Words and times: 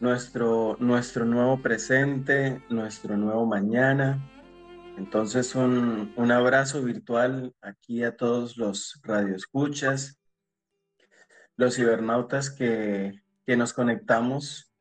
nuestro, 0.00 0.76
nuestro 0.78 1.24
nuevo 1.24 1.60
presente, 1.62 2.62
nuestro 2.68 3.16
nuevo 3.16 3.46
mañana. 3.46 4.30
Entonces, 4.98 5.54
un, 5.54 6.12
un 6.16 6.32
abrazo 6.32 6.82
virtual 6.82 7.54
aquí 7.60 8.02
a 8.02 8.16
todos 8.16 8.56
los 8.56 9.00
radioescuchas, 9.02 10.18
los 11.56 11.76
cibernautas 11.76 12.50
que, 12.50 13.22
que 13.46 13.56
nos 13.56 13.72
conectamos 13.72 14.72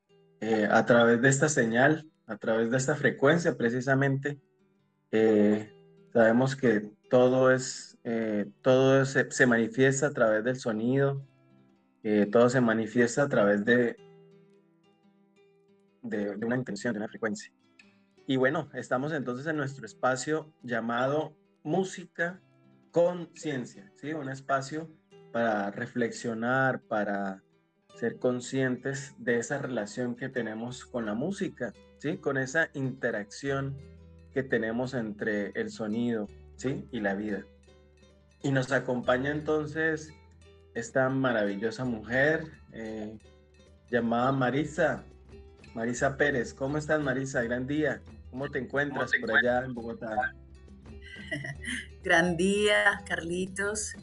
eh, 0.41 0.67
a 0.69 0.85
través 0.85 1.21
de 1.21 1.29
esta 1.29 1.49
señal, 1.49 2.09
a 2.27 2.37
través 2.37 2.71
de 2.71 2.77
esta 2.77 2.95
frecuencia 2.95 3.57
precisamente. 3.57 4.39
Eh, 5.11 5.71
sabemos 6.13 6.55
que 6.55 6.91
todo 7.09 7.51
es, 7.51 7.97
eh, 8.03 8.45
todo 8.61 9.05
se, 9.05 9.31
se, 9.31 9.45
manifiesta 9.45 10.07
a 10.07 10.11
través 10.11 10.43
del 10.43 10.59
sonido, 10.59 11.25
todo 12.31 12.49
se 12.49 12.61
manifiesta 12.61 13.23
a 13.23 13.29
través 13.29 13.65
de, 13.65 13.97
de, 16.05 16.35
una 16.45 16.55
intención, 16.55 16.93
de 16.93 16.99
una 16.99 17.07
frecuencia. 17.07 17.51
Y 18.27 18.37
bueno, 18.37 18.69
estamos 18.73 19.13
entonces 19.13 19.45
en 19.47 19.57
nuestro 19.57 19.85
espacio 19.85 20.53
llamado 20.63 21.35
Música 21.63 22.41
Conciencia, 22.91 23.91
¿sí? 23.95 24.13
Un 24.13 24.29
espacio 24.29 24.89
para 25.31 25.69
reflexionar, 25.69 26.81
para 26.81 27.43
ser 27.95 28.19
conscientes 28.19 29.13
de 29.17 29.37
esa 29.37 29.57
relación 29.57 30.15
que 30.15 30.29
tenemos 30.29 30.85
con 30.85 31.05
la 31.05 31.13
música, 31.13 31.73
¿sí? 31.97 32.17
Con 32.17 32.37
esa 32.37 32.69
interacción 32.73 33.77
que 34.33 34.43
tenemos 34.43 34.93
entre 34.93 35.51
el 35.55 35.69
sonido, 35.69 36.27
¿sí? 36.55 36.87
Y 36.91 37.01
la 37.01 37.15
vida. 37.15 37.45
Y 38.43 38.51
nos 38.51 38.71
acompaña 38.71 39.31
entonces 39.31 40.13
esta 40.73 41.09
maravillosa 41.09 41.85
mujer 41.85 42.51
eh, 42.73 43.17
llamada 43.89 44.31
Marisa, 44.31 45.03
Marisa 45.75 46.15
Pérez. 46.15 46.53
¿Cómo 46.53 46.77
estás, 46.77 47.01
Marisa? 47.01 47.43
Gran 47.43 47.67
día. 47.67 48.01
¿Cómo 48.31 48.49
te 48.49 48.59
encuentras 48.59 49.11
por 49.19 49.37
allá 49.37 49.65
en 49.65 49.73
Bogotá? 49.73 50.33
Gran 52.03 52.37
día, 52.37 53.01
Carlitos. 53.05 53.93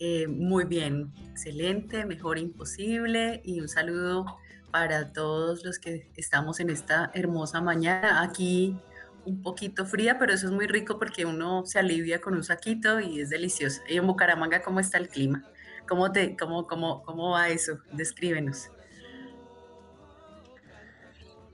Eh, 0.00 0.26
muy 0.26 0.64
bien, 0.64 1.12
excelente, 1.30 2.04
mejor 2.04 2.38
imposible 2.38 3.40
y 3.44 3.60
un 3.60 3.68
saludo 3.68 4.26
para 4.72 5.12
todos 5.12 5.64
los 5.64 5.78
que 5.78 6.10
estamos 6.16 6.58
en 6.58 6.70
esta 6.70 7.12
hermosa 7.14 7.60
mañana. 7.60 8.20
Aquí 8.22 8.76
un 9.24 9.42
poquito 9.42 9.86
fría, 9.86 10.18
pero 10.18 10.32
eso 10.32 10.48
es 10.48 10.52
muy 10.52 10.66
rico 10.66 10.98
porque 10.98 11.24
uno 11.24 11.64
se 11.66 11.78
alivia 11.78 12.20
con 12.20 12.34
un 12.34 12.42
saquito 12.42 12.98
y 12.98 13.20
es 13.20 13.30
delicioso. 13.30 13.80
¿Y 13.88 13.96
en 13.96 14.08
Bucaramanga 14.08 14.60
cómo 14.60 14.80
está 14.80 14.98
el 14.98 15.08
clima? 15.08 15.44
¿Cómo, 15.86 16.10
te, 16.10 16.36
cómo, 16.36 16.66
cómo, 16.66 17.02
cómo 17.04 17.30
va 17.30 17.48
eso? 17.48 17.78
Descríbenos. 17.92 18.70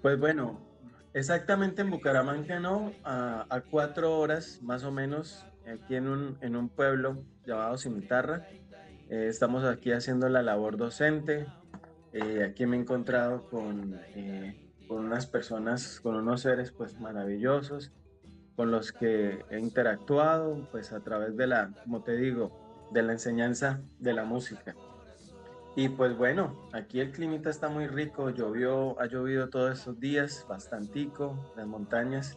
Pues 0.09 0.19
bueno, 0.19 0.59
exactamente 1.13 1.83
en 1.83 1.91
Bucaramanga 1.91 2.59
no, 2.61 2.95
a, 3.05 3.61
cuatro 3.71 4.19
horas 4.19 4.59
más 4.63 4.83
o 4.85 4.91
menos 4.91 5.45
aquí 5.71 5.97
en 5.97 6.09
un, 6.09 6.39
en 6.41 6.57
un 6.57 6.71
pueblo 6.71 7.23
llamado 7.45 7.77
Cimitarra. 7.77 8.49
Eh, 9.11 9.27
estamos 9.29 9.65
aquí 9.65 9.93
haciendo 9.93 10.31
la 10.31 10.41
labor 10.41 10.79
docente. 10.79 11.47
Eh, 12.15 12.43
aquí 12.43 12.65
me 12.65 12.79
he 12.79 12.81
encontrado 12.81 13.51
con, 13.51 14.01
eh, 14.15 14.73
con 14.89 15.05
unas 15.05 15.27
personas, 15.27 16.01
con 16.01 16.15
unos 16.15 16.41
seres 16.41 16.73
pues 16.73 16.99
maravillosos, 16.99 17.93
con 18.57 18.71
los 18.71 18.93
que 18.93 19.45
he 19.51 19.59
interactuado 19.59 20.67
pues 20.71 20.95
a 20.95 21.01
través 21.01 21.37
de 21.37 21.49
la, 21.49 21.71
como 21.85 22.03
te 22.03 22.17
digo, 22.17 22.89
de 22.93 23.03
la 23.03 23.13
enseñanza 23.13 23.83
de 23.99 24.15
la 24.15 24.25
música. 24.25 24.75
Y 25.77 25.89
pues 25.91 26.17
bueno, 26.17 26.69
aquí 26.73 27.01
el 27.01 27.13
clima 27.13 27.37
está 27.45 27.69
muy 27.69 27.87
rico, 27.87 28.31
llovió, 28.31 29.01
ha 29.01 29.07
llovido 29.07 29.49
todos 29.49 29.79
estos 29.79 30.01
días, 30.01 30.45
bastantico, 30.49 31.53
las 31.57 31.67
montañas 31.67 32.37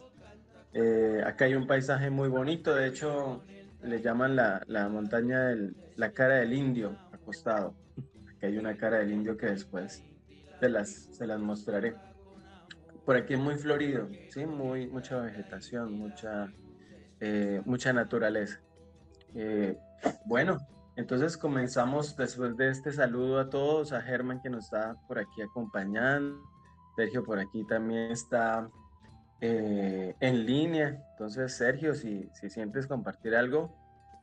eh, 0.74 1.22
acá 1.26 1.44
hay 1.44 1.54
un 1.54 1.66
paisaje 1.66 2.08
muy 2.08 2.28
bonito, 2.28 2.74
de 2.74 2.88
hecho 2.88 3.42
le 3.82 4.00
llaman 4.00 4.36
la, 4.36 4.62
la 4.66 4.88
montaña 4.88 5.48
del, 5.48 5.76
la 5.96 6.12
cara 6.12 6.36
del 6.36 6.52
indio 6.52 6.96
acostado. 7.12 7.74
Aquí 8.30 8.46
hay 8.46 8.56
una 8.56 8.76
cara 8.76 8.98
del 8.98 9.12
indio 9.12 9.36
que 9.36 9.46
después 9.46 10.02
se 10.60 10.68
las, 10.68 10.88
se 10.88 11.26
las 11.26 11.40
mostraré. 11.40 11.94
Por 13.04 13.16
aquí 13.16 13.34
es 13.34 13.40
muy 13.40 13.56
florido, 13.56 14.08
¿sí? 14.30 14.46
muy, 14.46 14.86
mucha 14.86 15.18
vegetación, 15.18 15.92
mucha, 15.92 16.50
eh, 17.20 17.60
mucha 17.66 17.92
naturaleza. 17.92 18.60
Eh, 19.34 19.76
bueno, 20.24 20.56
entonces 20.96 21.36
comenzamos 21.36 22.16
después 22.16 22.56
de 22.56 22.68
este 22.70 22.92
saludo 22.92 23.40
a 23.40 23.48
todos, 23.48 23.92
a 23.92 24.02
Germán 24.02 24.40
que 24.42 24.50
nos 24.50 24.64
está 24.64 24.96
por 25.08 25.18
aquí 25.18 25.42
acompañando, 25.42 26.38
Sergio 26.96 27.24
por 27.24 27.38
aquí 27.38 27.64
también 27.64 28.10
está 28.10 28.68
eh, 29.40 30.14
en 30.20 30.46
línea. 30.46 31.02
Entonces, 31.12 31.56
Sergio, 31.56 31.94
si, 31.94 32.28
si 32.32 32.48
sientes 32.48 32.86
compartir 32.86 33.34
algo, 33.34 33.74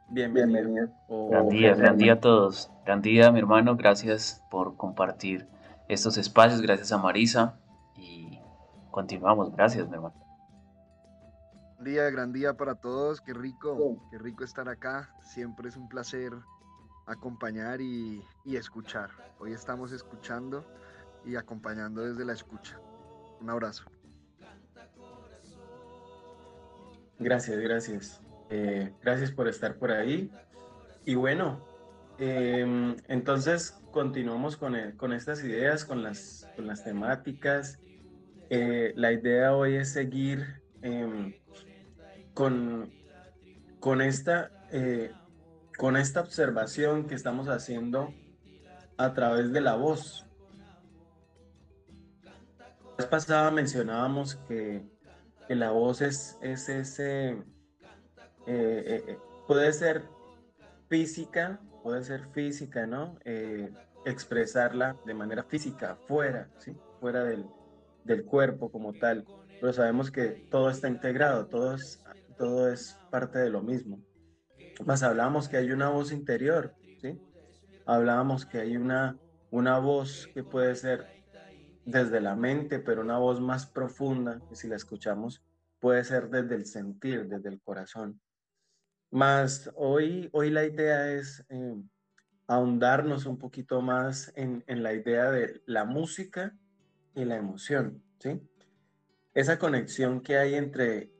bienvenido. 0.09 0.89
gran 1.29 1.49
día, 1.49 1.75
gran 1.75 1.97
día 1.97 2.13
a 2.13 2.19
todos. 2.19 2.71
Gran 2.85 3.01
día, 3.01 3.31
mi 3.31 3.39
hermano. 3.39 3.75
Gracias 3.75 4.41
por 4.49 4.77
compartir 4.77 5.47
estos 5.89 6.17
espacios. 6.17 6.61
Gracias 6.61 6.93
a 6.93 6.97
Marisa. 6.97 7.59
Y 7.97 8.39
continuamos. 8.91 9.51
Gracias, 9.51 9.89
mi 9.89 9.95
hermano. 9.95 10.15
Gran 11.73 11.83
día, 11.83 12.09
gran 12.09 12.31
día 12.31 12.53
para 12.53 12.75
todos. 12.75 13.19
Qué 13.19 13.33
rico, 13.33 13.97
qué 14.11 14.19
rico 14.19 14.45
estar 14.45 14.69
acá. 14.69 15.09
Siempre 15.21 15.67
es 15.67 15.75
un 15.75 15.89
placer 15.89 16.31
acompañar 17.09 17.81
y, 17.81 18.23
y 18.45 18.55
escuchar. 18.55 19.09
Hoy 19.39 19.53
estamos 19.53 19.91
escuchando 19.91 20.65
y 21.25 21.35
acompañando 21.35 22.01
desde 22.01 22.23
la 22.23 22.33
escucha. 22.33 22.79
Un 23.41 23.49
abrazo. 23.49 23.85
Gracias, 27.17 27.59
gracias. 27.59 28.21
Eh, 28.49 28.93
gracias 29.01 29.31
por 29.31 29.47
estar 29.47 29.77
por 29.77 29.91
ahí. 29.91 30.31
Y 31.05 31.15
bueno, 31.15 31.65
em, 32.17 32.95
entonces 33.07 33.71
continuamos 33.91 34.55
con, 34.55 34.75
con, 34.97 35.13
estas 35.13 35.43
ideas, 35.43 35.85
con 35.85 36.03
las, 36.03 36.47
con 36.55 36.67
las 36.67 36.83
temáticas. 36.83 37.79
Eh, 38.49 38.93
la 38.95 39.11
idea 39.11 39.55
hoy 39.55 39.75
es 39.75 39.91
seguir 39.91 40.61
em, 40.81 41.33
con, 42.33 42.91
con, 43.79 44.01
esta, 44.01 44.51
eh, 44.71 45.11
con 45.79 45.97
esta 45.97 46.21
observación 46.21 47.07
que 47.07 47.15
estamos 47.15 47.47
haciendo 47.47 48.13
a 48.97 49.13
través 49.15 49.51
de 49.51 49.61
la 49.61 49.73
voz. 49.73 50.27
La 52.23 52.95
vez 52.97 53.07
pasada 53.07 53.49
mencionábamos 53.49 54.35
que 54.47 54.85
que 55.49 55.55
la 55.55 55.71
voz 55.71 56.01
es, 56.01 56.37
es 56.43 56.69
ese, 56.69 57.29
eh, 57.29 57.43
eh, 58.45 59.03
eh, 59.07 59.17
puede 59.47 59.73
ser 59.73 60.03
física, 60.87 61.59
puede 61.81 62.03
ser 62.03 62.27
física, 62.27 62.85
¿no? 62.85 63.17
expresarla 64.05 64.95
de 65.07 65.13
manera 65.15 65.43
física, 65.43 65.97
fuera, 66.07 66.49
¿sí? 66.59 66.77
Fuera 66.99 67.23
del, 67.23 67.47
del, 68.03 68.25
cuerpo 68.25 68.71
como 68.71 68.93
tal. 68.93 69.25
Pero 69.59 69.73
sabemos 69.73 70.11
que 70.11 70.47
todo 70.51 70.69
está 70.69 70.87
integrado, 70.87 71.47
todo 71.47 71.73
es, 71.73 71.99
todo 72.37 72.71
es 72.71 72.95
parte 73.09 73.39
de 73.39 73.49
lo 73.49 73.63
mismo. 73.63 73.99
Más 74.85 75.03
hablábamos 75.03 75.49
que 75.49 75.57
hay 75.57 75.71
una 75.71 75.89
voz 75.89 76.11
interior, 76.11 76.73
¿sí? 77.01 77.19
Hablábamos 77.85 78.45
que 78.45 78.59
hay 78.59 78.77
una, 78.77 79.17
una 79.49 79.77
voz 79.77 80.29
que 80.33 80.43
puede 80.43 80.75
ser 80.75 81.05
desde 81.83 82.21
la 82.21 82.35
mente, 82.35 82.79
pero 82.79 83.01
una 83.01 83.17
voz 83.17 83.41
más 83.41 83.65
profunda, 83.65 84.41
si 84.51 84.67
la 84.67 84.77
escuchamos, 84.77 85.43
puede 85.79 86.03
ser 86.03 86.29
desde 86.29 86.55
el 86.55 86.65
sentir, 86.65 87.27
desde 87.27 87.49
el 87.49 87.61
corazón. 87.61 88.21
Más 89.11 89.69
hoy, 89.75 90.29
hoy 90.31 90.49
la 90.49 90.65
idea 90.65 91.11
es 91.11 91.45
eh, 91.49 91.75
ahondarnos 92.47 93.25
un 93.25 93.37
poquito 93.37 93.81
más 93.81 94.31
en, 94.35 94.63
en, 94.67 94.83
la 94.83 94.93
idea 94.93 95.31
de 95.31 95.61
la 95.65 95.83
música 95.83 96.55
y 97.15 97.25
la 97.25 97.35
emoción, 97.35 98.03
¿sí? 98.19 98.39
Esa 99.33 99.57
conexión 99.57 100.21
que 100.21 100.37
hay 100.37 100.55
entre, 100.55 101.11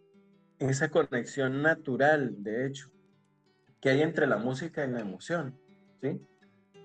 esa 0.60 0.90
conexión 0.90 1.62
natural, 1.62 2.36
de 2.44 2.68
hecho, 2.68 2.92
que 3.82 3.90
hay 3.90 4.02
entre 4.02 4.28
la 4.28 4.38
música 4.38 4.86
y 4.86 4.92
la 4.92 5.00
emoción, 5.00 5.58
¿sí? 6.02 6.22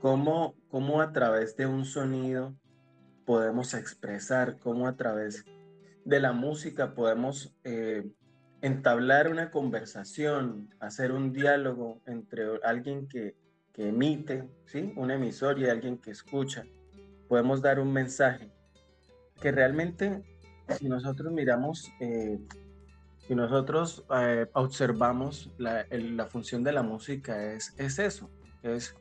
Cómo, 0.00 0.54
cómo 0.68 1.00
a 1.00 1.12
través 1.12 1.56
de 1.56 1.66
un 1.66 1.84
sonido 1.84 2.54
podemos 3.24 3.74
expresar, 3.74 4.58
cómo 4.58 4.86
a 4.86 4.96
través 4.96 5.44
de 6.04 6.20
la 6.20 6.32
música 6.32 6.94
podemos 6.94 7.54
eh, 7.64 8.04
entablar 8.60 9.30
una 9.30 9.50
conversación, 9.50 10.74
hacer 10.80 11.12
un 11.12 11.32
diálogo 11.32 12.00
entre 12.06 12.44
alguien 12.62 13.08
que, 13.08 13.34
emite, 13.76 14.48
¿sí? 14.66 14.92
un 14.96 15.10
emisor 15.10 15.58
y 15.58 15.68
alguien 15.68 15.98
que 15.98 16.12
escucha. 16.12 16.64
Podemos 17.28 17.60
dar 17.60 17.80
un 17.80 17.92
mensaje 17.92 18.50
que 19.40 19.50
realmente, 19.50 20.22
si 20.78 20.88
nosotros 20.88 21.32
miramos, 21.32 21.90
eh, 22.00 22.38
si 23.26 23.34
nosotros 23.34 24.04
eh, 24.14 24.46
observamos 24.52 25.50
la, 25.58 25.86
la, 25.90 26.26
función 26.26 26.62
de 26.62 26.72
la 26.72 26.82
música, 26.82 27.52
es, 27.52 27.74
es 27.78 27.98
eso, 27.98 28.30
es 28.62 28.94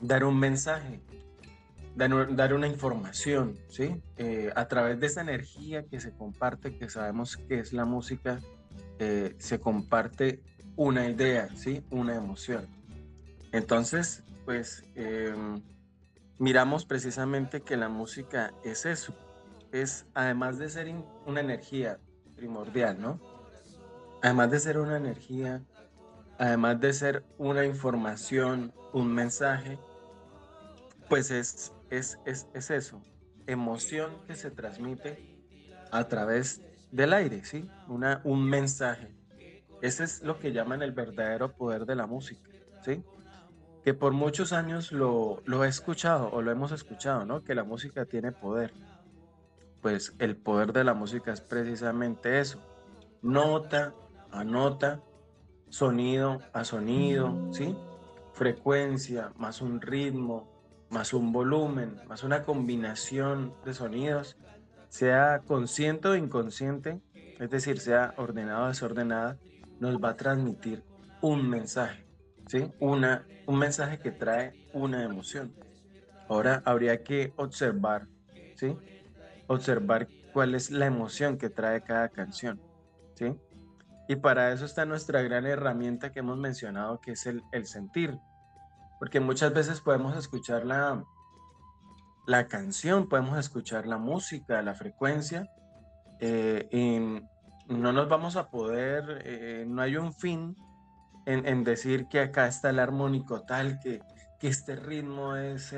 dar 0.00 0.24
un 0.24 0.38
mensaje, 0.38 1.00
dar, 1.94 2.54
una 2.54 2.66
información, 2.66 3.58
¿sí? 3.68 4.02
Eh, 4.16 4.50
a 4.56 4.66
través 4.66 4.98
de 4.98 5.06
esa 5.06 5.20
energía 5.20 5.84
que 5.84 6.00
se 6.00 6.12
comparte, 6.12 6.76
que 6.76 6.88
sabemos 6.88 7.36
que 7.36 7.58
es 7.58 7.72
la 7.72 7.84
música, 7.84 8.40
eh, 8.98 9.34
se 9.38 9.60
comparte 9.60 10.42
una 10.76 11.08
idea, 11.08 11.48
¿sí? 11.54 11.84
Una 11.90 12.16
emoción. 12.16 12.66
Entonces, 13.52 14.24
pues 14.46 14.84
em, 14.94 15.62
miramos 16.38 16.86
precisamente 16.86 17.60
que 17.60 17.76
la 17.76 17.90
música 17.90 18.54
es 18.64 18.86
eso, 18.86 19.14
es 19.70 20.06
además 20.14 20.58
de 20.58 20.70
ser 20.70 20.94
una 21.26 21.40
energía 21.40 21.98
primordial, 22.42 23.00
¿no? 23.00 23.20
Además 24.20 24.50
de 24.50 24.58
ser 24.58 24.78
una 24.78 24.96
energía, 24.96 25.62
además 26.38 26.80
de 26.80 26.92
ser 26.92 27.24
una 27.38 27.64
información, 27.64 28.72
un 28.92 29.14
mensaje, 29.14 29.78
pues 31.08 31.30
es, 31.30 31.72
es, 31.90 32.18
es, 32.24 32.48
es 32.52 32.70
eso, 32.72 33.00
emoción 33.46 34.10
que 34.26 34.34
se 34.34 34.50
transmite 34.50 35.38
a 35.92 36.08
través 36.08 36.60
del 36.90 37.12
aire, 37.12 37.44
¿sí? 37.44 37.68
Una, 37.86 38.20
un 38.24 38.44
mensaje. 38.44 39.14
Ese 39.80 40.02
es 40.02 40.22
lo 40.22 40.40
que 40.40 40.52
llaman 40.52 40.82
el 40.82 40.90
verdadero 40.90 41.52
poder 41.52 41.86
de 41.86 41.94
la 41.94 42.06
música, 42.08 42.50
¿sí? 42.84 43.04
Que 43.84 43.94
por 43.94 44.12
muchos 44.12 44.52
años 44.52 44.90
lo, 44.90 45.42
lo 45.44 45.64
he 45.64 45.68
escuchado 45.68 46.28
o 46.32 46.42
lo 46.42 46.50
hemos 46.50 46.72
escuchado, 46.72 47.24
¿no? 47.24 47.44
Que 47.44 47.54
la 47.54 47.62
música 47.62 48.04
tiene 48.04 48.32
poder. 48.32 48.72
Pues 49.82 50.14
el 50.20 50.36
poder 50.36 50.72
de 50.72 50.84
la 50.84 50.94
música 50.94 51.32
es 51.32 51.40
precisamente 51.40 52.38
eso. 52.38 52.60
Nota 53.20 53.92
a 54.30 54.44
nota, 54.44 55.02
sonido 55.68 56.40
a 56.52 56.64
sonido, 56.64 57.52
¿sí? 57.52 57.76
Frecuencia, 58.32 59.32
más 59.36 59.60
un 59.60 59.80
ritmo, 59.80 60.48
más 60.88 61.12
un 61.12 61.32
volumen, 61.32 62.00
más 62.08 62.22
una 62.22 62.44
combinación 62.44 63.54
de 63.64 63.74
sonidos, 63.74 64.36
sea 64.88 65.40
consciente 65.44 66.08
o 66.08 66.16
inconsciente, 66.16 67.00
es 67.40 67.50
decir, 67.50 67.80
sea 67.80 68.14
ordenado 68.16 68.66
o 68.66 68.68
desordenada, 68.68 69.36
nos 69.80 69.96
va 69.96 70.10
a 70.10 70.16
transmitir 70.16 70.84
un 71.20 71.48
mensaje, 71.48 72.06
¿sí? 72.46 72.70
Una, 72.78 73.26
un 73.46 73.58
mensaje 73.58 73.98
que 73.98 74.12
trae 74.12 74.54
una 74.72 75.02
emoción. 75.02 75.52
Ahora 76.28 76.62
habría 76.64 77.02
que 77.02 77.32
observar, 77.36 78.06
¿sí? 78.54 78.76
Observar 79.46 80.08
cuál 80.32 80.54
es 80.54 80.70
la 80.70 80.86
emoción 80.86 81.38
que 81.38 81.50
trae 81.50 81.82
cada 81.82 82.08
canción, 82.08 82.60
¿sí? 83.14 83.34
Y 84.08 84.16
para 84.16 84.52
eso 84.52 84.64
está 84.64 84.84
nuestra 84.84 85.22
gran 85.22 85.46
herramienta 85.46 86.10
que 86.12 86.20
hemos 86.20 86.36
mencionado, 86.36 87.00
que 87.00 87.12
es 87.12 87.26
el, 87.26 87.42
el 87.52 87.66
sentir. 87.66 88.18
Porque 88.98 89.20
muchas 89.20 89.52
veces 89.52 89.80
podemos 89.80 90.16
escuchar 90.16 90.64
la, 90.64 91.04
la 92.26 92.46
canción, 92.48 93.08
podemos 93.08 93.38
escuchar 93.38 93.86
la 93.86 93.98
música, 93.98 94.62
la 94.62 94.74
frecuencia, 94.74 95.48
eh, 96.20 96.68
y 96.70 97.72
no 97.72 97.92
nos 97.92 98.08
vamos 98.08 98.36
a 98.36 98.48
poder, 98.50 99.22
eh, 99.24 99.64
no 99.66 99.82
hay 99.82 99.96
un 99.96 100.12
fin 100.12 100.56
en, 101.26 101.64
decir 101.64 102.06
que 102.08 102.20
acá 102.20 102.46
está 102.46 102.70
el 102.70 102.78
armónico 102.78 103.42
tal, 103.42 103.78
que, 103.80 104.02
que 104.38 104.48
este 104.48 104.76
ritmo 104.76 105.36
es 105.36 105.72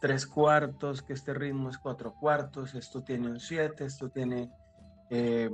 tres 0.00 0.26
cuartos, 0.26 1.02
que 1.02 1.12
este 1.12 1.34
ritmo 1.34 1.70
es 1.70 1.78
cuatro 1.78 2.14
cuartos, 2.14 2.74
esto 2.74 3.02
tiene 3.02 3.28
un 3.28 3.40
siete, 3.40 3.84
esto 3.84 4.10
tiene... 4.10 4.50
Eh, 5.10 5.50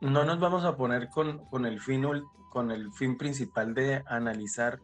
no 0.00 0.24
nos 0.24 0.40
vamos 0.40 0.64
a 0.64 0.76
poner 0.76 1.08
con, 1.08 1.44
con, 1.46 1.66
el 1.66 1.80
fin, 1.80 2.06
con 2.50 2.70
el 2.70 2.92
fin 2.92 3.18
principal 3.18 3.74
de 3.74 4.02
analizar 4.06 4.80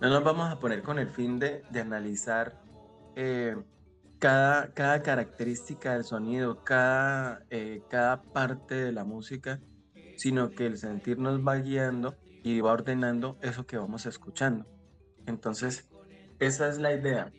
no 0.00 0.08
nos 0.08 0.24
vamos 0.24 0.50
a 0.50 0.58
poner 0.58 0.82
con 0.82 0.98
el 0.98 1.08
fin 1.08 1.38
de, 1.38 1.62
de 1.70 1.80
analizar 1.80 2.58
cada, 4.18 4.72
cada 4.72 5.02
característica 5.02 5.92
del 5.94 6.04
sonido, 6.04 6.62
cada, 6.64 7.44
eh, 7.50 7.82
cada 7.88 8.22
parte 8.22 8.74
de 8.76 8.92
la 8.92 9.04
música, 9.04 9.60
sino 10.16 10.50
que 10.50 10.66
el 10.66 10.78
sentir 10.78 11.18
nos 11.18 11.40
va 11.40 11.56
guiando 11.56 12.16
y 12.42 12.60
va 12.60 12.72
ordenando 12.72 13.38
eso 13.40 13.66
que 13.66 13.76
vamos 13.78 14.06
escuchando. 14.06 14.66
Entonces, 15.26 15.88
esa 16.38 16.68
es 16.68 16.78
la 16.78 16.92
idea. 16.94 17.32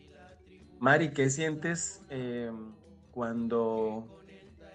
Mari, 0.80 1.14
¿qué 1.14 1.30
sientes 1.30 2.04
em, 2.10 2.78
cuando, 3.12 4.12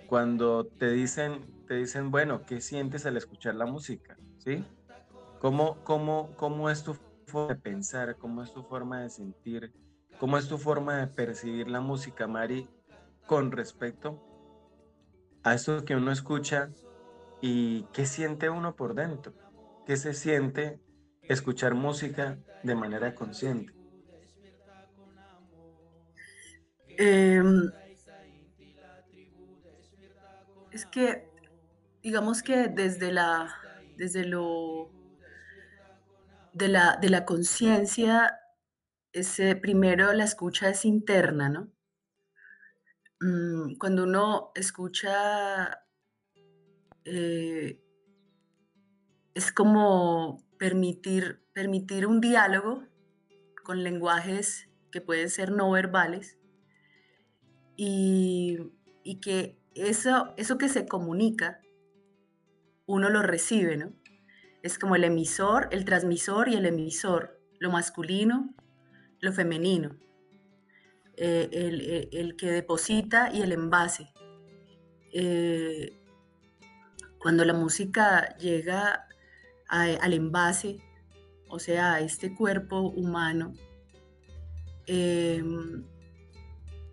cuando 0.06 0.66
te 0.78 0.90
dicen, 0.92 1.52
te 1.66 1.74
dicen, 1.76 2.10
bueno, 2.10 2.44
¿qué 2.44 2.60
sientes 2.60 3.06
al 3.06 3.16
escuchar 3.16 3.54
la 3.56 3.66
música? 3.66 4.18
¿Sí? 4.38 4.68
¿Cómo, 5.38 5.82
cómo, 5.82 6.34
cómo 6.36 6.70
es 6.70 6.82
tu 6.84 6.96
forma 7.26 7.54
de 7.54 7.60
pensar? 7.60 8.16
¿Cómo 8.18 8.42
es 8.42 8.52
tu 8.52 8.64
forma 8.64 9.02
de 9.02 9.10
sentir? 9.10 9.74
¿Cómo 10.16 10.38
es 10.38 10.48
tu 10.48 10.58
forma 10.58 10.98
de 10.98 11.08
percibir 11.08 11.68
la 11.68 11.80
música, 11.80 12.26
Mari, 12.28 12.70
con 13.26 13.52
respecto 13.52 14.22
a 15.42 15.54
eso 15.54 15.84
que 15.84 15.96
uno 15.96 16.12
escucha 16.12 16.72
y 17.40 17.88
qué 17.88 18.06
siente 18.06 18.50
uno 18.50 18.76
por 18.76 18.94
dentro? 18.94 19.34
¿Qué 19.86 19.96
se 19.96 20.12
siente 20.12 20.82
escuchar 21.28 21.74
música 21.74 22.38
de 22.60 22.74
manera 22.74 23.14
consciente? 23.14 23.72
Em, 26.98 27.72
es 30.70 30.86
que, 30.86 31.24
digamos 32.02 32.42
que 32.42 32.68
desde 32.68 33.12
la, 33.12 33.54
desde 33.96 34.24
lo, 34.26 34.94
de 36.52 36.66
la, 36.68 36.98
de 37.00 37.08
la 37.08 37.24
conciencia 37.24 38.40
primero 39.60 40.12
la 40.12 40.24
escucha 40.24 40.68
es 40.70 40.84
interna, 40.84 41.48
¿no? 41.48 41.72
Mm, 43.20 43.76
cuando 43.78 44.04
uno 44.04 44.52
escucha, 44.54 45.82
eh, 47.04 47.80
es 49.36 49.52
como 49.52 50.42
permitir, 50.58 51.44
permitir 51.52 52.06
un 52.06 52.20
diálogo 52.20 52.82
con 53.62 53.84
lenguajes 53.84 54.68
que 54.90 55.00
pueden 55.00 55.28
ser 55.28 55.52
no 55.52 55.70
verbales 55.70 56.38
y, 57.76 58.58
y 59.04 59.20
que 59.20 59.60
eso, 59.74 60.32
eso 60.38 60.56
que 60.56 60.68
se 60.70 60.88
comunica, 60.88 61.60
uno 62.86 63.10
lo 63.10 63.22
recibe, 63.22 63.76
¿no? 63.76 63.92
Es 64.62 64.78
como 64.78 64.96
el 64.96 65.04
emisor, 65.04 65.68
el 65.70 65.84
transmisor 65.84 66.48
y 66.48 66.54
el 66.54 66.64
emisor, 66.64 67.38
lo 67.60 67.70
masculino 67.70 68.56
lo 69.20 69.32
femenino, 69.32 69.96
eh, 71.16 71.48
eh, 71.52 72.08
el, 72.12 72.36
que 72.36 72.50
deposita 72.50 73.30
y 73.32 73.42
el 73.42 73.52
envase. 73.52 74.12
Eh, 75.12 75.98
cuando 77.18 77.44
la 77.44 77.54
música 77.54 78.36
llega 78.38 79.05
al 79.68 80.12
envase, 80.12 80.78
o 81.48 81.58
sea, 81.58 81.94
a 81.94 82.00
este 82.00 82.34
cuerpo 82.34 82.80
humano, 82.80 83.52
em, 84.86 85.84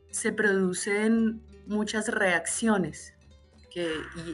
se 0.10 0.32
producen 0.32 1.42
muchas 1.68 2.08
reacciones 2.10 3.14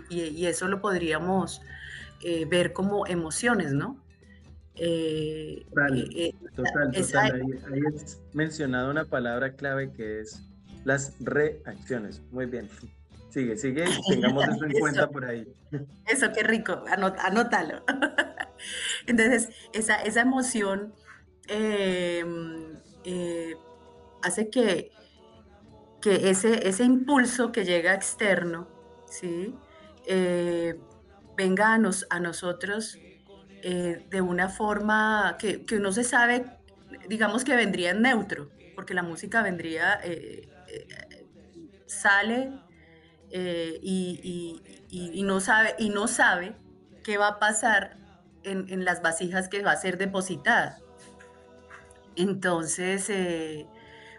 y, 0.10 0.46
eso 0.46 0.68
lo 0.68 0.82
podríamos 0.82 1.62
ver 2.50 2.74
como 2.74 3.08
emociones, 3.08 3.72
¿no? 3.72 4.04
Eh, 4.82 5.66
eh, 6.16 6.34
total, 6.56 6.92
total, 6.92 7.42
Ahí, 7.72 7.82
es 7.94 8.22
mencionado 8.34 8.90
una 8.90 9.04
palabra 9.04 9.54
clave 9.54 9.92
que 9.92 10.22
es 10.22 10.42
las 10.86 11.16
reacciones. 11.20 12.22
Muy 12.32 12.46
bien. 12.46 12.70
Sigue, 13.30 13.58
sigue, 13.58 13.86
tengamos 14.10 14.48
eso 14.48 14.66
en 14.66 14.72
cuenta 14.80 15.08
por 15.08 15.26
ahí. 15.26 15.48
Eso, 16.06 16.32
qué 16.34 16.44
rico, 16.44 16.84
anótalo. 16.88 17.84
Entonces, 19.08 19.50
esa, 19.74 20.02
esa 20.02 20.22
emoción 20.22 20.94
em, 21.48 22.76
eh, 23.04 23.56
hace 24.24 24.50
que, 24.50 24.92
que 26.02 26.30
ese, 26.30 26.68
ese 26.68 26.84
impulso 26.84 27.52
que 27.52 27.66
llega 27.66 27.94
externo, 27.94 28.68
¿sí? 29.06 29.56
venga 31.38 31.74
a, 31.74 31.78
nos, 31.78 32.08
a 32.10 32.20
nosotros 32.20 32.98
eh, 33.62 34.06
de 34.10 34.22
una 34.22 34.50
forma 34.50 35.36
que, 35.38 35.66
que, 35.66 35.80
no 35.80 35.92
se 35.92 36.04
sabe, 36.04 36.46
digamos 37.10 37.44
que 37.44 37.56
vendría 37.56 37.92
en 37.92 38.02
neutro, 38.02 38.50
porque 38.74 38.94
la 38.94 39.04
música 39.04 39.44
vendría, 39.44 40.00
eh, 40.04 40.50
eh, 43.32 43.80
y, 43.82 45.24
no 45.24 45.40
sabe, 45.40 45.76
y 45.78 45.90
no 45.90 46.08
sabe 46.08 46.56
qué 47.04 47.18
va 47.18 47.28
a 47.28 47.40
pasar 47.40 47.98
en, 48.44 48.86
las 48.86 49.02
vasijas 49.02 49.48
que 49.50 49.62
va 49.62 49.72
a 49.72 49.78
ser 49.78 49.98
depositada. 49.98 50.80
Entonces, 52.16 53.12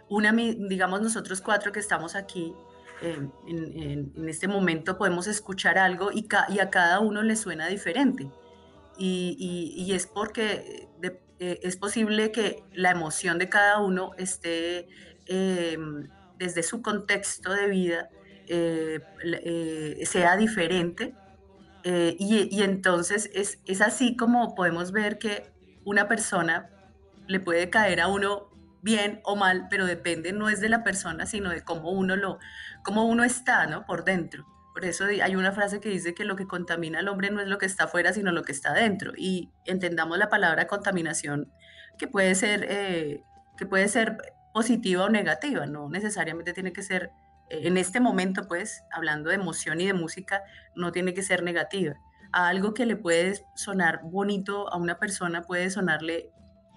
una, 0.09 0.33
digamos 0.33 1.03
nosotros 1.03 1.41
cuatro 1.41 1.73
que 1.73 1.81
estamos 1.81 2.15
aquí, 2.15 2.55
en, 3.03 3.33
en, 3.47 4.29
este 4.29 4.47
momento 4.47 4.99
podemos 4.99 5.27
escuchar 5.27 5.79
algo 5.79 6.11
y, 6.13 6.29
a 6.61 6.71
cada 6.71 7.01
uno 7.01 7.23
le 7.23 7.35
suena 7.35 7.67
diferente 7.67 8.31
y, 9.01 9.93
es 9.93 10.07
porque 10.07 10.89
eh, 11.03 11.61
es 11.63 11.77
posible 11.77 12.33
que 12.33 12.63
la 12.73 12.91
emoción 12.91 13.39
de 13.39 13.49
cada 13.49 13.81
uno 13.81 14.13
esté 14.19 14.89
desde 16.39 16.63
su 16.63 16.83
contexto 16.83 17.53
de 17.53 17.69
vida, 17.69 18.09
eh, 18.09 18.11
eh, 18.11 18.20
sea 20.05 20.37
diferente. 20.37 21.15
Y, 21.85 22.63
entonces 22.63 23.31
es, 23.35 23.59
es 23.67 23.81
así 23.81 24.17
como 24.17 24.55
podemos 24.55 24.93
ver 24.93 25.19
que 25.19 25.51
una 25.85 26.09
persona 26.09 26.69
le 27.27 27.41
puede 27.41 27.71
caer 27.71 28.01
a 28.01 28.09
uno 28.09 28.51
bien 28.83 29.21
o 29.25 29.37
mal, 29.37 29.69
pero 29.71 29.87
depende 29.87 30.33
no 30.33 30.49
es 30.49 30.61
de 30.61 30.69
la 30.69 30.83
persona, 30.83 31.27
sino 31.27 31.51
de 31.51 31.63
cómo 31.63 31.91
uno 31.91 32.17
lo, 32.17 32.39
cómo 32.83 33.05
uno 33.05 33.25
está, 33.25 33.67
¿no? 33.67 33.87
Por 33.87 34.05
dentro. 34.05 34.47
Por 34.73 34.85
eso 34.85 35.05
hay 35.05 35.37
una 35.37 35.53
frase 35.53 35.81
que 35.81 35.89
dice 35.89 36.15
que 36.15 36.25
lo 36.25 36.37
que 36.37 36.47
contamina 36.47 37.01
al 37.01 37.09
hombre 37.09 37.31
no 37.31 37.41
es 37.41 37.49
lo 37.49 37.59
que 37.59 37.67
está 37.67 37.85
afuera, 37.85 38.13
sino 38.13 38.33
lo 38.33 38.45
que 38.45 38.53
está 38.53 38.73
dentro. 38.73 39.13
Y 39.17 39.51
entendamos 39.67 40.17
la 40.19 40.29
palabra 40.29 40.67
contaminación, 40.67 41.53
que 41.99 42.07
puede 42.07 42.35
ser, 42.35 42.67
eh, 42.69 43.23
que 43.57 43.67
puede 43.67 43.89
ser 43.89 44.17
positiva 44.55 45.05
o 45.05 45.09
negativa, 45.11 45.67
no 45.67 45.89
necesariamente 45.89 46.53
tiene 46.53 46.73
que 46.73 46.83
ser, 46.83 47.05
eh, 47.05 47.11
en 47.51 47.77
este 47.77 48.01
momento, 48.01 48.47
pues, 48.49 48.85
hablando 48.93 49.31
de 49.31 49.37
emoción 49.37 49.81
y 49.81 49.87
de 49.87 49.93
música, 49.93 50.43
no 50.75 50.93
tiene 50.93 51.15
que 51.15 51.23
ser 51.23 51.43
negativa. 51.43 51.95
A 52.33 52.49
algo 52.49 52.75
que 52.75 52.87
le 52.87 52.97
puede 52.97 53.45
sonar 53.57 54.01
bonito 54.05 54.73
a 54.73 54.77
una 54.77 54.99
persona 54.99 55.43
puede 55.43 55.69
sonarle 55.71 56.31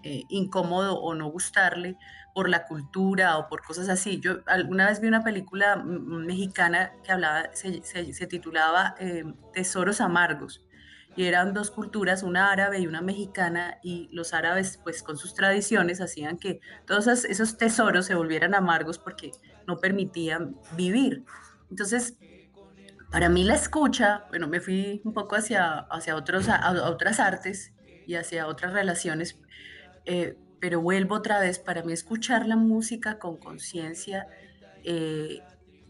eh, 0.03 0.23
incómodo 0.29 0.99
o 0.99 1.13
no 1.15 1.27
gustarle 1.27 1.97
por 2.33 2.49
la 2.49 2.65
cultura 2.65 3.37
o 3.37 3.47
por 3.47 3.61
cosas 3.63 3.87
así. 3.87 4.19
Yo 4.19 4.39
alguna 4.47 4.87
vez 4.87 4.99
vi 4.99 5.07
una 5.07 5.23
película 5.23 5.75
mexicana 5.77 6.91
que 7.03 7.11
hablaba, 7.11 7.51
se, 7.53 8.27
titulaba 8.27 8.95
eh, 8.99 9.23
Tesoros 9.53 10.01
Amargos 10.01 10.65
y 11.15 11.25
eran 11.25 11.53
dos 11.53 11.71
culturas, 11.71 12.23
una 12.23 12.51
árabe 12.51 12.79
y 12.79 12.87
una 12.87 13.01
mexicana, 13.01 13.77
y 13.83 14.09
los 14.11 14.33
árabes, 14.33 14.79
pues 14.83 15.03
con 15.03 15.17
sus 15.17 15.35
tradiciones, 15.35 16.01
hacían 16.01 16.37
que 16.37 16.59
todos 16.85 17.07
esos 17.07 17.57
tesoros 17.57 18.05
se 18.05 18.15
volvieran 18.15 18.55
amargos 18.55 18.97
porque 18.97 19.31
no 19.67 19.79
permitían 19.79 20.55
vivir. 20.75 21.23
Entonces, 21.69 22.15
para 23.11 23.29
mí 23.29 23.43
la 23.43 23.55
escucha, 23.55 24.25
bueno, 24.29 24.47
me 24.47 24.59
fui 24.59 25.01
un 25.03 25.13
poco 25.13 25.35
hacia, 25.35 25.79
hacia 25.79 26.15
otros, 26.15 26.47
otras 26.85 27.19
artes 27.19 27.73
y 28.05 28.15
hacia 28.15 28.47
otras 28.47 28.73
relaciones 28.73 29.37
eh, 30.05 30.37
pero 30.59 30.81
vuelvo 30.81 31.15
otra 31.15 31.39
vez, 31.39 31.59
para 31.59 31.83
mí 31.83 31.93
escuchar 31.93 32.47
la 32.47 32.55
música 32.55 33.19
con 33.19 33.37
conciencia 33.37 34.27
eh, 34.83 35.41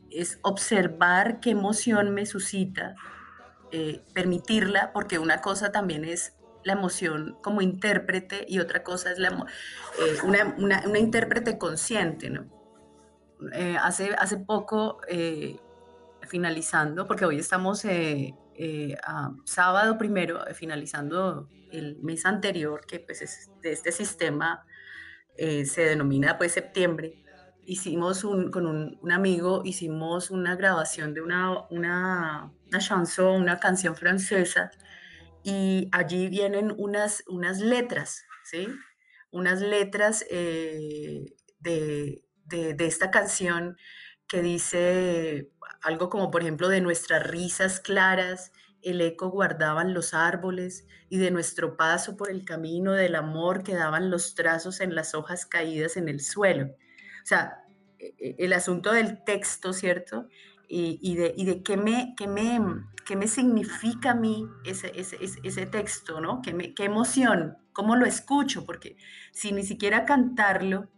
es 0.10 0.39
observar 0.42 1.39
qué 1.39 1.51
emoción 1.51 2.13
me 2.13 2.25
suscita, 2.25 2.96
eh, 3.72 4.01
permitirla, 4.13 4.92
porque 4.92 5.20
una 5.20 5.42
cosa 5.42 5.72
también 5.72 6.06
es 6.06 6.36
la 6.63 6.74
emoción 6.74 7.38
como 7.42 7.62
intérprete 7.62 8.46
y 8.48 8.60
otra 8.60 8.84
cosa 8.84 9.12
es 9.12 9.20
la, 9.20 9.46
una, 10.24 10.56
una, 10.58 11.00
intérprete 11.00 11.58
consciente, 11.58 12.30
¿no? 12.30 12.48
Hace, 13.82 14.14
hace 14.18 14.38
poco, 14.38 15.00
finalizando, 16.22 17.06
porque 17.06 17.26
hoy 17.26 17.40
estamos 17.40 17.86
a 17.86 19.32
sábado 19.46 19.98
primero, 19.98 20.44
finalizando 20.54 21.48
el 21.72 21.98
mes 22.02 22.26
anterior, 22.26 22.86
que 22.86 23.00
pues 23.00 23.22
es 23.22 23.52
de 23.62 23.72
este 23.72 23.92
sistema 23.92 24.66
eh, 25.36 25.66
se 25.66 25.82
denomina 25.82 26.38
pues 26.38 26.52
septiembre, 26.52 27.24
hicimos 27.66 28.22
con 28.22 28.68
un, 28.68 29.12
amigo, 29.12 29.64
hicimos 29.66 30.30
una 30.30 30.56
grabación 30.56 31.14
de 31.16 31.22
una, 31.22 31.60
una, 31.70 32.52
una 32.68 33.34
una 33.36 33.60
canción 33.60 33.96
francesa, 33.96 34.72
y 35.44 35.90
allí 35.92 36.30
vienen 36.30 36.74
unas, 36.78 37.24
unas 37.28 37.60
letras, 37.60 38.26
¿sí? 38.44 38.68
Unas 39.32 39.60
letras 39.62 40.24
eh, 40.30 41.26
de, 41.60 42.23
de, 42.46 42.76
esta 42.80 43.12
canción 43.12 43.78
que 44.28 44.42
dice 44.42 45.52
algo 45.82 46.10
como, 46.10 46.32
por 46.32 46.42
ejemplo, 46.42 46.70
de 46.70 46.82
nuestras 46.82 47.26
risas 47.26 47.80
claras 47.80 48.52
el 48.82 49.02
eco 49.02 49.30
guardaban 49.30 49.94
los 49.94 50.14
árboles 50.14 50.86
y 51.10 51.18
de 51.18 51.32
nuestro 51.32 51.78
paso 51.78 52.18
por 52.18 52.30
el 52.30 52.44
camino 52.44 52.92
del 52.92 53.16
amor 53.16 53.64
quedaban 53.64 54.10
los 54.10 54.36
trazos 54.36 54.82
en 54.82 54.94
las 54.94 55.16
hojas 55.16 55.46
caídas 55.46 55.96
en 55.96 56.10
el 56.10 56.20
suelo. 56.20 56.66
O 56.66 57.26
sea, 57.26 57.64
e, 57.98 58.14
e, 58.18 58.36
el 58.40 58.54
asunto 58.54 58.92
del 58.92 59.24
texto, 59.24 59.74
¿cierto? 59.74 60.28
Y, 60.76 61.16
de, 61.16 61.34
de 61.38 61.62
qué, 61.62 61.78
me, 61.78 62.16
qué, 62.18 62.28
me, 62.28 62.60
qué 63.06 63.16
me 63.16 63.28
significa 63.28 64.12
a 64.12 64.16
mí 64.16 64.48
ese, 64.66 64.92
ese, 64.96 65.20
ese 65.22 65.66
texto, 65.68 66.20
¿no? 66.20 66.42
¿Qué, 66.42 66.52
me, 66.52 66.74
qué 66.74 66.86
emoción, 66.86 67.58
cómo 67.74 67.96
lo 67.96 68.08
escucho, 68.08 68.66
porque 68.66 68.98
si 69.32 69.52
ni 69.52 69.64
siquiera 69.64 70.06
cantarlo, 70.06 70.90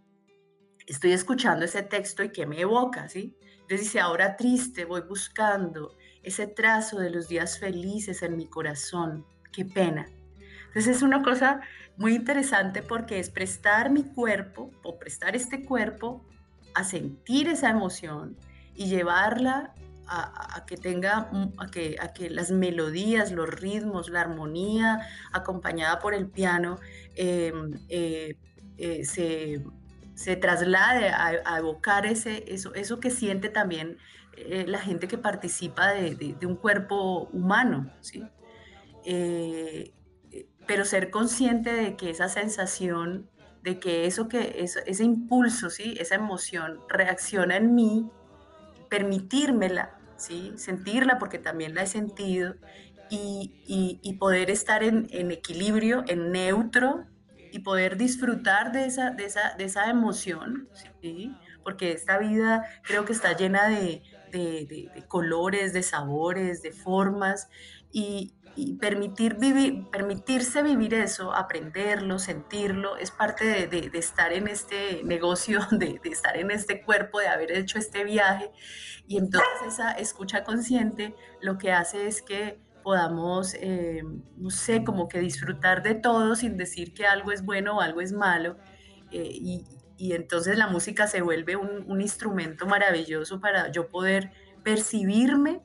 estoy 0.88 1.12
escuchando 1.12 1.66
ese 1.66 1.84
texto 1.84 2.24
y 2.24 2.30
qué 2.30 2.46
me 2.46 2.60
evoca, 2.60 3.10
¿sí? 3.10 3.36
Entonces 3.54 3.82
dice, 3.82 4.00
ahora 4.00 4.38
triste, 4.38 4.86
voy 4.86 5.02
buscando 5.02 5.96
ese 6.22 6.48
trazo 6.48 7.00
de 7.00 7.10
los 7.10 7.28
días 7.28 7.60
felices 7.60 8.22
en 8.22 8.38
mi 8.38 8.48
corazón. 8.48 9.26
Qué 9.52 9.66
pena. 9.66 10.06
Entonces 10.68 10.98
es 10.98 11.02
una 11.02 11.24
cosa 11.24 11.62
muy 11.98 12.16
interesante 12.16 12.82
porque 12.82 13.20
es 13.20 13.30
prestar 13.30 13.90
mi 13.90 14.04
cuerpo 14.04 14.72
o 14.84 15.00
prestar 15.00 15.36
este 15.36 15.64
cuerpo 15.64 16.26
a 16.74 16.84
sentir 16.84 17.48
esa 17.48 17.70
emoción 17.70 18.38
y 18.76 18.88
llevarla 18.88 19.74
a, 20.08 20.64
que 20.68 20.78
tenga, 20.78 21.32
a 21.58 21.72
que, 21.72 21.96
a 22.00 22.14
que 22.14 22.30
las 22.30 22.52
melodías, 22.52 23.32
los 23.32 23.50
ritmos, 23.50 24.10
la 24.10 24.22
armonía 24.22 25.00
acompañada 25.32 26.00
por 26.00 26.14
el 26.14 26.28
piano 26.28 26.78
em, 27.16 27.80
eh, 27.90 28.36
eh, 28.78 29.06
se, 29.06 29.64
se, 30.16 30.36
traslade 30.36 31.10
a, 31.10 31.58
evocar 31.58 32.06
ese, 32.06 32.44
eso, 32.48 32.74
eso 32.74 33.00
que 33.00 33.12
siente 33.12 33.50
también 33.50 33.98
eh, 34.38 34.66
la 34.68 34.80
gente 34.80 35.08
que 35.08 35.18
participa 35.18 35.92
de, 35.92 36.36
un 36.46 36.56
cuerpo 36.56 37.30
humano, 37.32 37.92
¿sí? 38.02 38.24
Eh, 39.04 39.94
pero 40.68 40.86
ser 40.86 41.12
consciente 41.12 41.72
de 41.72 41.96
que 41.96 42.10
esa 42.10 42.28
sensación, 42.28 43.30
de 43.62 43.80
que 43.80 44.06
eso 44.06 44.28
que 44.28 44.56
ese 44.58 45.04
impulso, 45.04 45.70
¿sí? 45.70 45.96
esa 46.00 46.16
emoción 46.16 46.80
reacciona 46.90 47.58
en 47.58 47.76
mí, 47.76 48.10
permitírmela, 48.90 49.98
¿sí? 50.18 50.54
sentirla 50.56 51.18
porque 51.20 51.40
también 51.40 51.76
la 51.76 51.84
he 51.84 51.88
sentido 51.88 52.56
y, 53.10 54.18
poder 54.20 54.50
estar 54.50 54.84
en, 54.84 55.08
equilibrio, 55.32 56.04
en 56.08 56.32
neutro 56.32 57.06
y 57.56 57.60
poder 57.60 57.96
disfrutar 57.96 58.74
de 58.74 58.86
esa, 58.86 59.12
de 59.12 59.24
esa, 59.24 59.56
de 59.58 59.64
esa 59.64 59.90
emoción, 59.90 60.68
porque 61.64 61.94
esta 61.94 62.18
vida 62.18 62.66
creo 62.84 63.06
que 63.06 63.14
está 63.14 63.32
llena 63.32 63.70
de, 63.70 64.04
de, 64.30 65.06
colores, 65.08 65.72
de 65.72 65.82
sabores, 65.82 66.62
de 66.62 66.74
formas 66.74 67.48
y, 67.94 68.34
permitir 68.80 69.36
vivir, 69.36 69.90
permitirse 69.90 70.64
vivir 70.64 70.94
eso, 70.94 71.34
aprenderlo, 71.34 72.20
sentirlo, 72.20 72.98
es 72.98 73.12
parte 73.12 73.68
de, 73.68 73.90
estar 73.94 74.34
en 74.34 74.50
este 74.50 75.02
negocio, 75.06 75.60
de, 75.72 76.02
estar 76.04 76.36
en 76.36 76.52
este 76.52 76.82
cuerpo, 76.82 77.20
de 77.20 77.30
haber 77.30 77.54
hecho 77.54 77.80
este 77.80 78.04
viaje. 78.04 78.52
Y 79.08 79.18
entonces 79.18 79.50
esa 79.66 79.92
escucha 79.92 80.44
consciente 80.44 81.16
lo 81.42 81.58
que 81.58 81.72
hace 81.72 82.08
es 82.08 82.22
que 82.22 82.65
podamos, 82.86 83.56
eh, 83.56 84.04
no 84.38 84.52
sé, 84.52 84.84
como 84.84 85.08
que 85.08 85.20
disfrutar 85.20 85.82
de 85.82 85.96
todo 85.96 86.36
sin 86.36 86.56
decir 86.56 86.94
que 86.94 87.08
algo 87.08 87.32
es 87.32 87.44
bueno 87.44 87.78
o 87.78 87.82
algo 87.82 88.00
es 88.00 88.14
malo. 88.14 88.58
Eh, 89.12 89.30
y, 89.34 89.66
y 89.98 90.14
entonces 90.14 90.58
la 90.58 90.68
música 90.68 91.08
se 91.08 91.22
vuelve 91.22 91.56
un, 91.56 92.02
instrumento 92.02 92.66
maravilloso 92.66 93.40
para 93.40 93.72
yo 93.72 93.90
poder 93.90 94.32
percibirme, 94.64 95.62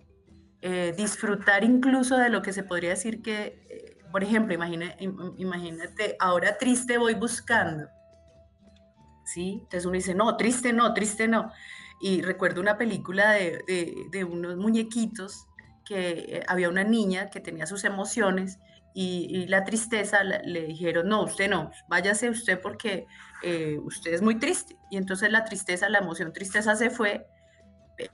eh, 0.62 0.94
disfrutar 0.96 1.64
incluso 1.64 2.16
de 2.16 2.28
lo 2.28 2.42
que 2.42 2.52
se 2.52 2.62
podría 2.62 2.90
decir 2.90 3.22
que, 3.22 3.64
eh, 3.68 3.98
por 4.12 4.22
ejemplo, 4.22 4.54
imagínate, 4.54 6.16
ahora 6.20 6.58
triste 6.58 6.98
voy 6.98 7.14
buscando. 7.14 7.88
¿Sí? 9.24 9.58
Entonces 9.62 9.84
uno 9.84 9.94
dice, 9.94 10.14
no, 10.14 10.36
triste 10.36 10.72
no, 10.72 10.92
triste 10.92 11.28
no. 11.28 11.52
Y 12.00 12.22
recuerdo 12.22 12.60
una 12.60 12.78
película 12.78 13.32
de, 13.32 14.24
unos 14.24 14.56
muñequitos 14.56 15.46
que 15.84 16.10
eh, 16.10 16.42
había 16.46 16.68
una 16.68 16.84
niña 16.84 17.30
que 17.30 17.40
tenía 17.40 17.66
sus 17.66 17.84
emociones 17.84 18.58
y, 18.92 19.46
la 19.46 19.64
tristeza 19.64 20.24
le 20.24 20.62
dijeron, 20.62 21.08
no, 21.08 21.22
usted 21.22 21.48
no, 21.48 21.70
váyase 21.88 22.28
usted 22.28 22.60
porque 22.60 23.06
eh, 23.42 23.78
usted 23.82 24.12
es 24.12 24.20
muy 24.20 24.38
triste. 24.38 24.76
Y 24.90 24.96
entonces 24.96 25.30
la 25.30 25.44
tristeza, 25.44 25.88
la 25.88 25.98
emoción 25.98 26.32
tristeza 26.32 26.74
se 26.74 26.90
fue 26.90 27.26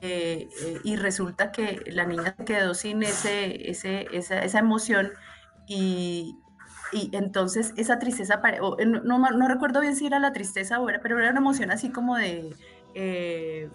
eh, 0.02 0.48
y 0.84 0.96
resulta 0.96 1.50
que 1.50 1.82
la 1.86 2.04
niña 2.04 2.36
quedó 2.44 2.74
sin 2.74 3.02
ese, 3.02 3.70
ese, 3.70 4.06
esa, 4.12 4.40
esa 4.40 4.58
emoción 4.58 5.12
y, 5.66 6.36
y, 6.92 7.10
entonces 7.16 7.72
esa 7.76 7.98
tristeza, 7.98 8.42
no, 8.84 9.18
no, 9.18 9.48
recuerdo 9.48 9.80
bien 9.80 9.96
si 9.96 10.06
era 10.06 10.18
la 10.18 10.32
tristeza 10.32 10.78
o 10.78 10.88
era, 10.90 11.00
pero 11.00 11.18
era 11.18 11.30
una 11.30 11.40
emoción 11.40 11.70
así 11.70 11.90
como 11.90 12.16
de 12.16 12.54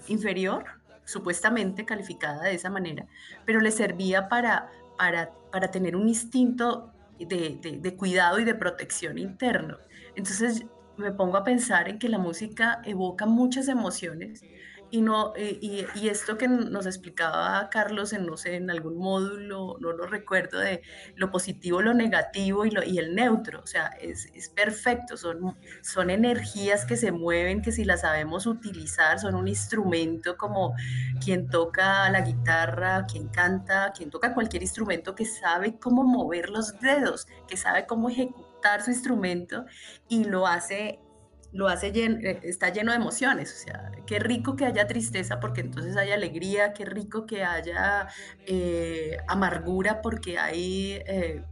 inferior, 0.07 0.65
supuestamente 1.05 1.85
calificada 1.85 2.43
de 2.43 2.55
esa 2.55 2.69
manera, 2.69 3.07
pero 3.45 3.59
le 3.59 3.71
servía 3.71 4.29
para, 4.29 4.69
para, 4.97 5.31
para 5.51 5.71
tener 5.71 5.95
un 5.95 6.07
instinto 6.07 6.91
de, 7.25 7.95
cuidado 7.97 8.39
y 8.39 8.45
de 8.45 8.55
protección 8.55 9.17
interno. 9.17 9.77
Entonces 10.15 10.65
me 10.97 11.11
pongo 11.11 11.37
a 11.37 11.43
pensar 11.43 11.89
en 11.89 11.99
que 11.99 12.09
la 12.09 12.17
música 12.17 12.81
evoca 12.85 13.25
muchas 13.25 13.67
emociones 13.67 14.43
y, 14.91 15.01
no, 15.01 15.33
eh, 15.37 15.57
y, 15.61 16.09
esto 16.09 16.37
que 16.37 16.49
nos 16.49 16.85
explicaba 16.85 17.69
Carlos 17.69 18.11
en, 18.11 18.25
no 18.25 18.35
sé, 18.35 18.55
en 18.55 18.69
algún 18.69 18.97
módulo, 18.97 19.77
no 19.79 19.93
lo 19.93 20.05
recuerdo, 20.05 20.59
de 20.59 20.81
lo 21.15 21.31
positivo, 21.31 21.81
lo 21.81 21.93
negativo 21.93 22.65
y, 22.65 22.71
lo, 22.71 22.83
y 22.83 22.97
el 22.97 23.15
neutro, 23.15 23.61
o 23.61 23.67
sea, 23.67 23.87
es, 24.01 24.29
es, 24.35 24.49
perfecto, 24.49 25.15
son, 25.15 25.57
son 25.81 26.09
energías 26.09 26.85
que 26.85 26.97
se 26.97 27.13
mueven, 27.13 27.61
que 27.61 27.71
si 27.71 27.85
las 27.85 28.01
sabemos 28.01 28.45
utilizar, 28.45 29.17
son 29.19 29.35
un 29.35 29.47
instrumento 29.47 30.35
como 30.37 30.75
quien 31.23 31.47
toca 31.47 32.09
la 32.09 32.21
guitarra, 32.21 33.05
quien 33.05 33.29
canta, 33.29 33.93
quien 33.95 34.09
toca 34.09 34.33
cualquier 34.33 34.61
instrumento 34.61 35.15
que 35.15 35.25
sabe 35.25 35.79
cómo 35.79 36.03
mover 36.03 36.49
los 36.49 36.79
dedos, 36.81 37.27
que 37.47 37.55
sabe 37.55 37.85
cómo 37.85 38.09
ejecutar 38.09 38.83
su 38.83 38.91
instrumento 38.91 39.65
y 40.09 40.25
lo 40.25 40.47
hace 40.47 40.99
lo 41.53 41.67
hace 41.67 41.87
eh, 41.87 42.39
está 42.43 42.69
lleno 42.69 42.91
de 42.91 42.97
emociones, 42.97 43.53
o 43.53 43.65
sea, 43.65 43.91
qué 44.05 44.19
rico 44.19 44.55
que 44.55 44.65
haya 44.65 44.87
tristeza 44.87 45.39
porque 45.39 45.61
entonces 45.61 45.97
hay 45.97 46.11
alegría, 46.11 46.73
qué 46.73 46.85
rico 46.85 47.25
que 47.25 47.43
haya 47.43 48.07
eh, 48.45 49.17
amargura 49.27 50.01
porque 50.01 50.37
hay 50.37 51.01
eh, 51.05 51.43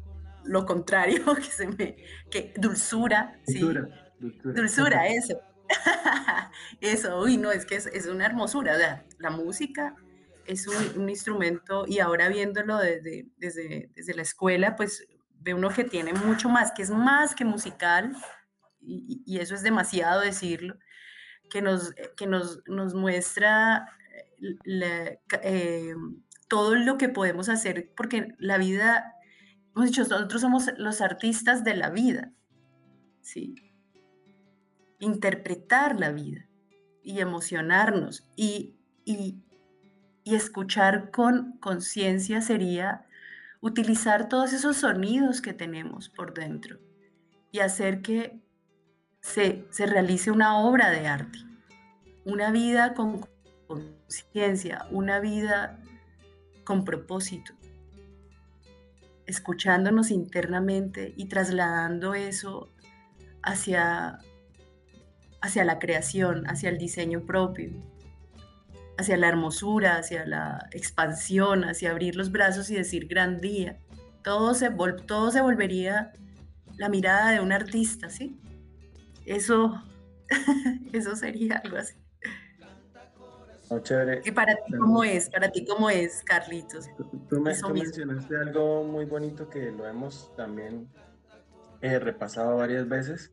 lo 0.46 0.66
contrario, 0.66 1.24
que 1.36 1.44
se 1.44 1.68
me, 1.68 1.98
que 2.30 2.54
dulzura, 2.58 3.40
dulzura, 3.46 3.88
¿sí? 4.20 4.34
dulzura, 4.44 5.08
eso. 5.10 5.40
eso, 6.82 7.20
uy, 7.20 7.38
no, 7.38 7.52
es 7.52 7.66
que 7.66 7.76
es, 7.76 8.08
una 8.08 8.26
hermosura, 8.26 8.74
o 8.74 8.78
sea, 8.78 9.06
la 9.20 9.30
música 9.30 9.96
es 10.48 10.66
un, 10.68 11.08
instrumento 11.08 11.86
y 11.88 12.00
ahora 12.00 12.28
viéndolo 12.28 12.78
desde, 12.78 13.28
desde, 13.38 13.92
desde 13.96 14.16
la 14.16 14.24
escuela, 14.24 14.76
pues 14.76 15.08
ve 15.42 15.54
uno 15.54 15.70
que 15.70 15.84
tiene 15.84 16.14
mucho 16.14 16.50
más, 16.50 16.72
que 16.72 16.82
es 16.82 16.90
más 16.90 17.36
que 17.36 17.46
musical, 17.46 18.16
y, 18.90 19.40
eso 19.40 19.56
es 19.56 19.64
demasiado 19.64 20.22
decirlo, 20.22 20.76
que 21.50 21.62
nos, 21.62 21.92
eh, 21.92 22.12
que 22.18 22.28
nos, 22.28 22.62
nos 22.68 22.94
muestra 22.94 23.86
eh, 24.66 25.20
eh, 25.44 25.94
todo 26.48 26.76
lo 26.76 26.98
que 26.98 27.10
podemos 27.10 27.50
hacer, 27.50 27.92
porque 27.96 28.36
la 28.40 28.58
vida, 28.58 29.14
hemos 29.76 29.90
dicho, 29.90 30.02
nosotros 30.04 30.42
somos 30.42 30.72
los 30.78 31.02
artistas 31.02 31.64
de 31.64 31.76
la 31.76 31.90
vida, 31.90 32.32
¿sí? 33.22 33.56
Interpretar 35.00 36.00
la 36.00 36.12
vida 36.12 36.48
y 37.04 37.20
emocionarnos 37.20 38.28
y, 38.36 38.76
y, 39.06 39.44
y 40.24 40.36
escuchar 40.36 41.12
con 41.12 41.58
conciencia 41.60 42.42
sería 42.42 43.06
utilizar 43.62 44.30
todos 44.30 44.54
esos 44.54 44.78
sonidos 44.78 45.42
que 45.42 45.54
tenemos 45.54 46.10
por 46.10 46.34
dentro 46.34 46.80
y 47.52 47.60
hacer 47.60 48.02
que 48.02 48.40
se, 49.22 49.86
realice 49.86 50.32
una 50.32 50.60
obra 50.60 50.90
de 50.90 51.08
arte, 51.08 51.40
una 52.26 52.52
vida 52.52 52.94
con 52.94 53.26
conciencia, 53.68 54.86
una 54.92 55.20
vida 55.20 55.80
con 56.64 56.86
propósito, 56.86 57.54
escuchándonos 59.26 60.12
internamente 60.12 61.14
y 61.16 61.26
trasladando 61.28 62.14
eso 62.16 62.72
hacia, 63.44 64.20
hacia 65.42 65.64
la 65.64 65.80
creación, 65.80 66.46
hacia 66.48 66.70
el 66.70 66.78
diseño 66.78 67.26
propio, 67.26 67.72
hacia 68.98 69.18
la 69.18 69.30
hermosura, 69.30 69.98
hacia 69.98 70.26
la 70.26 70.68
expansión, 70.72 71.64
hacia 71.64 71.92
abrir 71.92 72.16
los 72.16 72.32
brazos 72.32 72.70
y 72.70 72.76
decir 72.76 73.08
gran 73.08 73.40
día. 73.40 73.80
Todo 74.24 74.54
se, 74.54 74.70
todo 75.06 75.32
se 75.32 75.42
volvería 75.42 76.12
la 76.78 76.90
mirada 76.90 77.32
de 77.32 77.40
un 77.40 77.52
artista, 77.52 78.10
¿sí? 78.10 78.40
Eso, 79.30 79.80
eso 80.92 81.16
sería 81.16 81.62
algo 81.64 81.78
así. 81.78 81.94
¿Y 84.26 84.32
para 84.32 84.56
ti 84.56 84.74
cómo 84.76 85.04
es? 85.04 85.30
¿Para 85.30 85.52
ti 85.52 85.64
cómo 85.64 85.88
es, 85.92 86.24
Carlitos? 86.24 86.90
Tú, 87.30 87.40
mencionaste 87.40 88.36
algo 88.36 88.84
muy 88.84 89.06
bonito 89.06 89.48
que 89.48 89.72
lo 89.72 89.88
hemos 89.88 90.36
también 90.36 90.90
eh, 91.82 92.00
repasado 92.00 92.58
varias 92.58 92.90
veces, 92.90 93.32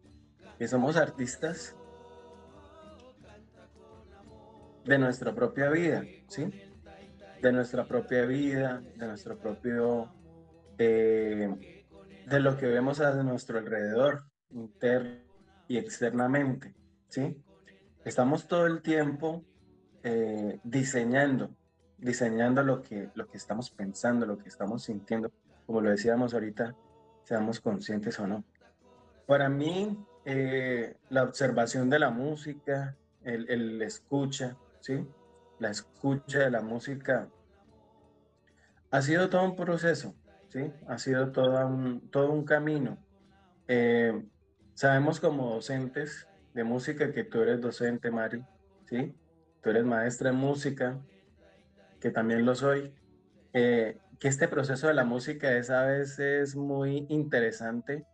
que 0.59 0.69
somos 0.69 0.99
artistas 0.99 1.75
de 4.85 4.99
nuestra 4.99 5.35
propia 5.35 5.71
vida, 5.71 6.05
¿sí? 6.29 6.51
De 7.41 7.53
nuestra 7.53 7.87
propia 7.87 8.27
vida, 8.27 8.83
de 8.97 9.07
nuestro 9.07 9.39
propio, 9.39 10.13
eh, 10.77 11.87
de 12.27 12.41
lo 12.41 12.59
que 12.59 12.67
vemos 12.67 13.01
a 13.01 13.15
nuestro 13.23 13.59
alrededor, 13.59 14.25
interno 14.51 15.26
y 15.69 15.79
externamente, 15.79 16.75
¿sí? 17.09 17.43
Estamos 18.05 18.47
todo 18.47 18.67
el 18.67 18.83
tiempo 18.83 19.45
eh, 20.03 20.61
diseñando, 20.63 21.51
diseñando 21.99 22.63
lo 22.63 22.83
que, 22.83 23.11
lo 23.15 23.27
que 23.27 23.37
estamos 23.37 23.71
pensando, 23.71 24.27
lo 24.27 24.39
que 24.39 24.49
estamos 24.49 24.85
sintiendo, 24.85 25.33
como 25.67 25.81
lo 25.81 25.91
decíamos 25.91 26.35
ahorita, 26.35 26.75
seamos 27.25 27.61
conscientes 27.61 28.19
o 28.21 28.27
no. 28.27 28.45
Para 29.27 29.49
mí, 29.49 29.99
eh, 30.25 30.97
la 31.11 31.25
observación 31.25 31.91
de 31.91 31.99
la 31.99 32.11
música, 32.11 32.97
el, 33.25 33.51
el, 33.51 33.83
escucha, 33.83 34.57
¿sí? 34.81 35.05
La 35.59 35.71
escucha 35.71 36.39
de 36.39 36.51
la 36.51 36.61
música 36.61 37.29
ha 38.91 39.03
sido 39.03 39.29
todo 39.29 39.45
un 39.45 39.57
proceso, 39.57 40.15
¿sí? 40.49 40.73
Ha 40.87 40.99
sido 40.99 41.33
todo 41.33 41.67
un, 41.67 42.09
todo 42.11 42.31
un 42.31 42.45
camino. 42.45 42.99
Eh, 43.67 44.25
Sabemos 44.77 45.21
como 45.21 45.55
docentes 45.55 46.29
de 46.53 46.63
música 46.63 47.11
que 47.11 47.25
tú 47.25 47.41
eres 47.41 47.63
docente, 47.63 48.11
Mari, 48.11 48.45
¿sí? 48.85 49.17
Tú 49.63 49.71
eres 49.71 49.87
maestra 49.87 50.31
de 50.31 50.37
música, 50.37 51.01
que 51.99 52.11
también 52.11 52.45
lo 52.45 52.55
soy. 52.55 52.93
Eh, 53.55 53.99
que 54.21 54.29
este 54.29 54.49
proceso 54.49 54.87
de 54.87 54.93
la 54.93 55.05
música 55.05 55.51
es 55.57 55.71
a 55.71 55.87
veces 55.87 56.57
muy 56.57 57.07
interesante 57.09 58.05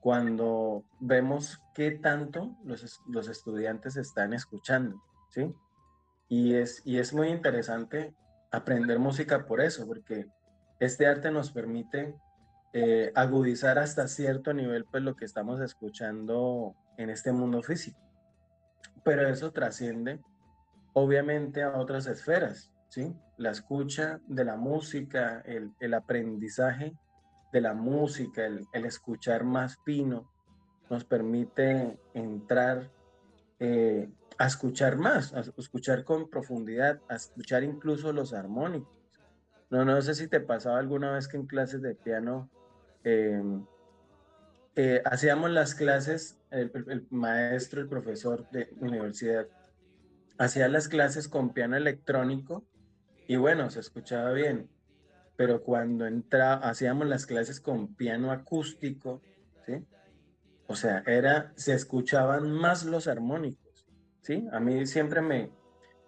cuando 0.00 0.82
vemos 0.98 1.60
qué 1.74 1.90
tanto 1.90 2.56
los, 2.64 3.02
los 3.06 3.28
estudiantes 3.28 3.98
están 3.98 4.32
escuchando, 4.32 5.02
¿sí? 5.28 5.54
Y 6.30 6.54
es, 6.54 6.80
y 6.86 6.96
es 7.00 7.12
muy 7.12 7.28
interesante 7.28 8.14
aprender 8.50 8.98
música 8.98 9.44
por 9.44 9.60
eso, 9.60 9.86
porque 9.86 10.26
este 10.80 11.06
arte 11.06 11.30
nos 11.30 11.52
permite 11.52 12.14
eh, 12.72 13.12
agudizar 13.14 13.78
hasta 13.78 14.08
cierto 14.08 14.52
nivel 14.52 14.84
pues 14.84 15.02
lo 15.02 15.16
que 15.16 15.24
estamos 15.24 15.60
escuchando 15.60 16.74
en 16.96 17.10
este 17.10 17.32
mundo 17.32 17.62
físico. 17.62 17.98
Pero 19.04 19.26
eso 19.28 19.52
trasciende 19.52 20.20
obviamente 20.92 21.62
a 21.62 21.78
otras 21.78 22.06
esferas, 22.06 22.70
¿sí? 22.88 23.14
La 23.36 23.50
escucha 23.50 24.20
de 24.26 24.44
la 24.44 24.56
música, 24.56 25.42
el, 25.46 25.72
el 25.80 25.94
aprendizaje 25.94 26.94
de 27.52 27.60
la 27.60 27.74
música, 27.74 28.44
el, 28.44 28.66
el, 28.72 28.84
escuchar 28.84 29.44
más 29.44 29.78
fino, 29.84 30.30
nos 30.90 31.04
permite 31.04 31.98
entrar 32.14 32.90
eh, 33.60 34.10
a 34.38 34.46
escuchar 34.46 34.96
más, 34.96 35.34
a 35.34 35.40
escuchar 35.56 36.04
con 36.04 36.28
profundidad, 36.28 37.00
a 37.08 37.16
escuchar 37.16 37.64
incluso 37.64 38.12
los 38.12 38.32
armónicos. 38.32 38.96
No, 39.70 39.84
no 39.84 40.00
sé 40.00 40.14
si 40.14 40.28
te 40.28 40.40
pasaba 40.40 40.78
alguna 40.78 41.12
vez 41.12 41.28
que 41.28 41.36
en 41.36 41.46
clases 41.46 41.82
de 41.82 41.94
piano 41.94 42.50
Em, 43.04 43.64
eh, 44.76 45.02
hacíamos 45.04 45.50
las 45.50 45.74
clases, 45.74 46.38
el, 46.50 47.06
maestro, 47.10 47.80
el 47.80 47.88
profesor 47.88 48.48
de 48.50 48.68
universidad, 48.80 49.48
hacía 50.38 50.68
las 50.68 50.88
clases 50.88 51.28
con 51.28 51.52
piano 51.52 51.76
electrónico 51.76 52.64
y 53.26 53.36
bueno, 53.36 53.70
se 53.70 53.80
escuchaba 53.80 54.32
bien, 54.32 54.70
pero 55.36 55.62
cuando 55.62 56.06
entra, 56.06 56.54
hacíamos 56.54 57.06
las 57.08 57.26
clases 57.26 57.60
con 57.60 57.94
piano 57.94 58.30
acústico, 58.30 59.20
¿sí? 59.66 59.84
O 60.66 60.76
sea, 60.76 61.02
era, 61.06 61.52
se 61.56 61.74
escuchaban 61.74 62.52
más 62.52 62.84
los 62.84 63.08
armónicos, 63.08 63.86
¿sí? 64.22 64.46
A 64.52 64.60
mí 64.60 64.86
siempre 64.86 65.20
me, 65.20 65.50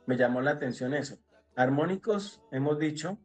me 0.06 0.16
llamó 0.16 0.40
la 0.42 0.52
atención 0.52 0.94
eso. 0.94 1.18
Armónicos, 1.56 2.42
hemos 2.52 2.78
dicho, 2.78 3.18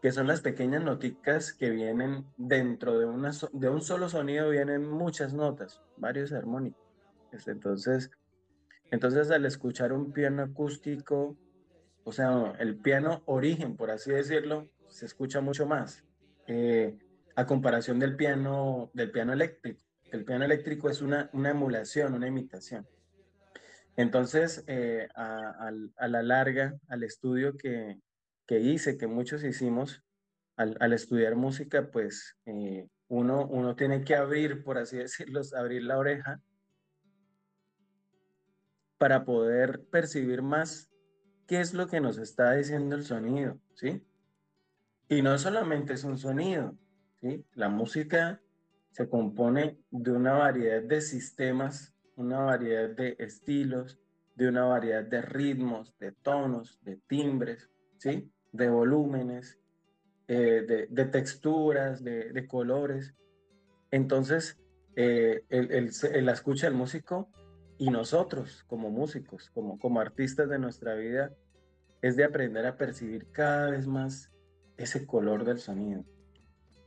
que 0.00 0.12
son 0.12 0.26
las 0.26 0.40
pequeñas 0.40 0.82
noticas 0.82 1.52
que 1.52 1.70
vienen 1.70 2.24
dentro 2.36 2.98
de, 2.98 3.04
una, 3.04 3.32
de 3.52 3.68
un 3.68 3.82
solo 3.82 4.08
sonido, 4.08 4.50
vienen 4.50 4.88
muchas 4.88 5.32
notas, 5.34 5.82
varios 5.96 6.32
armónicos. 6.32 6.80
Entonces, 7.46 8.10
entonces 8.90 9.30
al 9.30 9.44
escuchar 9.44 9.92
un 9.92 10.12
piano 10.12 10.42
acústico, 10.42 11.36
o 12.04 12.12
sea, 12.12 12.54
el 12.58 12.76
piano 12.76 13.22
origen, 13.26 13.76
por 13.76 13.90
así 13.90 14.10
decirlo, 14.10 14.68
se 14.88 15.06
escucha 15.06 15.40
mucho 15.40 15.66
más, 15.66 16.04
eh, 16.46 16.96
a 17.36 17.46
comparación 17.46 17.98
del 17.98 18.16
piano, 18.16 18.90
del 18.94 19.10
piano 19.10 19.32
eléctrico. 19.32 19.80
El 20.10 20.24
piano 20.24 20.44
eléctrico 20.44 20.90
es 20.90 21.02
una, 21.02 21.30
una 21.32 21.50
emulación, 21.50 22.14
una 22.14 22.26
imitación. 22.26 22.86
Entonces, 23.96 24.64
eh, 24.66 25.08
a, 25.14 25.70
la 26.08 26.22
larga, 26.22 26.74
al 26.88 27.02
estudio 27.04 27.56
que, 27.56 27.98
que 28.50 28.58
hice, 28.58 28.98
que 28.98 29.06
muchos 29.06 29.44
hicimos, 29.44 30.02
al, 30.56 30.92
estudiar 30.92 31.36
música, 31.36 31.88
pues 31.92 32.36
eh, 32.46 32.88
uno, 33.06 33.46
uno 33.46 33.76
tiene 33.76 34.02
que 34.02 34.16
abrir, 34.16 34.64
por 34.64 34.76
así 34.76 34.96
decirlo, 34.96 35.40
abrir 35.56 35.84
la 35.84 35.96
oreja 35.96 36.42
para 38.98 39.24
poder 39.24 39.84
percibir 39.84 40.42
más 40.42 40.90
qué 41.46 41.60
es 41.60 41.74
lo 41.74 41.86
que 41.86 42.00
nos 42.00 42.18
está 42.18 42.54
diciendo 42.54 42.96
el 42.96 43.04
sonido, 43.04 43.60
¿sí? 43.76 44.04
Y 45.08 45.22
no 45.22 45.38
solamente 45.38 45.92
es 45.92 46.02
un 46.02 46.18
sonido, 46.18 46.76
¿sí? 47.20 47.46
La 47.54 47.68
música 47.68 48.42
se 48.90 49.08
compone 49.08 49.78
de 49.92 50.10
una 50.10 50.32
variedad 50.32 50.82
de 50.82 51.00
sistemas, 51.02 51.94
una 52.16 52.40
variedad 52.40 52.90
de 52.90 53.14
estilos, 53.20 54.00
de 54.34 54.48
una 54.48 54.64
variedad 54.64 55.04
de 55.04 55.22
ritmos, 55.22 55.96
de 56.00 56.10
tonos, 56.10 56.80
de 56.82 56.96
timbres, 57.06 57.70
¿sí? 57.98 58.28
De 58.52 58.68
volúmenes, 58.68 59.60
eh, 60.32 60.86
de, 60.88 61.04
texturas, 61.06 62.04
de, 62.04 62.46
colores. 62.46 63.16
Entonces, 63.90 64.60
eh, 64.94 65.42
el, 65.48 65.90
la 66.24 66.30
escucha 66.30 66.68
del 66.68 66.76
músico 66.76 67.28
y 67.78 67.90
nosotros 67.90 68.64
como 68.68 68.90
músicos, 68.90 69.50
como, 69.50 69.76
como 69.80 70.00
artistas 70.00 70.48
de 70.48 70.60
nuestra 70.60 70.94
vida, 70.94 71.32
es 72.00 72.14
de 72.14 72.22
aprender 72.22 72.64
a 72.64 72.76
percibir 72.76 73.26
cada 73.32 73.70
vez 73.70 73.88
más 73.88 74.30
ese 74.76 75.04
color 75.04 75.44
del 75.44 75.58
sonido, 75.58 76.04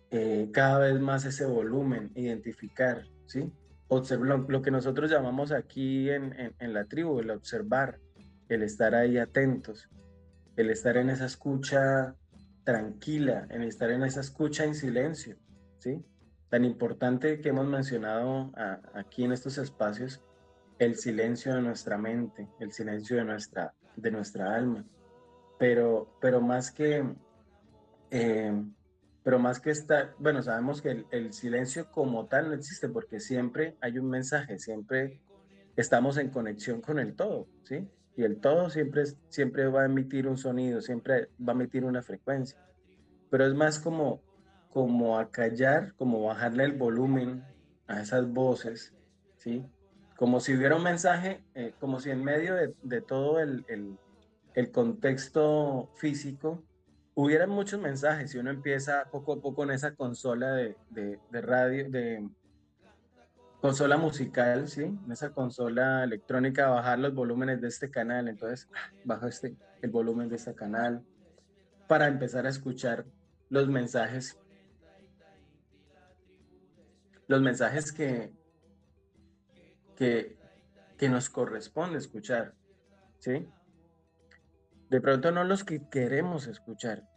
eh, 0.10 0.50
cada 0.54 0.80
vez 0.80 1.02
más 1.02 1.26
ese 1.26 1.46
volumen, 1.46 2.12
identificar, 2.16 3.04
¿sí? 3.26 3.52
Observar 3.90 4.46
lo, 4.48 4.62
que 4.62 4.72
nosotros 4.72 5.12
llamamos 5.12 5.52
aquí 5.52 6.10
en, 6.10 6.56
en 6.58 6.74
la 6.74 6.86
tribu, 6.86 7.20
el 7.20 7.30
observar, 7.32 8.00
el 8.48 8.64
estar 8.64 8.96
ahí 8.96 9.18
atentos, 9.18 9.90
el 10.56 10.70
estar 10.70 10.98
en 10.98 11.10
esa 11.10 11.26
escucha 11.26 12.16
tranquila, 12.64 13.48
en 13.50 13.64
estar 13.64 13.90
en 13.92 14.04
esa 14.04 14.22
escucha 14.22 14.64
en 14.64 14.76
silencio, 14.76 15.38
¿sí? 15.80 16.04
Tan 16.50 16.66
importante 16.66 17.42
que 17.42 17.50
hemos 17.50 17.68
mencionado 17.68 18.52
aquí 18.94 19.24
en 19.24 19.32
estos 19.32 19.58
espacios, 19.58 20.22
el 20.80 20.96
silencio 20.96 21.56
de 21.56 21.62
nuestra 21.62 21.98
mente, 21.98 22.48
el 22.60 22.72
silencio 22.72 23.18
de 23.18 23.26
nuestra, 23.26 23.74
de 23.96 24.12
nuestra 24.12 24.56
alma. 24.56 24.86
Pero, 25.58 26.16
pero 26.22 26.42
más 26.42 26.72
que, 26.72 27.04
eh, 28.12 28.64
pero 29.24 29.40
más 29.40 29.60
que 29.60 29.72
estar, 29.72 30.16
bueno, 30.20 30.44
sabemos 30.44 30.82
que 30.82 30.92
el, 30.92 31.08
el 31.12 31.34
silencio 31.34 31.90
como 31.92 32.28
tal 32.28 32.50
no 32.50 32.54
existe 32.54 32.90
porque 32.90 33.20
siempre 33.20 33.78
hay 33.82 33.98
un 33.98 34.10
mensaje, 34.10 34.60
siempre 34.60 35.22
estamos 35.76 36.18
en 36.18 36.30
conexión 36.30 36.82
con 36.82 37.00
el 37.00 37.16
todo, 37.16 37.48
¿sí? 37.64 37.88
Y 38.16 38.24
el 38.24 38.40
todo 38.40 38.70
siempre, 38.70 39.04
siempre 39.30 39.68
va 39.68 39.82
a 39.82 39.86
emitir 39.86 40.28
un 40.28 40.38
sonido, 40.38 40.82
siempre 40.82 41.30
va 41.40 41.54
a 41.54 41.56
emitir 41.56 41.84
una 41.84 42.02
frecuencia, 42.02 42.60
pero 43.30 43.46
es 43.46 43.54
más 43.54 43.80
como, 43.80 44.22
como 44.70 45.18
acallar, 45.18 45.94
como 45.96 46.24
bajarle 46.24 46.66
el 46.66 46.74
volumen 46.74 47.44
a 47.88 48.02
esas 48.02 48.32
voces, 48.32 48.94
¿sí? 49.38 49.66
Como 50.16 50.40
si 50.40 50.56
hubiera 50.56 50.76
un 50.76 50.84
mensaje, 50.84 51.44
eh, 51.56 51.74
como 51.80 52.00
si 52.00 52.12
en 52.12 52.24
medio 52.24 52.56
de, 52.56 52.74
de 52.84 53.02
todo 53.02 53.40
el, 53.40 53.66
el, 53.68 53.98
el, 54.54 54.72
contexto 54.72 55.90
físico 55.96 56.64
hubiera 57.16 57.48
muchos 57.48 57.82
mensajes 57.82 58.34
y 58.34 58.38
uno 58.38 58.52
empieza 58.52 59.06
poco 59.12 59.34
a 59.34 59.42
poco 59.42 59.64
en 59.64 59.72
esa 59.72 59.96
consola 59.96 60.54
de, 60.54 60.78
de, 60.92 61.20
de 61.32 61.42
radio, 61.42 61.90
de, 61.90 62.30
consola 63.64 63.96
musical, 63.96 64.68
¿sí? 64.68 64.82
En 64.82 65.10
esa 65.10 65.32
consola 65.32 66.04
electrónica, 66.04 66.68
bajar 66.68 67.00
los 67.00 67.14
volúmenes 67.14 67.62
de 67.62 67.70
este 67.70 67.90
canal. 67.90 68.28
Entonces, 68.28 68.68
bajo 69.06 69.26
este, 69.26 69.56
el 69.82 69.90
volumen 69.90 70.28
de 70.28 70.36
este 70.36 70.54
canal 70.54 71.02
para 71.88 72.10
empezar 72.10 72.46
a 72.46 72.50
escuchar 72.50 73.06
los 73.48 73.70
mensajes. 73.70 74.38
Los 77.28 77.42
mensajes 77.42 77.94
que, 77.94 78.34
que, 79.96 80.38
que 80.98 81.08
nos 81.08 81.30
corresponde 81.30 82.00
escuchar, 82.00 82.56
¿sí? 83.20 83.48
De 84.90 85.00
pronto 85.00 85.32
no 85.32 85.46
los 85.46 85.64
que 85.64 85.88
queremos 85.88 86.48
escuchar, 86.48 87.08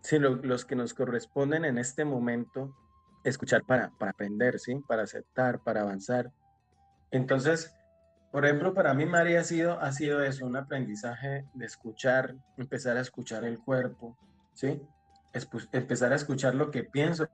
sino 0.00 0.36
los 0.36 0.64
que 0.64 0.76
nos 0.76 0.94
corresponden 0.94 1.64
en 1.64 1.78
este 1.78 2.04
momento 2.04 2.76
escuchar 3.24 3.64
para, 3.64 3.90
para 3.90 4.12
aprender, 4.12 4.58
¿sí? 4.58 4.76
Para 4.86 5.02
aceptar, 5.02 5.60
para 5.60 5.82
avanzar. 5.82 6.30
Entonces, 7.10 7.74
por 8.32 8.46
ejemplo, 8.46 8.72
para 8.72 8.94
mí 8.94 9.04
María 9.04 9.40
ha 9.40 9.44
sido, 9.44 9.78
ha 9.78 9.92
sido 9.92 10.22
eso, 10.22 10.46
un 10.46 10.56
aprendizaje 10.56 11.44
de 11.52 11.66
escuchar, 11.66 12.34
empezar 12.56 12.96
a 12.96 13.02
escuchar 13.02 13.44
el 13.44 13.58
cuerpo, 13.58 14.16
¿sí? 14.54 14.80
empezar 15.72 16.12
a 16.12 16.16
escuchar 16.16 16.54
lo 16.54 16.70
que 16.70 16.82
pienso. 16.82 17.28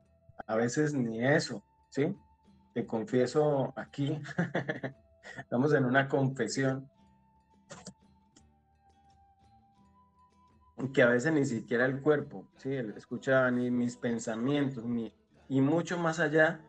A 0.47 0.57
veces 0.57 0.95
ni 0.95 1.25
eso, 1.25 1.63
¿sí? 1.91 2.17
Te 2.75 2.85
confieso 2.87 3.73
aquí, 3.77 4.21
estamos 5.39 5.73
en 5.73 5.85
una 5.85 6.09
confesión, 6.09 6.91
que 10.93 11.03
a 11.03 11.09
veces 11.09 11.33
ni 11.33 11.45
siquiera 11.45 11.87
el 11.87 12.01
cuerpo, 12.01 12.49
¿sí? 12.57 12.75
Escuchaba 12.75 13.51
ni 13.51 13.71
mis 13.71 13.97
pensamientos, 13.97 14.85
ni, 14.85 15.13
y 15.49 15.61
mucho 15.61 15.99
más 15.99 16.21
allá 16.21 16.61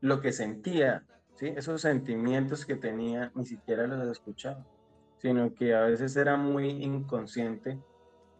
lo 0.00 0.20
que 0.20 0.32
sentía, 0.32 1.04
¿sí? 1.34 1.48
esos 1.56 1.82
sentimientos 1.82 2.66
que 2.66 2.76
tenía, 2.76 3.30
ni 3.34 3.46
siquiera 3.46 3.86
los 3.86 4.08
escuchaba, 4.08 4.66
sino 5.18 5.54
que 5.54 5.74
a 5.74 5.82
veces 5.82 6.16
era 6.16 6.36
muy 6.36 6.68
inconsciente 6.68 7.78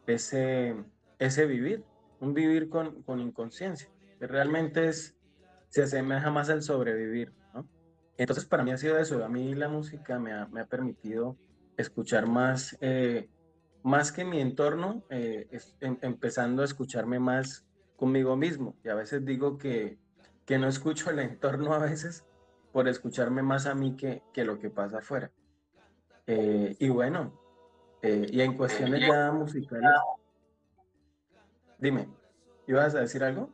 ese, 0.07 0.75
ese 1.19 1.47
vivir, 1.47 1.85
un 2.21 2.35
vivir 2.35 2.69
con, 2.69 3.03
con 3.03 3.21
inconsciencia, 3.21 3.89
que 4.19 4.27
realmente 4.27 4.89
es, 4.89 5.17
se 5.69 5.83
asemeja 5.83 6.31
más 6.31 6.51
al 6.51 6.63
sobrevivir. 6.63 7.33
¿no? 7.55 7.69
Entonces 8.17 8.45
para 8.47 8.65
mí 8.65 8.73
ha 8.73 8.77
sido 8.77 8.99
eso, 8.99 9.25
a 9.25 9.29
mí 9.29 9.55
la 9.55 9.69
música 9.69 10.19
me 10.19 10.33
ha, 10.33 10.47
me 10.47 10.61
ha 10.61 10.67
permitido 10.67 11.37
escuchar 11.77 12.27
más, 12.27 12.77
eh, 12.81 13.29
más 13.83 14.13
que 14.13 14.25
mi 14.25 14.41
entorno, 14.41 15.05
eh, 15.11 15.49
em, 15.81 15.99
empezando 16.03 16.63
a 16.63 16.65
escucharme 16.65 17.19
más 17.19 17.67
conmigo 18.01 18.35
mismo. 18.35 18.75
Y 18.83 18.89
a 18.89 18.95
veces 18.95 19.27
digo 19.27 19.59
que, 19.59 19.99
que 20.47 20.59
no 20.59 20.67
escucho 20.67 21.11
el 21.11 21.19
entorno 21.19 21.75
a 21.75 21.79
veces 21.79 22.25
por 22.73 22.89
escucharme 22.89 23.43
más 23.43 23.67
a 23.67 23.75
mí 23.75 23.95
que, 23.95 24.23
que 24.33 24.45
lo 24.45 24.59
que 24.59 24.71
pasa 24.71 24.99
afuera. 24.99 25.31
Eh, 26.27 26.77
y 26.79 26.89
bueno, 26.89 27.39
eh, 28.01 28.27
y 28.31 28.41
en 28.41 28.57
cuestiones 28.57 29.07
ya 29.07 29.31
musicales, 29.33 29.91
dime, 31.79 32.09
¿ibas 32.67 32.95
a 32.95 33.01
decir 33.01 33.23
algo? 33.23 33.51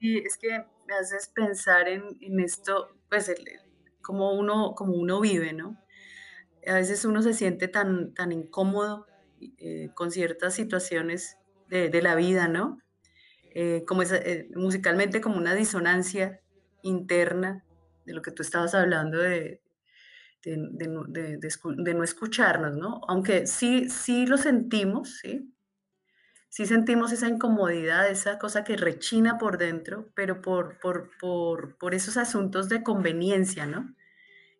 Es 0.00 0.38
que 0.38 0.64
me 0.86 0.94
haces 0.94 1.28
pensar 1.28 1.88
en, 1.88 2.16
en 2.22 2.40
esto, 2.40 2.96
pues 3.10 3.34
como 4.00 4.32
uno, 4.32 4.74
como 4.74 4.94
uno 4.94 5.20
vive, 5.20 5.52
¿no? 5.52 5.76
A 6.66 6.74
veces 6.74 7.04
uno 7.04 7.20
se 7.20 7.34
siente 7.34 7.68
tan, 7.68 8.14
tan 8.14 8.32
incómodo 8.32 9.06
eh, 9.58 9.90
con 9.94 10.10
ciertas 10.10 10.54
situaciones 10.54 11.36
de, 11.68 11.90
de, 11.90 12.02
la 12.02 12.14
vida, 12.14 12.48
¿no? 12.48 12.78
Eh, 13.58 13.84
como 13.86 14.02
eh, 14.02 14.50
musicalmente 14.54 15.22
como 15.22 15.38
una 15.38 15.54
disonancia 15.54 16.42
interna 16.82 17.64
de 18.04 18.12
lo 18.12 18.20
que 18.20 18.30
tú 18.30 18.42
estabas 18.42 18.74
hablando 18.74 19.16
de, 19.16 19.62
de, 20.44 21.94
no 21.94 22.04
escucharnos, 22.04 22.76
¿no? 22.76 23.00
Aunque 23.08 23.46
sí, 23.46 23.88
sí 23.88 24.26
lo 24.26 24.36
sentimos, 24.36 25.20
¿sí? 25.22 25.54
Sí 26.50 26.66
sentimos 26.66 27.12
esa 27.12 27.28
incomodidad, 27.28 28.10
esa 28.10 28.38
cosa 28.38 28.62
que 28.62 28.76
rechina 28.76 29.38
por 29.38 29.56
dentro, 29.56 30.12
pero 30.14 30.42
por, 30.42 30.78
por, 30.78 31.12
por, 31.18 31.78
por 31.78 31.94
esos 31.94 32.18
asuntos 32.18 32.68
de 32.68 32.82
conveniencia, 32.82 33.64
¿no? 33.64 33.96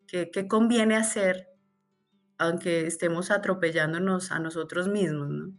¿Qué, 0.07 0.31
¿Qué, 0.31 0.49
conviene 0.49 0.97
hacer 0.97 1.51
aunque 2.39 2.87
estemos 2.87 3.31
atropellándonos 3.31 4.33
a 4.33 4.39
nosotros 4.39 4.89
mismos, 4.89 5.29
¿no? 5.29 5.53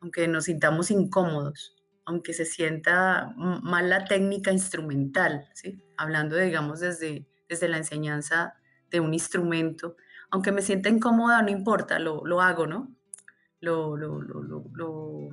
Aunque 0.00 0.26
nos 0.26 0.44
sintamos 0.44 0.90
incómodos 0.90 1.75
aunque 2.06 2.32
se 2.32 2.44
sienta 2.44 3.34
mal 3.36 3.90
la 3.90 4.04
técnica 4.04 4.52
instrumental, 4.52 5.48
¿sí? 5.52 5.82
hablando, 5.96 6.36
digamos, 6.36 6.78
desde, 6.80 7.26
desde 7.48 7.68
la 7.68 7.78
enseñanza 7.78 8.54
de 8.90 9.00
un 9.00 9.12
instrumento, 9.12 9.96
aunque 10.30 10.52
me 10.52 10.62
sienta 10.62 10.88
incómoda, 10.88 11.42
no 11.42 11.50
importa, 11.50 11.98
lo, 11.98 12.24
lo 12.24 12.40
hago, 12.40 12.68
¿no? 12.68 12.94
Lo, 13.60 13.96
lo, 13.96 14.22
lo, 14.22 15.30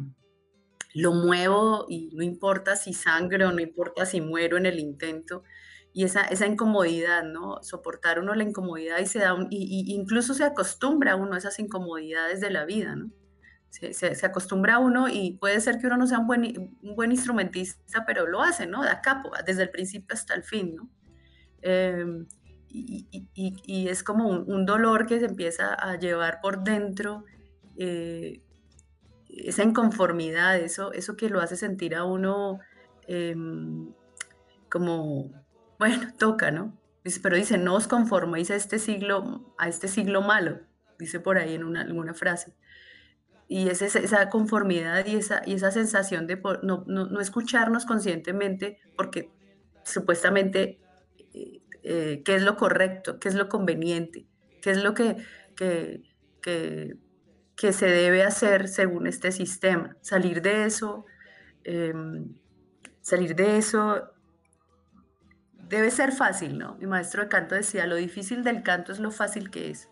lo, 0.94 1.14
muevo 1.14 1.86
y 1.88 2.10
no 2.16 2.24
importa 2.24 2.76
si 2.76 2.94
sangro, 2.94 3.52
no 3.52 3.60
importa 3.60 4.08
si 4.08 4.22
muero 4.22 4.58
en 4.58 4.66
el 4.66 4.80
intento. 4.80 5.44
Y 5.94 6.06
esa, 6.06 6.24
esa 6.24 6.48
incomodidad, 6.48 7.24
¿no? 7.24 7.62
Soportar 7.62 8.20
uno 8.20 8.34
la 8.34 8.44
incomodidad 8.44 8.98
y 9.00 9.06
se 9.06 9.20
da, 9.20 9.36
y, 9.52 9.94
incluso 9.94 10.34
se 10.34 10.44
acostumbra 10.44 11.16
uno 11.16 11.36
a 11.36 11.38
esas 11.38 11.60
incomodidades 11.60 12.42
de 12.42 12.50
la 12.50 12.66
vida, 12.66 12.96
¿no? 12.96 13.12
Se, 13.74 14.26
acostumbra 14.26 14.76
a 14.76 14.80
uno 14.80 15.10
y 15.10 15.32
puede 15.32 15.60
ser 15.60 15.80
que 15.80 15.88
uno 15.88 15.98
no 15.98 16.08
sea 16.08 16.20
un 16.20 16.28
buen, 16.28 17.12
instrumentista, 17.12 18.06
pero 18.06 18.28
lo 18.28 18.42
hace, 18.42 18.68
¿no? 18.68 18.84
Da 18.84 19.02
capo, 19.02 19.32
desde 19.46 19.64
el 19.64 19.72
principio 19.72 20.14
hasta 20.14 20.36
el 20.36 20.44
fin, 20.44 20.76
¿no? 20.76 20.90
Em, 21.62 22.28
y, 22.70 23.88
es 23.88 24.04
como 24.04 24.28
un, 24.30 24.66
dolor 24.66 25.06
que 25.06 25.20
se 25.20 25.26
empieza 25.26 25.74
a 25.74 25.98
llevar 25.98 26.40
por 26.42 26.64
dentro, 26.64 27.26
eh, 27.78 28.42
esa 29.28 29.64
inconformidad, 29.64 30.58
eso, 30.58 30.92
eso 30.94 31.16
que 31.16 31.30
lo 31.30 31.42
hace 31.42 31.56
sentir 31.56 31.96
a 31.96 32.04
uno 32.04 32.60
em, 33.08 33.92
como, 34.70 35.32
bueno, 35.80 36.14
toca, 36.20 36.52
¿no? 36.52 36.78
Pero 37.22 37.36
dice, 37.36 37.58
no 37.58 37.76
os 37.76 37.88
conforméis 37.88 38.52
a 38.52 38.56
este 38.56 38.80
siglo, 38.80 39.54
a 39.58 39.68
este 39.68 39.88
siglo 39.88 40.22
malo, 40.22 40.60
dice 41.00 41.20
por 41.20 41.38
ahí 41.38 41.56
en 41.56 41.64
una, 41.64 41.82
alguna 41.82 42.14
frase. 42.14 42.54
Y 43.48 43.70
es 43.70 43.82
esa, 43.82 44.30
conformidad 44.30 45.06
y 45.06 45.18
esa, 45.18 45.42
y 45.46 45.54
esa 45.54 45.72
sensación 45.72 46.28
de 46.28 46.42
no, 46.64 46.84
no, 46.88 47.20
escucharnos 47.20 47.86
conscientemente 47.86 48.80
porque 48.96 49.30
supuestamente 49.84 50.80
eh, 51.34 51.62
eh, 51.84 52.22
qué 52.24 52.36
es 52.36 52.42
lo 52.42 52.56
correcto, 52.56 53.20
qué 53.20 53.30
es 53.30 53.36
lo 53.36 53.50
conveniente, 53.50 54.26
qué 54.62 54.72
es 54.72 54.82
lo 54.82 54.94
que, 54.94 55.18
que, 55.56 56.02
que, 56.42 56.98
que 57.56 57.74
se 57.74 57.88
debe 57.88 58.24
hacer 58.24 58.68
según 58.68 59.08
este 59.08 59.32
sistema. 59.32 59.96
Salir 60.02 60.42
de 60.42 60.66
eso, 60.66 61.06
em, 61.64 62.34
salir 63.02 63.36
de 63.36 63.58
eso 63.58 64.14
debe 65.70 65.92
ser 65.92 66.12
fácil, 66.12 66.58
¿no? 66.58 66.76
Mi 66.76 66.88
maestro 66.88 67.24
de 67.24 67.30
canto 67.30 67.56
decía, 67.56 67.88
lo 67.88 67.96
difícil 67.96 68.44
del 68.44 68.64
canto 68.64 68.92
es 68.92 69.00
lo 69.00 69.12
fácil 69.12 69.50
que 69.50 69.70
es. 69.70 69.90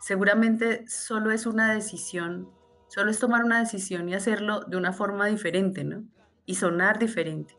Seguramente 0.00 0.86
solo 0.88 1.30
es 1.30 1.46
una 1.46 1.72
decisión, 1.72 2.50
solo 2.88 3.10
es 3.10 3.18
tomar 3.18 3.44
una 3.44 3.60
decisión 3.60 4.08
y 4.08 4.14
hacerlo 4.14 4.60
de 4.60 4.76
una 4.76 4.92
forma 4.92 5.26
diferente, 5.26 5.84
¿no? 5.84 6.04
Y 6.44 6.56
sonar 6.56 6.98
diferente. 6.98 7.56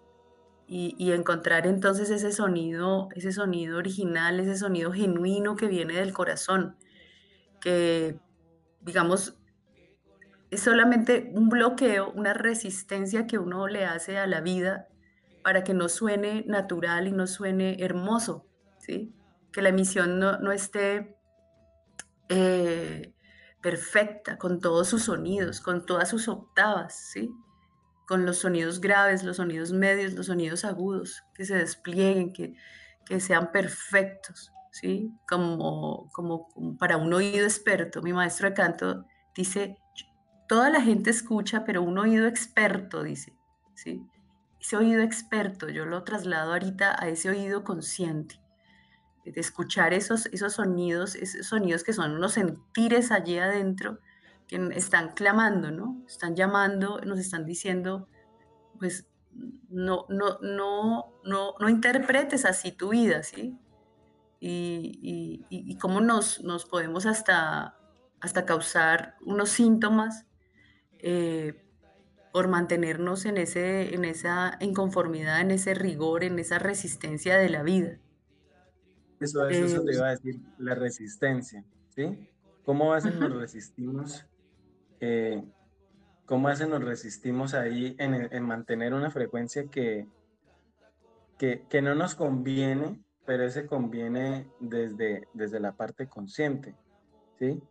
Y, 0.69 1.11
encontrar 1.13 1.65
entonces 1.65 2.09
ese 2.09 2.33
sonido, 2.33 3.07
ese 3.15 3.31
sonido 3.31 3.77
original, 3.77 4.41
ese 4.41 4.57
sonido 4.57 4.91
genuino 4.91 5.55
que 5.55 5.67
viene 5.67 5.93
del 5.93 6.11
corazón, 6.13 6.75
que 7.61 8.19
digamos, 8.81 9.37
es 10.49 10.61
solamente 10.61 11.31
un 11.33 11.49
bloqueo, 11.49 12.11
una 12.11 12.33
resistencia 12.33 13.27
que 13.27 13.37
uno 13.37 13.67
le 13.67 13.85
hace 13.85 14.17
a 14.17 14.27
la 14.27 14.41
vida 14.41 14.87
para 15.43 15.63
que 15.63 15.73
no 15.73 15.89
suene 15.89 16.43
natural 16.47 17.07
y 17.07 17.11
no 17.11 17.27
suene 17.27 17.77
hermoso, 17.83 18.45
¿sí? 18.79 19.13
Que 19.51 19.61
la 19.61 19.69
emisión 19.69 20.19
no, 20.19 20.51
esté 20.51 21.17
eh, 22.29 23.13
perfecta, 23.67 24.37
con 24.37 24.61
todos 24.61 24.87
sus 24.87 25.03
sonidos, 25.03 25.59
con 25.59 25.85
todas 25.85 26.07
sus 26.07 26.29
octavas, 26.29 26.95
¿sí? 27.11 27.35
Con 28.07 28.25
los 28.25 28.37
sonidos 28.37 28.79
graves, 28.79 29.25
los 29.25 29.35
sonidos 29.35 29.73
medios, 29.73 30.13
los 30.13 30.27
sonidos 30.27 30.63
agudos, 30.63 31.25
que 31.33 31.43
se 31.43 31.57
desplieguen, 31.57 32.31
que, 32.31 32.55
que 33.05 33.19
sean 33.19 33.51
perfectos, 33.51 34.53
¿sí? 34.71 35.11
Como, 35.27 36.09
como, 36.13 36.47
para 36.79 36.95
un 36.95 37.13
oído 37.13 37.43
experto. 37.43 38.01
Mi 38.01 38.13
maestro 38.13 38.47
de 38.47 38.55
canto 38.55 39.05
dice, 39.35 39.77
toda 40.47 40.69
la 40.69 40.79
gente 40.79 41.09
escucha, 41.09 41.65
pero 41.65 41.81
un 41.81 41.97
oído 41.97 42.25
experto, 42.25 43.03
dice, 43.03 43.37
¿sí? 43.73 44.01
ese 44.61 44.77
oído 44.77 45.01
experto, 45.01 45.67
yo 45.67 45.83
lo 45.85 46.05
traslado 46.05 46.53
ahorita 46.53 46.95
a 46.97 47.09
ese 47.09 47.29
oído 47.29 47.65
consciente, 47.65 48.39
de 49.31 49.41
escuchar 49.41 49.93
esos, 49.93 50.27
esos 50.27 50.53
sonidos, 50.53 51.15
esos 51.15 51.47
sonidos 51.47 51.83
que 51.83 51.93
son 51.93 52.11
unos 52.11 52.33
sentires 52.33 53.11
allí 53.11 53.37
adentro, 53.37 53.99
que 54.47 54.69
están 54.73 55.11
clamando, 55.13 55.71
¿no? 55.71 56.03
Están 56.07 56.35
llamando, 56.35 57.01
nos 57.01 57.19
están 57.19 57.45
diciendo, 57.45 58.07
pues 58.79 59.07
no, 59.69 60.05
no, 60.09 60.39
no, 60.41 61.13
no, 61.23 61.55
no 61.59 61.69
interpretes 61.69 62.45
así 62.45 62.71
tu 62.71 62.89
vida, 62.89 63.23
¿sí? 63.23 63.57
Y, 64.39 65.45
y, 65.49 65.77
cómo 65.79 65.99
nos, 65.99 66.43
nos 66.43 66.65
podemos 66.65 67.07
hasta, 67.07 67.75
hasta 68.19 68.45
causar 68.45 69.15
unos 69.25 69.49
síntomas 69.49 70.27
eh, 70.99 71.65
por 72.31 72.47
mantenernos 72.47 73.25
en, 73.25 73.37
ese, 73.37 73.95
en 73.95 74.05
esa 74.05 74.57
inconformidad, 74.59 75.41
en 75.41 75.49
ese 75.49 75.73
rigor, 75.73 76.23
en 76.23 76.37
esa 76.37 76.59
resistencia 76.59 77.35
de 77.37 77.49
la 77.49 77.63
vida. 77.63 77.97
Eso, 79.19 79.47
eso, 79.47 79.83
te 79.83 79.91
eh, 79.91 79.95
iba 79.95 80.07
a 80.07 80.11
decir, 80.11 80.39
la 80.57 80.75
resistencia, 80.75 81.63
¿sí? 81.89 82.29
¿Cómo 82.63 82.93
hacen 82.93 83.19
nos 83.19 83.33
resistimos? 83.33 84.25
Eh, 84.99 85.43
¿Cómo 86.25 86.49
hacen 86.49 86.69
nos 86.69 86.83
resistimos 86.83 87.53
ahí 87.53 87.95
en, 87.97 88.13
en 88.13 88.43
mantener 88.43 88.93
una 88.93 89.09
frecuencia 89.09 89.67
que, 89.67 90.07
que, 91.37 91.65
que, 91.69 91.81
no 91.81 91.95
nos 91.95 92.15
conviene, 92.15 93.01
pero 93.25 93.43
ese 93.43 93.65
conviene 93.65 94.47
desde, 94.59 95.27
desde 95.33 95.59
la 95.59 95.71
parte 95.73 96.07
consciente, 96.07 96.75
¿sí? 97.39 97.61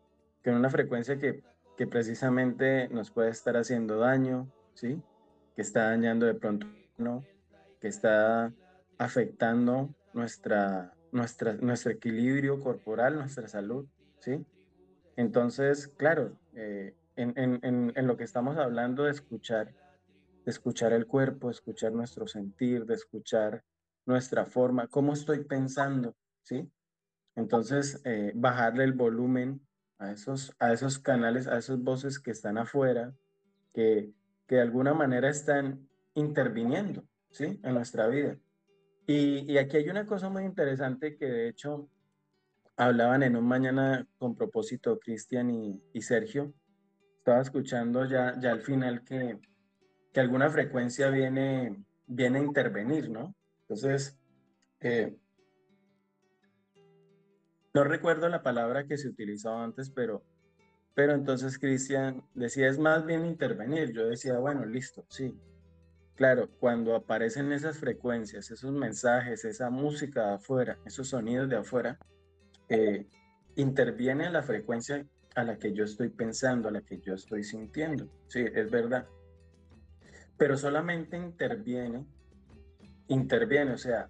Que 0.43 0.51
una 0.51 0.71
frecuencia 0.71 1.19
que, 1.19 1.43
que 1.77 1.87
precisamente 1.87 2.89
nos 2.89 3.11
puede 3.11 3.31
estar 3.31 3.57
haciendo 3.57 3.99
daño, 3.99 4.51
¿sí? 4.75 5.01
Que 5.55 5.63
está 5.63 5.91
dañando 5.91 6.27
de 6.27 6.35
pronto, 6.35 6.67
¿no? 6.97 7.25
Que 7.81 7.89
está 7.89 8.53
afectando 8.99 9.95
nuestra, 10.15 10.96
nuestra, 11.17 11.55
nuestro 11.55 11.91
equilibrio 11.91 12.61
corporal, 12.61 13.17
nuestra 13.17 13.49
salud, 13.49 13.87
¿sí? 14.21 14.45
Entonces, 15.17 15.89
claro, 15.89 16.39
eh, 16.55 16.95
en, 17.17 17.33
en, 17.37 17.93
en, 17.95 18.07
lo 18.07 18.17
que 18.17 18.25
estamos 18.25 18.59
hablando 18.59 19.05
de 19.05 19.13
escuchar, 19.13 19.75
de 20.45 20.51
escuchar 20.51 20.93
el 20.93 21.07
cuerpo, 21.07 21.51
escuchar 21.51 21.93
nuestro 21.93 22.27
sentir, 22.27 22.85
de 22.85 22.95
escuchar 22.95 23.65
nuestra 24.05 24.45
forma, 24.47 24.87
cómo 24.87 25.15
estoy 25.15 25.45
pensando, 25.45 26.15
¿sí? 26.43 26.71
Entonces, 27.35 28.01
eh, 28.05 28.33
bajarle 28.35 28.85
el 28.85 28.93
volumen 28.93 29.67
a 29.99 30.13
esos, 30.13 30.55
a 30.59 30.73
esos 30.73 30.99
canales, 30.99 31.47
a 31.47 31.59
esas 31.59 31.79
voces 31.79 32.19
que 32.19 32.31
están 32.31 32.59
afuera, 32.59 33.15
que 33.73 34.13
que 34.47 34.57
de 34.57 34.63
alguna 34.63 34.95
manera 34.95 35.29
están 35.29 35.89
interviniendo 36.15 37.05
¿sí? 37.31 37.61
en 37.63 37.75
nuestra 37.75 38.07
vida. 38.07 38.39
Y, 39.07 39.57
aquí 39.59 39.77
hay 39.77 39.89
una 39.89 40.07
cosa 40.07 40.29
muy 40.29 40.45
interesante 40.45 41.17
que 41.17 41.27
de 41.27 41.49
hecho 41.49 41.89
hablaban 42.77 43.23
en 43.23 43.37
un 43.37 43.47
mañana 43.47 44.07
con 44.19 44.35
propósito 44.35 44.99
Cristian 44.99 45.51
y, 45.93 46.03
Sergio. 46.03 46.53
Estaba 47.19 47.41
escuchando 47.41 48.05
ya, 48.05 48.39
ya 48.39 48.53
al 48.53 48.63
final 48.63 49.03
que, 49.05 49.39
que 50.13 50.21
alguna 50.21 50.51
frecuencia 50.51 51.11
viene, 51.11 51.85
viene 52.07 52.39
a 52.39 52.43
intervenir, 52.43 53.11
¿no? 53.11 53.35
Entonces, 53.63 54.19
eh, 54.81 55.17
no 57.75 57.85
recuerdo 57.85 58.29
la 58.29 58.43
palabra 58.43 58.87
que 58.87 58.97
se 58.97 59.09
utilizaba 59.09 59.65
antes, 59.65 59.91
pero 59.91 60.23
pero 60.97 61.13
entonces 61.13 61.59
Cristian 61.59 62.25
decía, 62.33 62.69
es 62.69 62.79
más 62.79 63.05
bien 63.05 63.27
intervenir. 63.27 63.93
Yo 63.93 64.07
decía, 64.07 64.39
bueno, 64.39 64.65
listo, 64.65 65.05
sí. 65.11 65.39
Claro, 66.17 66.49
cuando 66.59 66.97
aparecen 66.97 67.53
esas 67.53 67.79
frecuencias, 67.79 68.51
esos 68.51 68.73
mensajes, 68.73 69.45
esa 69.45 69.69
música 69.69 70.29
de 70.29 70.35
afuera, 70.35 70.79
esos 70.87 71.09
sonidos 71.09 71.49
de 71.51 71.57
afuera, 71.57 71.99
eh, 72.71 73.07
interviene 73.55 74.31
la 74.31 74.43
frecuencia 74.43 75.07
a 75.35 75.45
la 75.45 75.59
que 75.59 75.75
yo 75.75 75.85
estoy 75.85 76.09
pensando, 76.09 76.69
a 76.69 76.73
la 76.73 76.81
que 76.81 76.99
yo 77.01 77.15
estoy 77.15 77.45
sintiendo. 77.45 78.09
Sí, 78.29 78.41
es 78.41 78.71
verdad. 78.71 79.07
Pero 80.39 80.57
solamente 80.57 81.19
interviene, 81.19 82.07
interviene, 83.09 83.73
o 83.73 83.79
sea, 83.79 84.09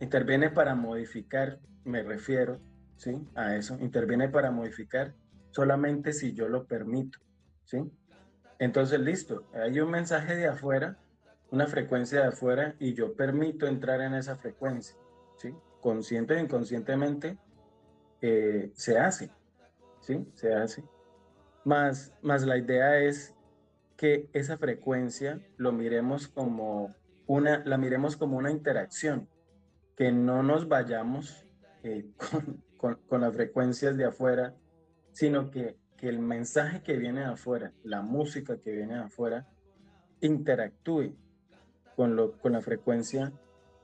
interviene 0.00 0.48
para 0.48 0.74
modificar, 0.74 1.60
me 1.84 2.02
refiero, 2.02 2.60
¿sí? 2.96 3.28
A 3.34 3.56
eso, 3.56 3.76
interviene 3.78 4.30
para 4.30 4.50
modificar 4.50 5.14
solamente 5.50 6.14
si 6.14 6.32
yo 6.32 6.48
lo 6.48 6.66
permito, 6.66 7.18
¿sí? 7.66 7.78
Entonces, 8.58 9.00
listo, 9.00 9.46
hay 9.52 9.80
un 9.80 9.90
mensaje 9.90 10.34
de 10.34 10.46
afuera, 10.46 10.98
una 11.50 11.66
frecuencia 11.66 12.20
de 12.20 12.28
afuera, 12.28 12.74
y 12.78 12.94
yo 12.94 13.14
permito 13.14 13.66
entrar 13.66 14.00
en 14.00 14.14
esa 14.14 14.36
frecuencia, 14.36 14.96
¿sí? 15.36 15.54
Consciente 15.80 16.34
o 16.34 16.38
inconscientemente 16.38 17.38
eh, 18.20 18.70
se 18.74 18.98
hace, 18.98 19.30
¿sí? 20.00 20.26
Se 20.34 20.52
hace. 20.54 20.84
Más, 21.64 22.12
más 22.22 22.42
la 22.44 22.58
idea 22.58 22.98
es 22.98 23.34
que 23.96 24.28
esa 24.32 24.56
frecuencia 24.56 25.40
lo 25.56 25.72
miremos 25.72 26.28
como 26.28 26.94
una, 27.26 27.64
la 27.64 27.78
miremos 27.78 28.16
como 28.16 28.36
una 28.36 28.50
interacción, 28.50 29.28
que 29.96 30.12
no 30.12 30.42
nos 30.42 30.68
vayamos 30.68 31.46
eh, 31.82 32.10
con, 32.76 32.96
con 33.08 33.20
las 33.20 33.34
frecuencias 33.34 33.96
de 33.96 34.04
afuera 34.04 34.54
sino 35.16 35.50
que, 35.50 35.78
que 35.96 36.10
el 36.10 36.18
mensaje 36.18 36.82
que 36.82 36.98
viene 36.98 37.20
de 37.20 37.26
afuera, 37.28 37.72
la 37.82 38.02
música 38.02 38.58
que 38.58 38.70
viene 38.70 38.96
de 38.96 39.00
afuera, 39.00 39.48
interactúe 40.20 41.16
con, 41.96 42.14
lo, 42.14 42.38
con 42.38 42.52
la 42.52 42.60
frecuencia 42.60 43.32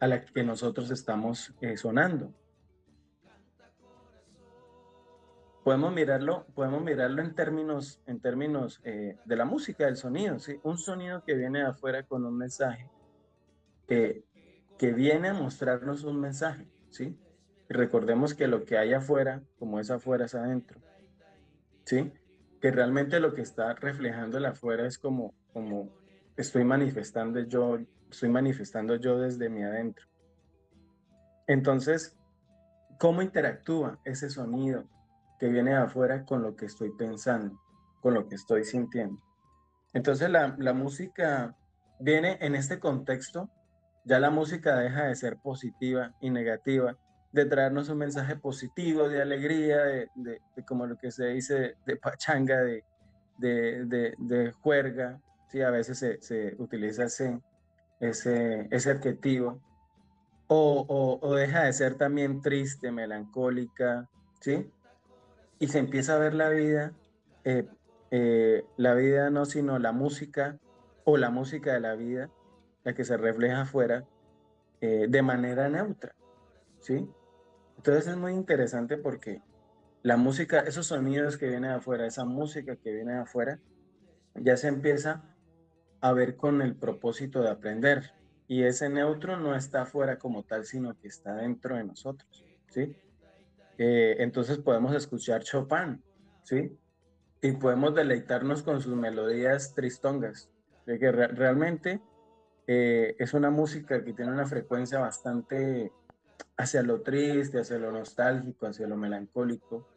a 0.00 0.06
la 0.06 0.24
que 0.24 0.44
nosotros 0.44 0.90
estamos 0.90 1.54
eh, 1.60 1.76
sonando. 1.76 2.32
Podemos 5.64 5.92
mirarlo, 5.92 6.46
podemos 6.54 6.82
mirarlo 6.82 7.22
en 7.22 7.34
términos, 7.34 8.00
en 8.06 8.20
términos 8.20 8.80
eh, 8.84 9.16
de 9.24 9.36
la 9.36 9.44
música, 9.44 9.86
del 9.86 9.96
sonido, 9.96 10.38
¿sí? 10.40 10.58
Un 10.64 10.76
sonido 10.76 11.22
que 11.24 11.34
viene 11.34 11.60
de 11.60 11.66
afuera 11.66 12.02
con 12.02 12.24
un 12.24 12.36
mensaje, 12.36 12.90
que, 13.86 14.24
que 14.76 14.92
viene 14.92 15.28
a 15.28 15.34
mostrarnos 15.34 16.04
un 16.04 16.20
mensaje, 16.20 16.66
¿sí? 16.90 17.16
recordemos 17.68 18.34
que 18.34 18.48
lo 18.48 18.64
que 18.64 18.76
hay 18.76 18.92
afuera, 18.92 19.42
como 19.58 19.80
es 19.80 19.90
afuera, 19.90 20.26
es 20.26 20.34
adentro. 20.34 20.80
¿sí? 21.84 22.12
que 22.62 22.70
realmente 22.70 23.18
lo 23.18 23.34
que 23.34 23.42
está 23.42 23.74
reflejando 23.74 24.38
el 24.38 24.46
afuera 24.46 24.86
es 24.86 24.96
como, 24.96 25.34
como 25.52 25.90
estoy 26.36 26.62
manifestando 26.62 27.40
yo, 27.40 27.80
estoy 28.12 28.28
manifestando 28.28 28.96
yo 28.96 29.18
desde 29.18 29.48
mi 29.48 29.62
adentro. 29.62 30.06
Entonces, 31.46 32.16
¿cómo 32.98 33.22
interactúa 33.22 33.98
ese 34.04 34.30
sonido 34.30 34.84
que 35.38 35.48
viene 35.48 35.72
de 35.72 35.78
afuera 35.78 36.24
con 36.24 36.42
lo 36.42 36.56
que 36.56 36.66
estoy 36.66 36.90
pensando, 36.96 37.60
con 38.00 38.14
lo 38.14 38.28
que 38.28 38.36
estoy 38.36 38.64
sintiendo? 38.64 39.20
Entonces, 39.92 40.30
la, 40.30 40.54
la 40.58 40.72
música 40.72 41.56
viene 41.98 42.38
en 42.40 42.54
este 42.54 42.78
contexto, 42.78 43.50
ya 44.04 44.18
la 44.18 44.30
música 44.30 44.76
deja 44.76 45.04
de 45.04 45.14
ser 45.14 45.38
positiva 45.38 46.14
y 46.20 46.30
negativa 46.30 46.96
de 47.32 47.46
traernos 47.46 47.88
un 47.88 47.98
mensaje 47.98 48.36
positivo, 48.36 49.08
de 49.08 49.22
alegría, 49.22 49.82
de, 50.14 50.40
como 50.66 50.86
lo 50.86 50.96
que 50.96 51.10
se 51.10 51.28
dice, 51.28 51.76
de 51.86 51.96
pachanga, 51.96 52.60
de, 52.60 52.84
de, 53.38 54.52
juerga, 54.60 55.20
¿sí? 55.48 55.62
a 55.62 55.70
veces 55.70 55.98
se, 56.20 56.54
utiliza 56.58 57.04
ese, 57.04 57.40
ese, 58.02 58.66
ese 58.70 58.90
adjetivo, 58.90 59.60
o, 60.48 61.18
o, 61.22 61.34
deja 61.34 61.64
de 61.64 61.72
ser 61.72 61.94
también 61.94 62.42
triste, 62.42 62.90
melancólica, 62.92 64.10
¿sí? 64.40 64.70
Y 65.58 65.68
se 65.68 65.78
empieza 65.78 66.16
a 66.16 66.18
ver 66.18 66.34
la 66.34 66.50
vida, 66.50 66.92
eh, 67.44 67.66
eh, 68.10 68.66
la 68.76 68.94
vida 68.94 69.30
no 69.30 69.46
sino 69.46 69.78
la 69.78 69.92
música, 69.92 70.58
o 71.04 71.16
la 71.16 71.30
música 71.30 71.72
de 71.72 71.80
la 71.80 71.94
vida, 71.94 72.28
la 72.84 72.92
que 72.92 73.04
se 73.04 73.16
refleja 73.16 73.62
afuera, 73.62 74.04
eh, 74.80 75.06
de 75.08 75.22
manera 75.22 75.68
neutra, 75.68 76.14
¿sí? 76.80 77.08
Entonces 77.76 78.08
es 78.08 78.16
muy 78.16 78.32
interesante 78.32 78.98
porque 78.98 79.40
la 80.02 80.16
música, 80.16 80.60
esos 80.60 80.86
sonidos 80.86 81.38
que 81.38 81.48
vienen 81.48 81.70
afuera, 81.70 82.04
esa 82.04 82.24
música 82.24 82.76
que 82.76 82.92
viene 82.92 83.14
afuera, 83.14 83.60
ya 84.34 84.56
se 84.56 84.68
empieza 84.68 85.31
a 86.02 86.12
ver 86.12 86.36
con 86.36 86.60
el 86.60 86.74
propósito 86.74 87.40
de 87.40 87.48
aprender. 87.48 88.12
Y 88.48 88.64
ese 88.64 88.90
neutro 88.90 89.38
no 89.38 89.56
está 89.56 89.82
afuera 89.82 90.18
como 90.18 90.42
tal, 90.42 90.66
sino 90.66 90.98
que 90.98 91.08
está 91.08 91.36
dentro 91.36 91.76
de 91.76 91.84
nosotros, 91.84 92.44
¿sí? 92.68 92.94
Eh, 93.78 94.16
entonces 94.18 94.58
podemos 94.58 94.94
escuchar 94.94 95.42
Chopin, 95.42 96.02
¿sí? 96.42 96.76
Y 97.40 97.52
podemos 97.52 97.94
deleitarnos 97.94 98.62
con 98.62 98.82
sus 98.82 98.94
melodías 98.94 99.74
tristongas, 99.74 100.50
de 100.84 100.98
que 100.98 101.12
realmente 101.12 102.02
eh, 102.66 103.16
es 103.18 103.32
una 103.32 103.50
música 103.50 104.04
que 104.04 104.12
tiene 104.12 104.32
una 104.32 104.46
frecuencia 104.46 104.98
bastante 104.98 105.92
hacia 106.56 106.82
lo 106.82 107.00
triste, 107.00 107.60
hacia 107.60 107.78
lo 107.78 107.92
nostálgico, 107.92 108.66
hacia 108.66 108.86
lo 108.86 108.96
melancólico. 108.96 109.88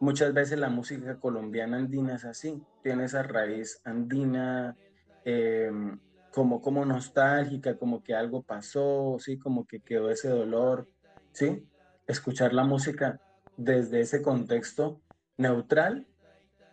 Muchas 0.00 0.34
veces 0.34 0.58
la 0.58 0.68
música 0.68 1.18
colombiana 1.20 1.78
andina 1.78 2.16
es 2.16 2.24
así, 2.24 2.60
tiene 2.82 3.04
esa 3.04 3.22
raíz 3.22 3.80
andina, 3.84 4.76
em, 5.24 5.98
como, 6.32 6.60
como 6.60 6.84
nostálgica, 6.84 7.76
como 7.76 8.02
que 8.02 8.14
algo 8.14 8.42
pasó, 8.42 9.16
¿sí? 9.18 9.38
como 9.38 9.66
que 9.66 9.80
quedó 9.80 10.10
ese 10.10 10.28
dolor. 10.28 10.88
¿sí? 11.32 11.66
Escuchar 12.06 12.52
la 12.52 12.64
música 12.64 13.20
desde 13.56 14.00
ese 14.00 14.22
contexto 14.22 15.02
neutral, 15.36 16.06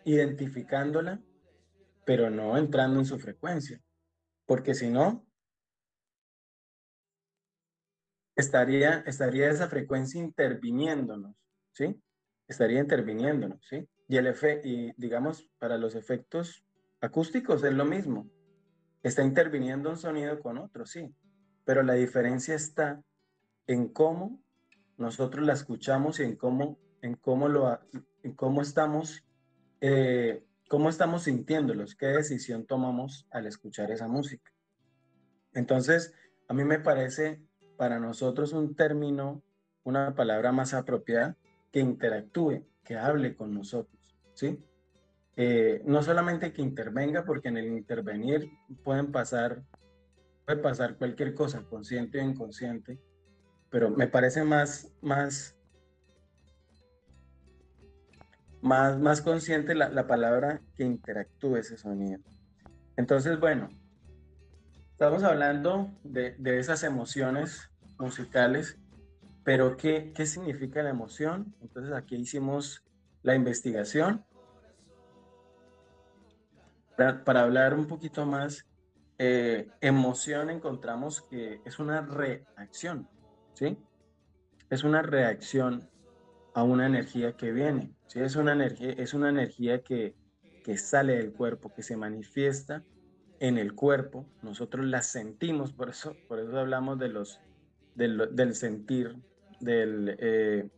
identificándola, 0.06 1.22
pero 2.06 2.30
no 2.30 2.58
entrando 2.58 3.00
en 3.00 3.06
su 3.06 3.20
frecuencia, 3.20 3.82
porque 4.46 4.74
si 4.74 4.90
no, 4.90 5.26
estaría, 8.36 9.04
estaría 9.06 9.50
esa 9.50 9.68
frecuencia 9.68 10.22
interviniéndonos, 10.22 11.36
¿sí? 11.72 12.02
Estaría 12.48 12.80
interviniéndonos, 12.80 13.60
¿sí? 13.68 13.88
Y, 14.08 14.18
el 14.18 14.28
efe 14.28 14.62
y 14.64 14.94
digamos, 14.98 15.48
para 15.60 15.78
los 15.78 15.94
efectos 15.94 16.64
acústicos 17.00 17.64
es 17.64 17.74
lo 17.74 17.86
mismo. 17.86 18.30
Está 19.02 19.24
interviniendo 19.24 19.90
un 19.90 19.98
sonido 19.98 20.40
con 20.40 20.58
otro, 20.58 20.86
sí, 20.86 21.14
pero 21.64 21.84
la 21.84 21.94
diferencia 21.94 22.56
está 22.56 23.02
en 23.68 23.88
cómo 23.90 24.42
nosotros 24.98 25.46
la 25.46 25.54
escuchamos 25.54 26.20
y 26.20 26.24
en 26.24 26.36
cómo, 26.36 26.78
en 27.02 27.16
cómo, 27.16 27.48
lo, 27.48 27.80
en 28.24 28.34
cómo 28.34 28.62
estamos, 28.62 29.24
eh, 29.80 30.44
cómo 30.68 30.90
estamos 30.90 31.24
sintiéndolos, 31.24 31.96
qué 31.96 32.08
decisión 32.08 32.66
tomamos 32.66 33.26
al 33.32 33.48
escuchar 33.48 33.92
esa 33.92 34.08
música. 34.08 34.52
Entonces, 35.54 36.14
a 36.48 36.54
mí 36.54 36.66
me 36.66 36.80
parece 36.80 37.42
para 37.78 38.00
nosotros 38.00 38.52
un 38.52 38.76
término, 38.76 39.42
una 39.84 40.14
palabra 40.14 40.52
más 40.52 40.74
apropiada 40.74 41.38
que 41.72 41.80
interactúe, 41.80 42.66
que 42.84 42.98
hable 42.98 43.36
con 43.36 43.54
nosotros, 43.54 44.18
¿sí? 44.34 44.60
Eh, 45.36 45.82
no 45.86 46.04
solamente 46.04 46.52
que 46.52 46.62
intervenga, 46.62 47.24
porque 47.24 47.48
en 47.48 47.58
el 47.58 47.68
intervenir 47.68 48.52
pueden 48.84 49.12
pasar, 49.12 49.64
puede 50.46 50.60
pasar 50.60 50.98
cualquier 50.98 51.34
cosa, 51.34 51.64
consciente 51.64 52.20
o 52.20 52.24
inconsciente, 52.24 53.00
pero 53.70 53.90
me 53.90 54.08
parece 54.08 54.44
más, 54.44 54.92
más, 55.02 55.56
más, 58.62 59.00
más 59.00 59.22
consciente 59.22 59.76
la, 59.76 59.90
la 59.90 60.08
palabra 60.08 60.62
que 60.76 60.84
interactúe 60.84 61.58
ese 61.58 61.78
sonido. 61.78 62.20
Entonces, 62.98 63.40
bueno, 63.40 63.70
estamos 64.92 65.24
hablando 65.24 65.90
de, 66.04 66.36
de 66.38 66.60
esas 66.60 66.84
emociones 66.84 67.70
musicales, 67.98 68.78
pero 69.46 69.78
¿qué, 69.78 70.12
¿qué 70.14 70.26
significa 70.26 70.84
la 70.84 70.90
emoción? 70.90 71.56
Entonces 71.62 71.94
aquí 71.94 72.18
hicimos 72.18 72.84
la 73.24 73.36
investigación 73.36 74.26
para, 77.24 77.42
hablar 77.42 77.74
un 77.74 77.88
poquito 77.88 78.26
más. 78.26 78.66
Eh, 79.22 79.68
emoción 79.82 80.50
encontramos 80.50 81.22
que 81.22 81.62
es 81.66 81.78
una 81.80 82.02
reacción, 82.02 83.10
¿sí? 83.54 83.78
Es 84.70 84.86
una 84.86 85.02
reacción 85.02 85.90
a 86.54 86.64
una 86.64 86.86
energía 86.86 87.36
que 87.36 87.52
viene, 87.52 87.94
¿sí? 88.08 88.22
Es 88.22 88.38
una 88.38 88.54
energía, 88.54 88.92
es 88.92 89.14
una 89.14 89.30
energía 89.30 89.84
que, 89.84 90.16
que 90.64 90.78
sale 90.78 91.18
del 91.18 91.34
cuerpo, 91.34 91.74
que 91.74 91.84
se 91.84 91.98
manifiesta 91.98 92.84
en 93.42 93.58
el 93.58 93.74
cuerpo, 93.74 94.26
nosotros 94.42 94.86
la 94.86 95.02
sentimos, 95.02 95.74
por 95.74 95.90
eso, 95.90 96.16
por 96.28 96.40
eso 96.40 96.58
hablamos 96.58 96.98
de 97.00 97.10
los 97.10 97.42
del, 97.96 98.56
sentir, 98.56 99.18
del 99.60 100.16
eh, 100.20 100.70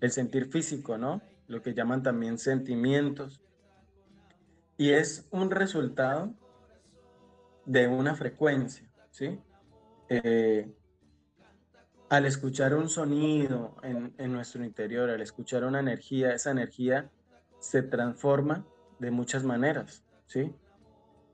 el 0.00 0.10
sentir 0.10 0.46
físico, 0.46 0.98
¿no? 0.98 1.22
Lo 1.48 1.62
que 1.62 1.74
llaman 1.74 2.02
también 2.02 2.38
sentimientos. 2.38 3.43
Y 4.76 4.90
es 4.90 5.26
un 5.30 5.50
resultado 5.50 6.34
de 7.64 7.88
una 7.88 8.14
frecuencia, 8.14 8.90
¿sí? 9.10 9.40
Eh, 10.08 10.70
al 12.10 12.26
escuchar 12.26 12.74
un 12.74 12.88
sonido 12.88 13.76
en, 13.82 14.32
nuestro 14.32 14.64
interior, 14.64 15.08
al 15.10 15.20
escuchar 15.20 15.64
una 15.64 15.80
energía, 15.80 16.32
esa 16.34 16.50
energía 16.50 17.10
se 17.58 17.82
transforma 17.82 18.66
de 18.98 19.10
muchas 19.10 19.44
maneras, 19.44 20.04
¿sí? 20.26 20.54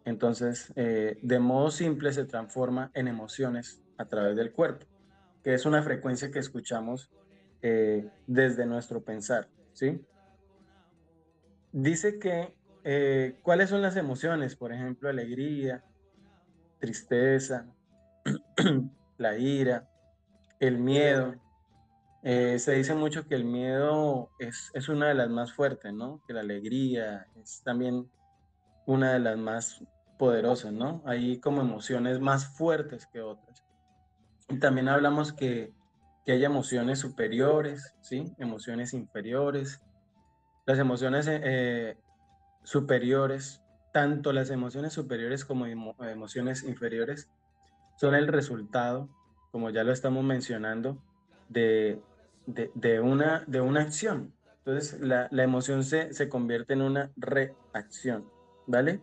Entonces, 0.04 0.72
eh, 0.76 1.18
de 1.22 1.38
modo 1.38 1.70
simple 1.70 2.12
se 2.12 2.24
transforma 2.24 2.90
en 2.94 3.08
emociones 3.08 3.82
a 3.98 4.06
través 4.06 4.36
del 4.36 4.52
cuerpo 4.52 4.86
que 5.42 5.54
es 5.54 5.66
una 5.66 5.82
frecuencia 5.82 6.30
que 6.30 6.38
escuchamos 6.38 7.10
eh, 7.62 8.08
desde 8.26 8.66
nuestro 8.66 9.02
pensar, 9.02 9.48
¿sí? 9.72 10.04
Dice 11.72 12.18
que, 12.18 12.54
eh, 12.84 13.38
¿cuáles 13.42 13.70
son 13.70 13.82
las 13.82 13.96
emociones? 13.96 14.56
Por 14.56 14.72
ejemplo, 14.72 15.08
alegría, 15.08 15.84
tristeza, 16.78 17.66
la 19.18 19.38
ira, 19.38 19.88
el 20.58 20.78
miedo. 20.78 21.34
Eh, 22.22 22.58
se 22.58 22.72
dice 22.72 22.94
mucho 22.94 23.26
que 23.26 23.34
el 23.34 23.44
miedo 23.44 24.30
es, 24.38 24.70
es 24.74 24.88
una 24.88 25.08
de 25.08 25.14
las 25.14 25.30
más 25.30 25.52
fuertes, 25.52 25.92
¿no? 25.92 26.22
Que 26.26 26.34
la 26.34 26.40
alegría 26.40 27.26
es 27.42 27.62
también 27.62 28.10
una 28.86 29.12
de 29.12 29.20
las 29.20 29.38
más 29.38 29.82
poderosas, 30.18 30.72
¿no? 30.72 31.02
Hay 31.06 31.40
como 31.40 31.62
emociones 31.62 32.20
más 32.20 32.46
fuertes 32.56 33.06
que 33.06 33.22
otras. 33.22 33.64
Y 34.48 34.58
también 34.58 34.88
hablamos 34.88 35.32
que, 35.32 35.72
que 36.26 36.32
hay 36.32 36.44
emociones 36.44 36.98
superiores, 36.98 37.94
¿sí? 38.00 38.34
Emociones 38.38 38.92
inferiores. 38.92 39.80
Las 40.66 40.78
emociones 40.78 41.26
eh, 41.28 41.96
superiores, 42.62 43.62
tanto 43.92 44.32
las 44.32 44.50
emociones 44.50 44.92
superiores 44.92 45.44
como 45.44 45.66
emociones 45.66 46.62
inferiores, 46.62 47.28
son 47.96 48.14
el 48.14 48.28
resultado, 48.28 49.08
como 49.50 49.70
ya 49.70 49.84
lo 49.84 49.92
estamos 49.92 50.24
mencionando, 50.24 51.02
de, 51.48 52.00
de, 52.46 53.00
una, 53.00 53.44
de 53.46 53.60
una 53.60 53.82
acción. 53.82 54.32
Entonces, 54.58 55.00
la, 55.00 55.28
la 55.30 55.42
emoción 55.42 55.84
se, 55.84 56.12
se 56.14 56.28
convierte 56.28 56.74
en 56.74 56.82
una 56.82 57.10
reacción, 57.16 58.30
¿vale? 58.66 59.00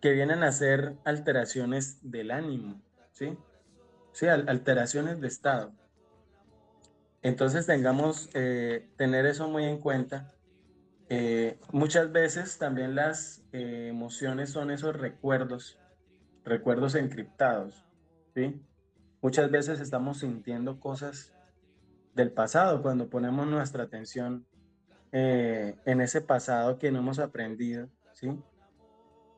Que 0.00 0.12
vienen 0.12 0.42
a 0.42 0.52
ser 0.52 0.96
alteraciones 1.04 1.98
del 2.02 2.30
ánimo, 2.30 2.80
¿sí? 3.12 3.36
¿sí? 4.12 4.26
alteraciones 4.26 5.20
de 5.20 5.28
estado. 5.28 5.72
Entonces 7.22 7.66
tengamos, 7.66 8.30
eh, 8.34 8.88
tener 8.96 9.26
eso 9.26 9.48
muy 9.48 9.64
en 9.64 9.78
cuenta, 9.78 10.32
Eh, 11.10 11.58
muchas 11.72 12.12
veces 12.12 12.58
también 12.58 12.94
las 12.94 13.42
eh, 13.52 13.88
emociones 13.88 14.50
son 14.50 14.70
esos 14.70 14.94
recuerdos, 14.94 15.78
recuerdos 16.44 16.94
encriptados, 16.94 17.86
¿sí? 18.34 18.60
Muchas 19.22 19.50
veces 19.50 19.80
estamos 19.80 20.18
sintiendo 20.18 20.78
cosas 20.78 21.34
del 22.14 22.30
pasado 22.30 22.82
cuando 22.82 23.08
ponemos 23.08 23.46
nuestra 23.46 23.84
atención 23.84 24.46
eh, 25.12 25.76
en 25.86 26.00
ese 26.02 26.20
pasado 26.20 26.78
que 26.78 26.92
no 26.92 26.98
hemos 26.98 27.18
aprendido, 27.18 27.88
¿sí? 28.12 28.38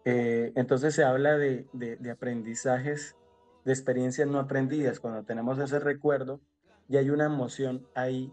entonces 0.02 0.94
se 0.94 1.04
habla 1.04 1.36
de, 1.36 1.68
de 1.72 2.10
aprendizajes, 2.10 3.16
de 3.64 3.72
experiencias 3.72 4.26
no 4.26 4.40
aprendidas, 4.40 4.98
cuando 4.98 5.22
tenemos 5.22 5.58
ese 5.58 5.78
recuerdo 5.78 6.40
y 6.88 6.96
hay 6.96 7.10
una 7.10 7.26
emoción 7.26 7.86
ahí 7.94 8.32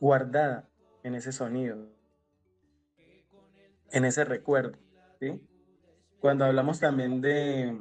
guardada 0.00 0.66
en 1.02 1.14
ese 1.14 1.32
sonido, 1.32 1.90
en 3.92 4.04
ese 4.04 4.24
recuerdo. 4.24 4.78
¿sí? 5.20 5.40
Cuando 6.20 6.44
hablamos 6.44 6.80
también 6.80 7.20
de, 7.20 7.78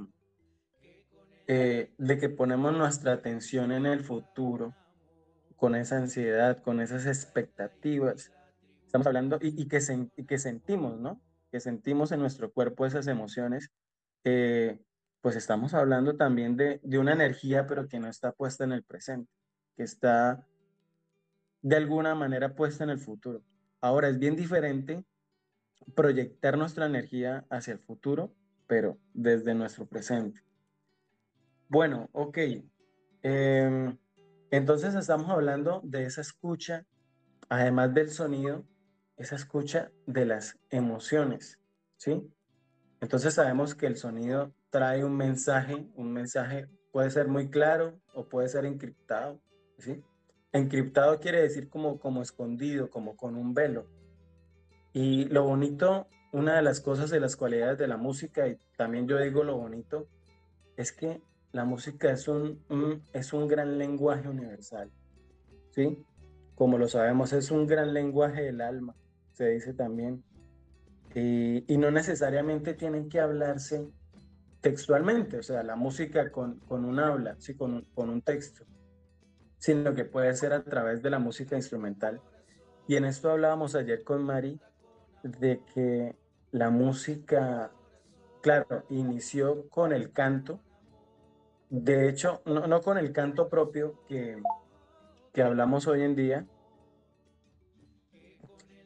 eh, 1.47 1.91
de 1.97 2.17
que 2.17 2.29
ponemos 2.29 2.75
nuestra 2.75 3.13
atención 3.13 3.71
en 3.71 3.85
el 3.85 4.03
futuro, 4.03 4.75
con 5.55 5.75
esa 5.75 5.97
ansiedad, 5.97 6.61
con 6.61 6.81
esas 6.81 7.07
expectativas, 7.07 8.31
estamos 8.85 9.07
hablando 9.07 9.39
y, 9.41 9.67
que, 9.67 9.79
que 10.27 10.37
sentimos, 10.37 10.99
¿no? 10.99 11.19
Que 11.51 11.59
sentimos 11.59 12.11
en 12.11 12.19
nuestro 12.19 12.51
cuerpo 12.51 12.85
esas 12.85 13.07
emociones, 13.07 13.71
eh, 14.23 14.79
pues 15.21 15.35
estamos 15.35 15.73
hablando 15.73 16.15
también 16.15 16.57
de, 16.57 16.79
de 16.83 16.99
una 16.99 17.13
energía, 17.13 17.65
pero 17.65 17.87
que 17.87 17.99
no 17.99 18.07
está 18.07 18.31
puesta 18.33 18.63
en 18.63 18.71
el 18.71 18.83
presente, 18.83 19.31
que 19.75 19.83
está 19.83 20.45
de 21.63 21.75
alguna 21.75 22.13
manera 22.13 22.53
puesta 22.53 22.83
en 22.83 22.91
el 22.91 22.99
futuro. 22.99 23.41
Ahora 23.81 24.09
es 24.09 24.19
bien 24.19 24.35
diferente 24.35 25.03
proyectar 25.95 26.57
nuestra 26.57 26.85
energía 26.85 27.45
hacia 27.49 27.73
el 27.73 27.79
futuro, 27.79 28.33
pero 28.67 28.97
desde 29.13 29.53
nuestro 29.53 29.85
presente. 29.85 30.41
Bueno, 31.69 32.09
ok. 32.13 32.37
Em, 33.23 33.97
entonces 34.51 34.95
estamos 34.95 35.29
hablando 35.29 35.81
de 35.83 36.05
esa 36.05 36.21
escucha, 36.21 36.85
además 37.49 37.93
del 37.93 38.09
sonido, 38.09 38.65
esa 39.17 39.35
escucha 39.35 39.91
de 40.05 40.25
las 40.25 40.57
emociones, 40.69 41.59
¿sí? 41.97 42.31
Entonces 43.01 43.33
sabemos 43.33 43.75
que 43.75 43.87
el 43.87 43.97
sonido 43.97 44.53
trae 44.69 45.03
un 45.03 45.15
mensaje, 45.15 45.87
un 45.95 46.13
mensaje 46.13 46.69
puede 46.91 47.09
ser 47.09 47.27
muy 47.27 47.49
claro 47.49 47.99
o 48.13 48.27
puede 48.27 48.47
ser 48.47 48.65
encriptado, 48.65 49.41
¿sí? 49.77 50.03
Encriptado 50.51 51.19
quiere 51.19 51.41
decir 51.41 51.69
como, 51.69 51.99
como 51.99 52.21
escondido, 52.21 52.89
como 52.89 53.15
con 53.15 53.35
un 53.35 53.53
velo. 53.53 53.87
Y 54.93 55.25
lo 55.25 55.43
bonito, 55.43 56.07
una 56.31 56.55
de 56.55 56.61
las 56.61 56.81
cosas 56.81 57.09
de 57.09 57.19
las 57.19 57.35
cualidades 57.35 57.77
de 57.77 57.87
la 57.87 57.97
música, 57.97 58.47
y 58.47 58.57
también 58.75 59.07
yo 59.07 59.17
digo 59.19 59.43
lo 59.43 59.57
bonito, 59.57 60.07
es 60.75 60.91
que 60.91 61.21
la 61.51 61.65
música 61.65 62.11
es 62.11 62.27
un, 62.27 62.61
es 63.13 63.33
un 63.33 63.47
gran 63.47 63.77
lenguaje 63.77 64.27
universal. 64.27 64.91
¿Sí? 65.71 66.03
Como 66.55 66.77
lo 66.77 66.87
sabemos, 66.87 67.33
es 67.33 67.51
un 67.51 67.67
gran 67.67 67.93
lenguaje 67.93 68.41
del 68.41 68.61
alma, 68.61 68.95
se 69.33 69.49
dice 69.49 69.73
también. 69.73 70.23
Y, 71.13 71.77
no 71.77 71.89
necesariamente 71.89 72.73
tienen 72.73 73.09
que 73.09 73.19
hablarse 73.19 73.87
textualmente, 74.61 75.37
o 75.37 75.43
sea, 75.43 75.63
la 75.63 75.75
música 75.75 76.31
con, 76.31 76.59
con 76.61 76.85
un 76.85 76.99
habla, 76.99 77.35
¿sí? 77.39 77.55
con, 77.55 77.85
con 77.93 78.09
un 78.09 78.21
texto 78.21 78.65
sino 79.57 79.93
que 79.95 80.05
puede 80.05 80.33
ser 80.35 80.53
a 80.53 80.63
través 80.63 81.01
de 81.01 81.09
la 81.09 81.19
música 81.19 81.55
instrumental. 81.55 82.21
Y 82.87 82.95
en 82.95 83.05
esto 83.05 83.31
hablábamos 83.31 83.75
ayer 83.75 84.03
con 84.03 84.23
Mari 84.23 84.59
de 85.27 85.61
que 85.73 86.15
la 86.51 86.69
música, 86.69 87.71
claro, 88.41 88.83
inició 88.89 89.69
con 89.69 89.93
el 89.93 90.11
canto. 90.11 90.59
De 91.69 92.09
hecho, 92.09 92.41
no, 92.45 92.81
con 92.81 92.97
el 92.97 93.11
canto 93.11 93.49
propio 93.49 94.03
que, 94.07 94.41
que 95.33 95.41
hablamos 95.41 95.87
hoy 95.87 96.03
en 96.03 96.15
día, 96.15 96.45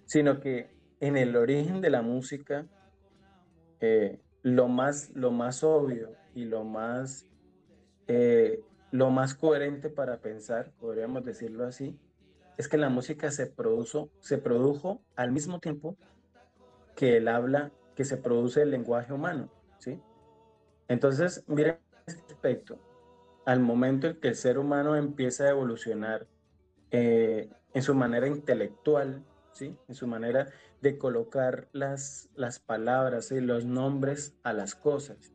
sino 0.05 0.39
que 0.39 0.75
en 0.99 1.17
el 1.17 1.35
origen 1.35 1.81
de 1.81 1.89
la 1.89 2.01
música, 2.01 2.65
eh, 3.79 4.19
lo, 4.41 4.67
más, 4.67 5.11
lo 5.15 5.31
más 5.31 5.63
obvio 5.63 6.15
y 6.35 6.45
lo 6.45 6.63
más 6.63 7.27
eh, 8.07 8.61
lo 8.91 9.09
más 9.09 9.33
coherente 9.33 9.89
para 9.89 10.17
pensar, 10.17 10.71
podríamos 10.79 11.23
decirlo 11.23 11.65
así, 11.65 11.97
es 12.57 12.67
que 12.67 12.77
la 12.77 12.89
música 12.89 13.31
se, 13.31 13.47
produjo, 13.47 14.11
se 14.19 14.37
produjo 14.37 15.01
al 15.15 15.31
mismo 15.31 15.59
tiempo 15.59 15.97
que 16.95 17.17
el 17.17 17.27
habla, 17.27 17.71
que 17.95 18.05
se 18.05 18.17
produce 18.17 18.61
el 18.61 18.71
lenguaje 18.71 19.13
humano, 19.13 19.49
¿sí? 19.79 19.99
Entonces, 20.87 21.43
miren 21.47 21.77
este 22.05 22.33
aspecto. 22.33 22.77
Al 23.45 23.59
momento 23.59 24.07
en 24.07 24.19
que 24.19 24.29
el 24.29 24.35
ser 24.35 24.57
humano 24.57 24.95
empieza 24.95 25.45
a 25.45 25.49
evolucionar 25.49 26.27
eh, 26.91 27.49
en 27.73 27.81
su 27.81 27.95
manera 27.95 28.27
intelectual, 28.27 29.23
¿sí? 29.53 29.77
En 29.87 29.95
su 29.95 30.07
manera 30.07 30.47
de 30.81 30.97
colocar 30.97 31.67
las, 31.71 32.29
las 32.35 32.59
palabras 32.59 33.31
y 33.31 33.39
los 33.39 33.65
nombres 33.65 34.35
a 34.43 34.53
las 34.53 34.75
cosas. 34.75 35.33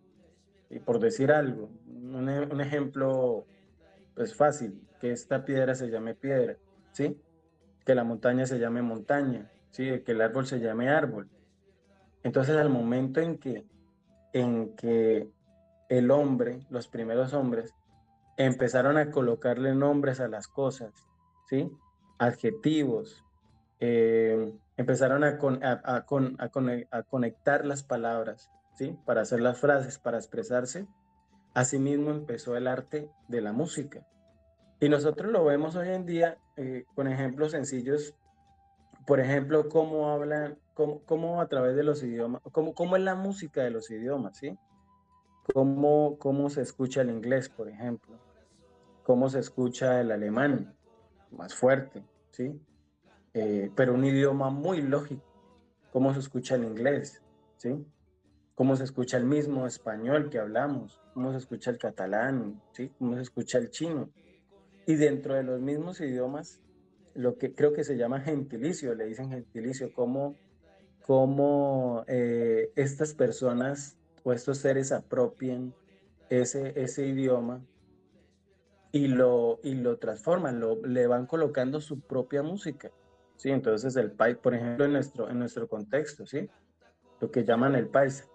Y 0.68 0.80
por 0.80 0.98
decir 0.98 1.30
algo, 1.30 1.70
un, 1.86 2.60
ejemplo 2.60 3.46
pues 4.14 4.34
fácil, 4.34 4.82
que 5.00 5.12
esta 5.12 5.44
piedra 5.44 5.74
se 5.74 5.88
llame 5.88 6.14
piedra, 6.14 6.56
¿sí? 6.92 7.20
Que 7.84 7.94
la 7.94 8.04
montaña 8.04 8.46
se 8.46 8.58
llame 8.58 8.82
montaña, 8.82 9.50
¿sí? 9.70 10.00
Que 10.00 10.12
el 10.12 10.20
árbol 10.20 10.46
se 10.46 10.58
llame 10.58 10.88
árbol. 10.88 11.28
Entonces 12.26 12.56
al 12.56 12.70
momento 12.70 13.20
en 13.20 13.38
que, 13.38 13.64
en 14.32 14.74
que 14.74 15.30
el 15.88 16.10
hombre, 16.10 16.58
los 16.70 16.88
primeros 16.88 17.32
hombres, 17.34 17.72
empezaron 18.36 18.98
a 18.98 19.12
colocarle 19.12 19.76
nombres 19.76 20.18
a 20.18 20.26
las 20.26 20.48
cosas, 20.48 20.92
¿sí? 21.48 21.70
Adjetivos, 22.18 23.24
eh, 23.78 24.52
empezaron 24.76 25.22
a, 25.22 25.38
a, 25.62 26.04
a, 26.90 27.02
conectar 27.04 27.64
las 27.64 27.84
palabras, 27.84 28.50
¿sí? 28.74 28.98
Para 29.06 29.20
hacer 29.20 29.40
las 29.40 29.60
frases, 29.60 30.00
para 30.00 30.16
expresarse. 30.16 30.88
Asimismo 31.54 32.10
empezó 32.10 32.56
el 32.56 32.66
arte 32.66 33.08
de 33.28 33.40
la 33.40 33.52
música. 33.52 34.04
Y 34.80 34.88
nosotros 34.88 35.30
lo 35.30 35.44
vemos 35.44 35.76
hoy 35.76 35.90
en 35.90 36.04
día 36.04 36.38
eh, 36.56 36.86
con 36.96 37.06
ejemplos 37.06 37.52
sencillos. 37.52 38.16
Por 39.06 39.20
ejemplo, 39.20 39.68
cómo 39.68 40.10
hablan, 40.10 40.58
cómo, 40.74 41.02
cómo, 41.04 41.40
a 41.40 41.48
través 41.48 41.76
de 41.76 41.84
los 41.84 42.02
idiomas, 42.02 42.42
cómo, 42.52 42.74
cómo 42.74 42.96
es 42.96 43.02
la 43.02 43.14
música 43.14 43.62
de 43.62 43.70
los 43.70 43.90
idiomas, 43.90 44.38
¿sí? 44.38 44.58
Cómo, 45.54 46.18
cómo 46.18 46.50
se 46.50 46.62
escucha 46.62 47.02
el 47.02 47.10
inglés, 47.10 47.48
por 47.48 47.68
ejemplo. 47.68 48.18
Cómo 49.04 49.28
se 49.28 49.38
escucha 49.38 50.00
el 50.00 50.10
alemán, 50.10 50.74
más 51.30 51.54
fuerte, 51.54 52.02
¿sí? 52.32 52.60
Eh, 53.34 53.70
pero 53.76 53.94
un 53.94 54.04
idioma 54.04 54.50
muy 54.50 54.82
lógico. 54.82 55.22
Cómo 55.92 56.12
se 56.12 56.20
escucha 56.20 56.56
el 56.56 56.64
inglés, 56.64 57.22
¿sí? 57.56 57.86
cómo 58.56 58.74
se 58.74 58.84
escucha 58.84 59.18
el 59.18 59.26
mismo 59.26 59.66
español 59.66 60.30
que 60.30 60.38
hablamos, 60.38 60.98
cómo 61.12 61.30
se 61.30 61.38
escucha 61.38 61.70
el 61.70 61.78
catalán, 61.78 62.60
¿sí? 62.72 62.90
cómo 62.98 63.14
se 63.14 63.22
escucha 63.22 63.58
el 63.58 63.70
chino. 63.70 64.10
Y 64.86 64.94
dentro 64.94 65.34
de 65.34 65.42
los 65.42 65.60
mismos 65.60 66.00
idiomas, 66.00 66.62
lo 67.16 67.38
que 67.38 67.54
creo 67.54 67.72
que 67.72 67.84
se 67.84 67.96
llama 67.96 68.20
gentilicio, 68.20 68.94
le 68.94 69.06
dicen 69.06 69.30
gentilicio, 69.30 69.92
cómo, 69.92 70.36
cómo 71.04 72.04
eh, 72.06 72.70
estas 72.76 73.14
personas 73.14 73.96
o 74.22 74.32
estos 74.32 74.58
seres 74.58 74.92
apropien 74.92 75.74
ese, 76.28 76.72
ese 76.80 77.06
idioma 77.06 77.64
y 78.92 79.08
lo, 79.08 79.60
y 79.62 79.74
lo 79.74 79.98
transforman, 79.98 80.60
lo, 80.60 80.84
le 80.84 81.06
van 81.06 81.26
colocando 81.26 81.80
su 81.80 82.00
propia 82.00 82.42
música. 82.42 82.90
¿sí? 83.36 83.50
Entonces 83.50 83.96
el 83.96 84.12
país, 84.12 84.36
por 84.36 84.54
ejemplo, 84.54 84.84
en 84.84 84.92
nuestro, 84.92 85.28
en 85.30 85.38
nuestro 85.38 85.68
contexto, 85.68 86.26
¿sí? 86.26 86.48
lo 87.20 87.30
que 87.30 87.44
llaman 87.44 87.74
el 87.74 87.88
paisa. 87.88 88.26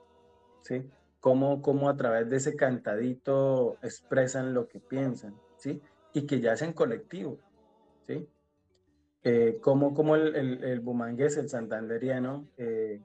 ¿sí? 0.62 0.90
Cómo, 1.20 1.62
cómo 1.62 1.90
a 1.90 1.96
través 1.96 2.30
de 2.30 2.38
ese 2.38 2.56
cantadito 2.56 3.78
expresan 3.82 4.54
lo 4.54 4.68
que 4.68 4.80
piensan, 4.80 5.36
¿sí? 5.58 5.80
Y 6.14 6.26
que 6.26 6.42
ya 6.42 6.54
es 6.54 6.64
en 6.64 6.74
colectivo, 6.74 7.38
¿sí? 8.08 8.28
Eh, 9.24 9.60
como, 9.62 9.94
como 9.94 10.16
el, 10.16 10.36
el, 10.36 10.64
el, 10.64 10.80
bumangués, 10.80 11.38
el 11.38 11.48
santanderiano, 11.48 12.48
eh, 12.58 13.02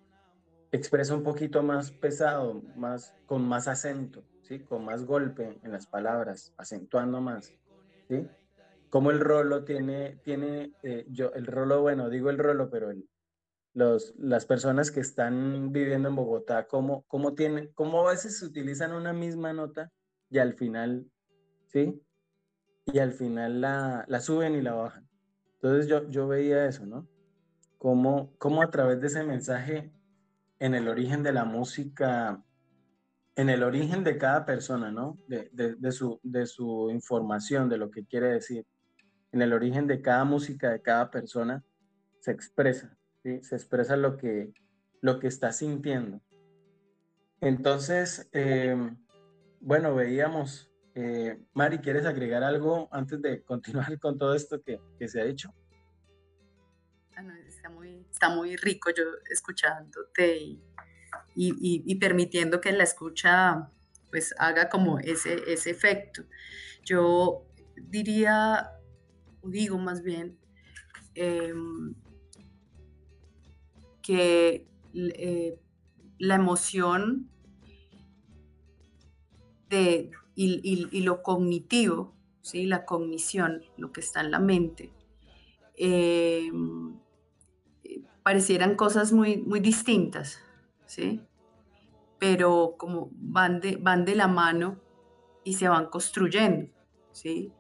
expresa 0.73 1.15
un 1.15 1.23
poquito 1.23 1.63
más 1.63 1.91
pesado, 1.91 2.63
más, 2.75 3.15
con 3.27 3.47
más 3.47 3.69
acento, 3.69 4.25
¿sí? 4.43 4.61
Con 4.61 4.85
más 4.85 5.05
golpe 5.05 5.59
en 5.63 5.73
las 5.73 5.87
palabras, 5.87 6.55
acentuando 6.57 7.21
más, 7.21 7.53
¿sí? 8.09 8.27
Como 8.89 9.11
el 9.11 9.21
rolo 9.21 9.65
tiene, 9.65 10.19
tiene 10.25 10.73
eh, 10.83 11.07
yo, 11.11 11.33
el 11.35 11.47
rolo, 11.47 11.83
bueno, 11.83 12.09
digo 12.09 12.31
el 12.31 12.39
rolo, 12.39 12.71
pero 12.71 12.93
los, 13.75 14.15
las 14.17 14.47
personas 14.47 14.91
que 14.91 15.01
están 15.01 15.71
viviendo 15.71 16.09
en 16.09 16.17
Bogotá, 16.17 16.67
cómo, 16.67 17.05
cómo, 17.09 17.35
tienen, 17.35 17.71
cómo 17.75 18.07
a 18.07 18.13
veces 18.13 18.43
utilizan 18.43 18.93
una 18.93 19.13
misma 19.13 19.53
nota 19.53 19.93
y 20.31 20.39
al 20.39 20.55
final, 20.55 21.11
¿sí? 21.67 22.01
Y 22.87 23.01
al 23.01 23.13
final 23.13 23.61
la, 23.61 24.05
la 24.09 24.21
suben 24.21 24.55
y 24.55 24.63
la 24.63 24.75
bajan. 24.75 25.06
Entonces 25.67 25.89
yo, 25.89 26.09
yo 26.09 26.29
veía 26.29 26.67
eso, 26.67 26.87
¿no? 26.87 27.09
cómo, 27.79 28.33
cómo 28.39 28.63
a 28.63 28.71
través 28.71 29.01
de 29.01 29.07
ese 29.07 29.23
mensaje 29.23 29.93
en 30.59 30.75
el 30.75 30.89
origen 30.89 31.23
de 31.23 31.33
la 31.33 31.45
música, 31.45 32.43
en 33.35 33.51
el 33.51 33.63
origen 33.63 34.05
de 34.05 34.19
cada 34.19 34.45
persona, 34.45 34.91
¿no? 34.91 35.19
De, 35.29 35.51
de, 35.53 35.93
su, 35.93 36.19
de 36.23 36.47
su 36.47 36.91
información, 36.91 37.69
de 37.69 37.79
lo 37.79 37.91
que 37.91 38.05
quiere 38.05 38.29
decir, 38.29 38.67
en 39.33 39.43
el 39.43 39.53
origen 39.53 39.87
de 39.87 40.01
cada 40.01 40.25
música 40.25 40.71
de 40.71 40.81
cada 40.81 41.11
persona, 41.11 41.63
se 42.21 42.33
expresa, 42.33 42.97
¿sí? 43.23 43.43
Se 43.43 43.57
expresa 43.57 43.97
lo 43.97 44.17
que, 44.17 44.53
lo 45.03 45.19
que 45.19 45.29
está 45.29 45.53
sintiendo. 45.53 46.21
Entonces, 47.43 48.29
em, 48.33 48.97
bueno, 49.61 49.95
veíamos, 49.95 50.73
eh, 50.99 51.39
Mari, 51.53 51.79
¿quieres 51.81 52.07
agregar 52.07 52.43
algo 52.43 52.89
antes 52.91 53.21
de 53.21 53.43
continuar 53.43 53.99
con 54.01 54.17
todo 54.17 54.35
esto 54.35 54.63
que, 54.63 54.81
se 55.07 55.21
ha 55.21 55.25
hecho? 55.25 55.53
Ah, 57.15 57.23
está, 57.47 57.69
muy, 57.69 58.07
está 58.11 58.31
muy 58.31 58.57
rico 58.57 58.91
yo 58.97 59.05
escuchándote 59.31 60.59
y, 61.35 61.95
permitiendo 61.97 62.63
que 62.63 62.73
la 62.73 62.85
escucha 62.85 63.71
pues 64.11 64.35
haga 64.39 64.71
como 64.71 64.99
ese, 64.99 65.53
ese 65.53 65.71
efecto. 65.71 66.25
Yo 66.83 67.45
diría, 67.77 68.71
digo 69.43 69.77
más 69.77 70.03
bien, 70.03 70.39
em, 71.15 71.95
que 74.03 74.67
eh, 74.95 75.59
la 76.19 76.37
emoción 76.37 77.29
de, 79.69 80.11
y, 80.37 81.01
lo 81.01 81.23
cognitivo, 81.23 82.15
¿sí? 82.43 82.67
la 82.67 82.85
cognición, 82.85 83.63
lo 83.77 83.91
que 83.91 84.01
está 84.01 84.21
en 84.21 84.31
la 84.31 84.39
mente, 84.39 84.93
eh, 85.75 86.51
parecieran 88.23 88.77
cosas 88.77 89.13
muy, 89.13 89.39
muy 89.39 89.61
distintas, 89.61 90.39
¿sí? 90.85 91.23
pero 92.19 92.75
como 92.79 93.09
van 93.13 93.61
de, 93.61 93.77
van 93.77 94.05
de 94.05 94.15
la 94.15 94.29
mano 94.29 94.81
y 95.43 95.55
se 95.55 95.69
van 95.69 95.87
construyendo, 95.87 96.71
¿sí? 97.13 97.53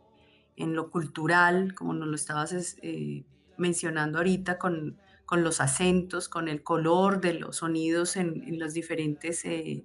en 0.56 0.74
lo 0.74 0.90
cultural, 0.90 1.74
como 1.74 1.94
nos 1.94 2.08
lo 2.08 2.14
estabas 2.14 2.76
eh, 2.82 3.24
mencionando 3.56 4.18
ahorita, 4.18 4.58
con, 4.58 4.98
con 5.24 5.42
los 5.42 5.60
acentos, 5.60 6.28
con 6.28 6.48
el 6.48 6.62
color 6.62 7.20
de 7.20 7.34
los 7.34 7.56
sonidos 7.56 8.16
en, 8.16 8.58
las 8.58 8.74
diferentes 8.74 9.44
eh, 9.44 9.84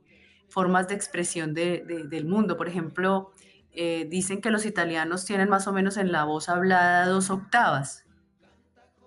formas 0.52 0.88
de 0.88 0.96
expresión 0.96 1.54
del 1.54 2.26
mundo. 2.26 2.58
Por 2.58 2.68
ejemplo, 2.68 3.32
eh, 3.72 4.06
dicen 4.10 4.42
que 4.42 4.52
los 4.52 4.66
italianos 4.66 5.26
tienen 5.26 5.50
más 5.50 5.68
o 5.68 5.74
menos 5.74 5.98
en 5.98 6.12
la 6.12 6.26
voz 6.26 6.50
hablada 6.50 7.08
dos 7.08 7.30
octavas. 7.30 8.06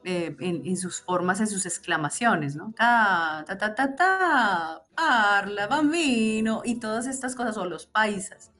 Eh, 0.06 0.36
en, 0.40 0.76
sus 0.76 1.00
formas, 1.00 1.40
en 1.40 1.46
sus 1.46 1.64
exclamaciones, 1.64 2.56
¿no? 2.56 2.74
Ta, 2.76 3.42
ta, 3.46 3.56
ta, 3.56 3.74
ta, 3.74 3.96
ta, 3.96 4.82
parla, 4.94 5.66
bambino, 5.66 6.60
y 6.62 6.78
todas 6.78 7.06
estas 7.06 7.34
cosas, 7.34 7.56
o 7.56 7.64
los 7.64 7.86
paisas. 7.86 8.52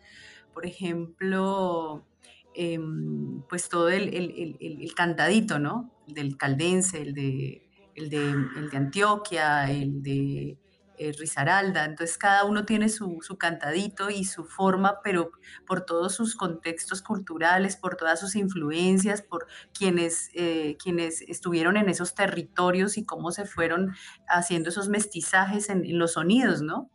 Por 0.55 0.65
ejemplo, 0.65 2.07
em, 2.55 3.43
pues 3.43 3.69
todo 3.69 3.91
el, 3.91 4.15
el, 4.15 4.57
el, 4.59 4.95
cantadito, 4.95 5.59
¿no? 5.59 5.91
El 6.09 6.15
del 6.15 6.39
caldense, 6.39 7.03
el 7.03 7.13
de 7.13 7.65
el 7.95 8.11
de, 8.11 8.31
el 8.57 8.71
de 8.71 8.77
Antioquia, 8.77 9.71
el 9.71 10.03
de 10.03 10.59
eh, 10.99 11.13
Risaralda. 11.19 11.85
Entonces 11.85 12.19
cada 12.19 12.45
uno 12.45 12.65
tiene 12.65 12.89
su, 12.89 13.19
su, 13.23 13.37
cantadito 13.39 14.11
y 14.11 14.25
su 14.25 14.45
forma, 14.45 15.01
pero 15.03 15.33
por 15.67 15.83
todos 15.83 16.15
sus 16.15 16.37
contextos 16.37 17.03
culturales, 17.03 17.77
por 17.77 17.97
todas 17.97 18.21
sus 18.21 18.37
influencias, 18.37 19.23
por 19.23 19.47
quienes, 19.77 20.31
eh, 20.35 20.77
quienes 20.83 21.23
estuvieron 21.23 21.77
en 21.77 21.89
esos 21.89 22.15
territorios 22.15 22.97
y 22.97 23.05
cómo 23.05 23.31
se 23.31 23.45
fueron 23.45 23.95
haciendo 24.29 24.71
esos 24.71 24.89
mestizajes 24.89 25.69
en, 25.69 25.99
los 25.99 26.13
sonidos, 26.13 26.63
¿no? 26.63 26.91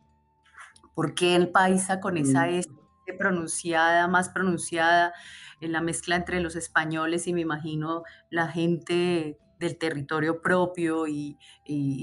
¿Por 0.94 1.14
qué 1.14 1.36
el 1.36 1.50
paisa 1.50 2.00
con 2.00 2.16
esa 2.16 2.46
mm. 2.46 2.54
S 2.54 2.70
pronunciada, 3.18 4.08
más 4.08 4.28
pronunciada, 4.28 5.12
en 5.60 5.72
la 5.72 5.80
mezcla 5.80 6.16
entre 6.16 6.40
los 6.40 6.56
españoles 6.56 7.26
y 7.26 7.34
me 7.34 7.42
imagino 7.42 8.02
la 8.30 8.48
gente 8.48 9.38
del 9.60 9.76
territorio 9.76 10.40
propio 10.40 11.06
y, 11.06 11.38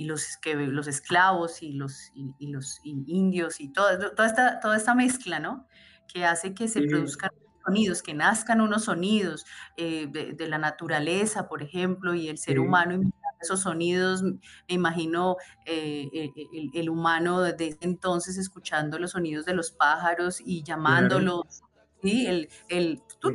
los, 0.06 0.38
que, 0.38 0.56
los 0.56 0.88
esclavos 0.88 1.64
y 1.64 1.74
los, 1.74 2.12
y, 2.14 2.48
los 2.48 2.80
indios 2.84 3.60
y 3.60 3.74
todo, 3.74 4.12
toda, 4.12 4.28
esta, 4.28 4.60
toda 4.60 4.78
esta 4.78 4.94
mezcla, 4.94 5.40
¿no? 5.40 5.68
Que 6.08 6.24
hace 6.24 6.54
que 6.54 6.68
se 6.68 6.84
produzcan 6.84 7.32
sonidos, 7.66 8.04
que 8.04 8.14
nazcan 8.14 8.62
unos 8.62 8.86
sonidos 8.86 9.46
eh, 9.76 10.08
de, 10.08 10.48
la 10.48 10.60
naturaleza, 10.60 11.50
por 11.50 11.64
ejemplo, 11.64 12.14
y 12.14 12.30
el 12.30 12.38
ser 12.38 12.60
humano 12.60 12.94
imitando 12.94 13.18
esos 13.42 13.62
sonidos, 13.62 14.24
me 14.24 14.40
imagino 14.68 15.36
eh, 15.66 16.10
eh, 16.14 16.32
el, 16.74 16.90
humano 16.90 17.42
desde 17.42 17.78
entonces 17.82 18.38
escuchando 18.38 18.98
los 18.98 19.12
sonidos 19.12 19.46
de 19.46 19.54
los 19.54 19.72
pájaros 19.72 20.42
y 20.44 20.64
llamándolos, 20.64 21.64
¿sí? 22.02 22.26
El, 22.26 22.50
el 22.70 23.02
tu, 23.20 23.32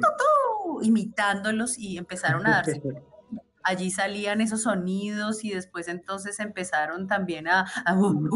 imitándolos 0.82 1.76
y 1.78 1.98
empezaron 1.98 2.46
a 2.46 2.62
darse 2.62 2.80
allí 3.64 3.90
salían 3.90 4.40
esos 4.40 4.62
sonidos 4.62 5.44
y 5.44 5.50
después 5.50 5.88
entonces 5.88 6.40
empezaron 6.40 7.06
también 7.06 7.48
a, 7.48 7.66
uh, 7.96 8.28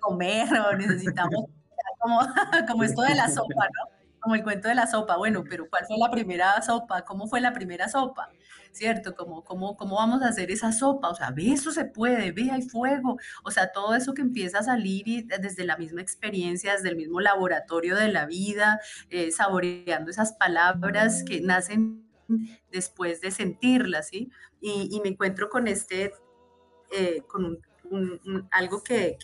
comer 0.00 0.48
o 0.58 0.76
necesitamos 0.76 1.46
como, 2.00 2.20
como 2.68 2.84
esto 2.84 3.02
de 3.02 3.14
la 3.14 3.28
sopa, 3.28 3.66
¿no? 3.66 3.98
Como 4.20 4.34
el 4.34 4.42
cuento 4.42 4.68
de 4.68 4.74
la 4.74 4.86
sopa. 4.86 5.16
Bueno, 5.16 5.44
pero 5.48 5.68
¿cuál 5.70 5.86
fue 5.86 5.96
la 5.96 6.10
primera 6.10 6.60
sopa? 6.60 7.02
¿Cómo 7.04 7.28
fue 7.28 7.40
la 7.40 7.52
primera 7.52 7.88
sopa? 7.88 8.28
¿Cierto? 8.72 9.14
¿Cómo, 9.14 9.44
cómo, 9.44 9.76
cómo 9.76 9.96
vamos 9.96 10.22
a 10.22 10.28
hacer 10.28 10.50
esa 10.50 10.72
sopa? 10.72 11.08
O 11.08 11.14
sea, 11.14 11.30
ve, 11.30 11.52
eso 11.52 11.70
se 11.70 11.84
puede, 11.84 12.32
ve, 12.32 12.50
hay 12.50 12.62
fuego. 12.62 13.16
O 13.44 13.50
sea, 13.50 13.70
todo 13.70 13.94
eso 13.94 14.14
que 14.14 14.22
empieza 14.22 14.58
a 14.58 14.62
salir 14.64 15.06
y 15.06 15.22
desde 15.22 15.64
la 15.64 15.76
misma 15.76 16.02
experiencia, 16.02 16.72
desde 16.72 16.88
el 16.88 16.96
mismo 16.96 17.20
laboratorio 17.20 17.96
de 17.96 18.08
la 18.08 18.26
vida, 18.26 18.80
eh, 19.10 19.30
saboreando 19.30 20.10
esas 20.10 20.32
palabras 20.32 21.22
que 21.24 21.40
nacen 21.40 22.07
después 22.72 23.20
de 23.20 23.30
sentirla, 23.30 24.02
¿sí? 24.02 24.30
Y, 24.60 25.00
me 25.02 25.10
encuentro 25.10 25.48
con 25.48 25.68
este, 25.68 26.12
eh, 26.90 27.22
con 27.26 27.60
algo 28.50 28.82
que, 28.82 29.16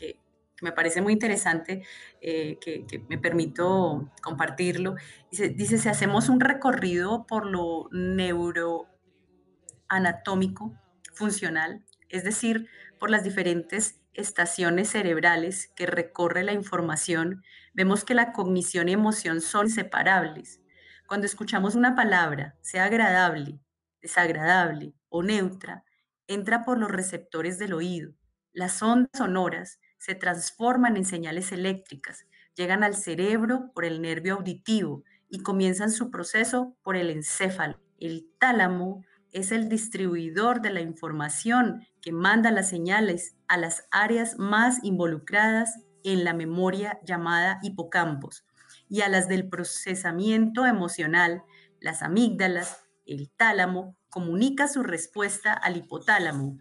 me 0.62 0.72
parece 0.72 1.02
muy 1.02 1.12
interesante, 1.12 1.82
eh, 2.20 2.58
que, 2.60 2.86
me 3.08 3.18
permito 3.18 4.10
compartirlo. 4.22 4.94
Dice, 5.30 5.78
si 5.78 5.88
hacemos 5.88 6.28
un 6.28 6.40
recorrido 6.40 7.26
por 7.26 7.46
lo 7.46 7.88
neuroanatómico, 7.92 10.74
funcional, 11.14 11.84
es 12.08 12.24
decir, 12.24 12.68
por 12.98 13.10
las 13.10 13.24
diferentes 13.24 14.00
estaciones 14.14 14.90
cerebrales 14.90 15.72
que 15.74 15.86
recorre 15.86 16.44
la 16.44 16.52
información, 16.52 17.42
vemos 17.72 18.04
que 18.04 18.14
la 18.14 18.32
cognición 18.32 18.88
y 18.88 18.92
emoción 18.92 19.40
son 19.40 19.68
separables. 19.68 20.60
Cuando 21.06 21.26
escuchamos 21.26 21.74
una 21.74 21.94
palabra, 21.94 22.56
sea 22.62 22.84
agradable, 22.84 23.60
desagradable 24.00 24.94
o 25.10 25.22
neutra, 25.22 25.84
entra 26.26 26.64
por 26.64 26.78
los 26.78 26.90
receptores 26.90 27.58
del 27.58 27.74
oído. 27.74 28.14
Las 28.54 28.82
ondas 28.82 29.10
sonoras 29.14 29.80
se 29.98 30.14
transforman 30.14 30.96
en 30.96 31.04
señales 31.04 31.52
eléctricas, 31.52 32.24
llegan 32.54 32.82
al 32.82 32.96
cerebro 32.96 33.70
por 33.74 33.84
el 33.84 34.00
nervio 34.00 34.36
auditivo 34.36 35.04
y 35.28 35.42
comienzan 35.42 35.90
su 35.90 36.10
proceso 36.10 36.74
por 36.82 36.96
el 36.96 37.10
encéfalo. 37.10 37.78
El 37.98 38.26
tálamo 38.38 39.04
es 39.30 39.52
el 39.52 39.68
distribuidor 39.68 40.62
de 40.62 40.70
la 40.70 40.80
información 40.80 41.86
que 42.00 42.12
manda 42.12 42.50
las 42.50 42.70
señales 42.70 43.36
a 43.46 43.58
las 43.58 43.86
áreas 43.90 44.38
más 44.38 44.82
involucradas 44.82 45.80
en 46.02 46.24
la 46.24 46.32
memoria 46.32 46.98
llamada 47.04 47.58
hipocampos 47.62 48.46
y 48.94 49.00
a 49.00 49.08
las 49.08 49.26
del 49.26 49.48
procesamiento 49.48 50.66
emocional, 50.66 51.42
las 51.80 52.00
amígdalas, 52.00 52.84
el 53.04 53.28
tálamo, 53.28 53.96
comunica 54.08 54.68
su 54.68 54.84
respuesta 54.84 55.52
al 55.52 55.76
hipotálamo, 55.76 56.58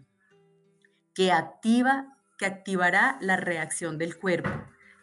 que 1.14 1.30
activa, 1.30 2.18
que 2.36 2.46
activará 2.46 3.18
la 3.20 3.36
reacción 3.36 3.98
del 3.98 4.18
cuerpo. 4.18 4.50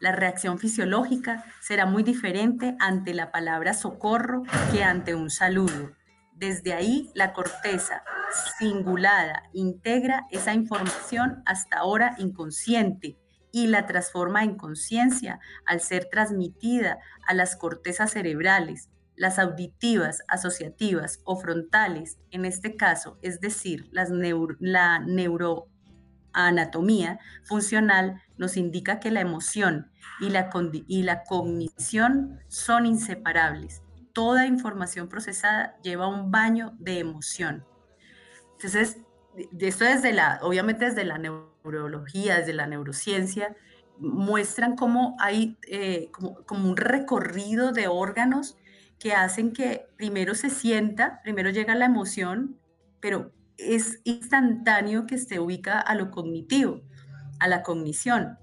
La 0.02 0.12
reacción 0.12 0.60
fisiológica 0.60 1.46
será 1.62 1.86
muy 1.86 2.04
diferente 2.04 2.76
ante 2.82 3.14
la 3.14 3.32
palabra 3.32 3.74
socorro 3.76 4.44
que 4.74 4.84
ante 4.84 5.16
un 5.16 5.30
saludo. 5.30 5.94
Desde 6.34 6.74
ahí, 6.74 7.12
la 7.16 7.32
corteza 7.32 8.04
singulada 8.60 9.44
integra 9.54 10.28
esa 10.32 10.54
información 10.54 11.44
hasta 11.46 11.78
ahora 11.78 12.14
inconsciente 12.18 13.21
y 13.52 13.68
la 13.68 13.86
transforma 13.86 14.44
en 14.44 14.56
conciencia 14.56 15.40
al 15.66 15.82
ser 15.82 16.08
transmitida 16.10 17.00
a 17.28 17.34
las 17.34 17.56
cortezas 17.56 18.12
cerebrales, 18.12 18.90
las 19.16 19.40
auditivas, 19.40 20.24
asociativas 20.28 21.22
o 21.26 21.36
frontales, 21.36 22.20
en 22.32 22.46
este 22.46 22.76
caso, 22.76 23.18
es 23.22 23.40
decir, 23.40 23.88
las 23.92 24.10
la 24.60 25.00
neuroanatomía 25.00 27.20
funcional 27.44 28.22
nos 28.38 28.58
indica 28.58 29.00
que 29.00 29.12
la 29.12 29.22
emoción 29.22 29.92
y 30.20 30.30
la, 30.30 30.50
y 30.88 31.04
la 31.04 31.24
cognición 31.24 32.40
son 32.48 32.86
inseparables. 32.86 33.84
Toda 34.14 34.48
información 34.48 35.08
procesada 35.08 35.78
lleva 35.84 36.08
un 36.08 36.32
baño 36.32 36.76
de 36.80 37.00
emoción. 37.00 37.66
Entonces, 38.54 38.98
esto 39.60 39.86
desde 39.86 40.14
la, 40.14 40.40
obviamente 40.42 40.86
desde 40.86 41.06
la 41.06 41.18
neurología, 41.64 42.38
desde 42.38 42.54
la 42.54 42.68
neurociencia, 42.68 43.56
muestran 44.00 44.76
cómo 44.76 45.16
hay 45.20 45.58
eh, 45.68 46.10
como, 46.12 46.70
un 46.70 46.78
recorrido 46.78 47.72
de 47.72 47.88
órganos 47.88 48.58
que 49.00 49.14
hacen 49.14 49.54
que 49.54 49.88
primero 49.98 50.36
se 50.36 50.50
sienta, 50.50 51.22
primero 51.24 51.50
llega 51.50 51.76
la 51.76 51.86
emoción, 51.86 52.60
pero 53.00 53.32
es 53.58 54.00
instantáneo 54.04 55.06
que 55.06 55.18
se 55.18 55.40
ubica 55.40 55.80
a 55.80 55.96
lo 55.96 56.12
cognitivo, 56.12 56.82
a 57.40 57.48
la 57.48 57.64
cognición. 57.64 58.38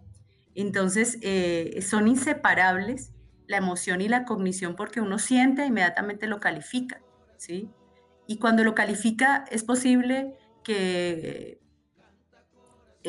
Entonces, 0.55 1.19
eh, 1.23 1.81
son 1.83 2.09
inseparables 2.09 3.13
la 3.47 3.57
emoción 3.57 4.01
y 4.01 4.09
la 4.09 4.25
cognición 4.25 4.77
porque 4.77 5.01
uno 5.01 5.19
siente 5.19 5.63
e 5.63 5.67
inmediatamente 5.67 6.27
lo 6.27 6.39
califica, 6.39 7.01
¿sí? 7.37 7.71
Y 8.27 8.39
cuando 8.39 8.63
lo 8.63 8.75
califica 8.75 9.45
es 9.51 9.65
posible 9.65 10.35
que 10.63 11.61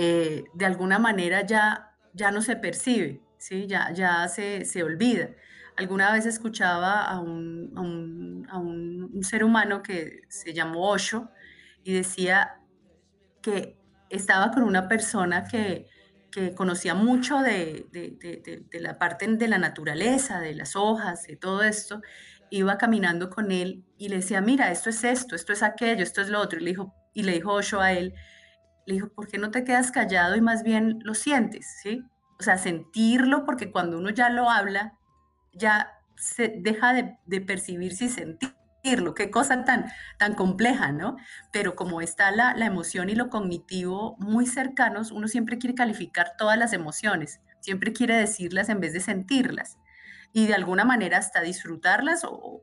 eh, 0.01 0.45
de 0.53 0.65
alguna 0.65 0.97
manera 0.97 1.45
ya, 1.45 1.91
ya 2.13 2.31
no 2.31 2.41
se 2.41 2.55
percibe, 2.55 3.21
¿sí? 3.37 3.67
ya, 3.67 3.91
ya 3.91 4.29
se, 4.29 4.63
se 4.63 4.81
olvida. 4.81 5.31
Alguna 5.75 6.13
vez 6.13 6.25
escuchaba 6.25 7.01
a 7.01 7.19
un, 7.19 7.73
a, 7.75 7.81
un, 7.81 8.47
a 8.49 8.59
un, 8.59 9.21
ser 9.23 9.43
humano 9.43 9.83
que 9.83 10.21
se 10.29 10.53
llamó 10.53 10.89
Osho 10.89 11.29
y 11.83 11.91
decía 11.91 12.61
que 13.41 13.77
estaba 14.09 14.51
con 14.51 14.63
una 14.63 14.87
persona 14.87 15.43
que, 15.43 15.87
que 16.31 16.55
conocía 16.55 16.95
mucho 16.95 17.39
de, 17.39 17.85
de, 17.91 18.79
la 18.79 18.97
parte 18.97 19.27
de 19.27 19.47
la 19.49 19.57
naturaleza, 19.57 20.39
de 20.39 20.55
las 20.55 20.77
hojas, 20.77 21.27
de 21.27 21.35
todo 21.35 21.61
esto, 21.61 22.01
iba 22.51 22.77
caminando 22.77 23.29
con 23.29 23.51
él 23.51 23.83
y 23.97 24.07
le 24.07 24.17
decía, 24.17 24.39
mira, 24.39 24.71
esto 24.71 24.91
es 24.91 25.03
esto, 25.03 25.35
esto 25.35 25.51
es 25.51 25.61
aquello, 25.61 26.03
esto 26.03 26.21
es 26.21 26.29
lo 26.29 26.39
otro. 26.39 26.57
Y 26.57 26.63
le 26.63 26.69
dijo, 26.69 26.93
y 27.13 27.23
le 27.23 27.33
dijo 27.33 27.51
Osho 27.51 27.81
a 27.81 27.91
él, 27.91 28.13
le 28.89 28.95
dijo, 28.95 29.09
¿por 29.09 29.27
qué 29.27 29.37
no 29.37 29.51
te 29.51 29.63
quedas 29.63 29.91
callado 29.91 30.35
y 30.35 30.41
más 30.41 30.63
bien 30.63 30.99
lo 31.03 31.13
sientes? 31.13 31.79
¿sí? 31.81 32.03
O 32.39 32.43
sea, 32.43 32.57
sentirlo, 32.57 33.45
porque 33.45 33.71
cuando 33.71 33.97
uno 33.97 34.09
ya 34.09 34.29
lo 34.29 34.49
habla, 34.49 34.97
ya 35.53 35.93
se 36.15 36.55
deja 36.57 36.93
de, 36.93 37.17
de 37.25 37.39
percibirse 37.39 38.05
y 38.05 38.09
sentirlo. 38.09 39.13
Qué 39.13 39.29
cosa 39.29 39.63
tan, 39.63 39.91
tan 40.17 40.33
compleja, 40.33 40.91
¿no? 40.91 41.17
Pero 41.51 41.75
como 41.75 42.01
está 42.01 42.31
la, 42.31 42.55
la 42.55 42.65
emoción 42.65 43.09
y 43.09 43.15
lo 43.15 43.29
cognitivo 43.29 44.15
muy 44.19 44.47
cercanos, 44.47 45.11
uno 45.11 45.27
siempre 45.27 45.59
quiere 45.59 45.75
calificar 45.75 46.33
todas 46.37 46.57
las 46.57 46.73
emociones, 46.73 47.41
siempre 47.59 47.93
quiere 47.93 48.15
decirlas 48.15 48.69
en 48.69 48.79
vez 48.79 48.93
de 48.93 49.01
sentirlas 49.01 49.78
y 50.33 50.47
de 50.47 50.53
alguna 50.53 50.85
manera 50.85 51.17
hasta 51.17 51.41
disfrutarlas 51.41 52.21
o, 52.23 52.61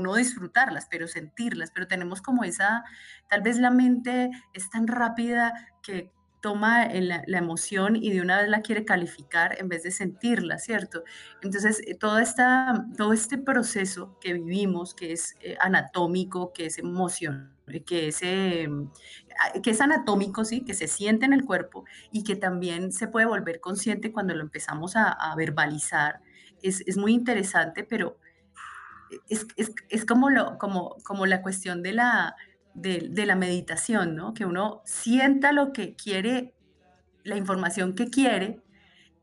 no 0.00 0.16
disfrutarlas, 0.16 0.88
pero 0.90 1.06
sentirlas, 1.06 1.70
pero 1.70 1.86
tenemos 1.86 2.20
como 2.20 2.42
esa, 2.42 2.84
tal 3.30 3.42
vez 3.42 3.58
la 3.58 3.70
mente 3.70 4.30
es 4.52 4.68
tan 4.68 4.88
rápida 4.88 5.52
que 5.82 6.10
toma 6.40 6.88
la, 6.88 7.22
emoción 7.38 7.96
y 7.96 8.10
de 8.10 8.20
una 8.20 8.38
vez 8.38 8.48
la 8.48 8.60
quiere 8.60 8.84
calificar 8.84 9.56
en 9.58 9.68
vez 9.68 9.84
de 9.84 9.90
sentirla, 9.90 10.58
¿cierto? 10.58 11.04
Entonces, 11.42 11.80
eh, 11.86 11.94
todo, 11.94 12.18
esta, 12.18 12.86
todo 12.98 13.12
este 13.12 13.38
proceso 13.38 14.18
que 14.20 14.34
vivimos, 14.34 14.94
que 14.94 15.12
es 15.12 15.36
eh, 15.40 15.56
anatómico, 15.60 16.52
que 16.52 16.66
es 16.66 16.78
emoción, 16.78 17.56
que 17.86 18.08
es, 18.08 18.18
eh, 18.22 18.68
que 19.62 19.70
es 19.70 19.80
anatómico, 19.80 20.44
¿sí? 20.44 20.62
que 20.64 20.74
se 20.74 20.88
siente 20.88 21.24
en 21.24 21.32
el 21.32 21.44
cuerpo 21.44 21.84
y 22.10 22.24
que 22.24 22.36
también 22.36 22.92
se 22.92 23.08
puede 23.08 23.26
volver 23.26 23.60
consciente 23.60 24.12
cuando 24.12 24.34
lo 24.34 24.42
empezamos 24.42 24.96
a 24.96 25.34
verbalizar, 25.36 26.20
es, 26.64 26.82
es, 26.86 26.96
muy 26.96 27.12
interesante, 27.12 27.84
pero 27.84 28.18
es, 29.28 29.46
es, 29.56 29.72
es 29.88 30.04
como, 30.04 30.30
lo, 30.30 30.58
como, 30.58 30.96
como 31.04 31.26
la 31.26 31.42
cuestión 31.42 31.82
de 31.82 31.92
la, 31.92 32.36
de, 32.74 33.26
la 33.26 33.36
meditación, 33.36 34.16
¿no? 34.16 34.34
Que 34.34 34.44
uno 34.44 34.82
sienta 34.84 35.52
lo 35.52 35.72
que 35.72 35.94
quiere, 35.94 36.54
la 37.22 37.36
información 37.36 37.94
que 37.94 38.10
quiere, 38.10 38.60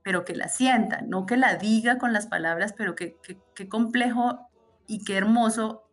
pero 0.04 0.26
que 0.26 0.36
la 0.36 0.48
sienta, 0.48 1.02
no 1.02 1.26
que 1.26 1.38
la 1.38 1.58
diga 1.58 1.98
con 1.98 2.14
las 2.14 2.28
palabras, 2.28 2.74
pero 2.76 2.96
que, 2.96 3.18
que, 3.54 3.70
complejo 3.70 4.50
y 4.88 5.04
qué 5.04 5.18
hermoso 5.18 5.88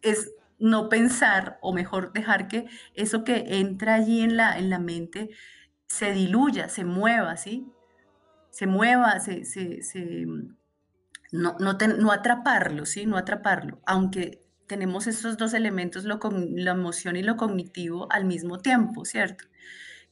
es 0.00 0.32
no 0.58 0.88
pensar, 0.88 1.58
o 1.60 1.72
mejor 1.72 2.12
dejar 2.12 2.48
que 2.48 2.66
eso 2.94 3.24
que 3.24 3.58
entra 3.58 3.94
allí 3.94 4.22
en 4.22 4.36
la, 4.36 4.58
en 4.58 4.70
la 4.70 4.78
mente 4.78 5.30
se 5.86 6.12
diluya, 6.12 6.68
se 6.68 6.84
mueva, 6.84 7.36
¿sí? 7.36 7.68
Se 8.50 8.66
mueva, 8.66 9.18
se, 9.20 9.44
se 9.44 9.82
no, 11.32 11.56
no, 11.58 11.76
no 11.98 12.12
atraparlo, 12.12 12.86
¿sí? 12.86 13.06
No 13.06 13.16
atraparlo, 13.16 13.80
aunque 13.86 14.40
tenemos 14.66 15.06
estos 15.06 15.36
dos 15.36 15.54
elementos, 15.54 16.04
lo, 16.04 16.20
la 16.54 16.72
emoción 16.72 17.16
y 17.16 17.22
lo 17.22 17.36
cognitivo 17.36 18.06
al 18.12 18.24
mismo 18.24 18.58
tiempo, 18.60 19.04
¿cierto? 19.04 19.46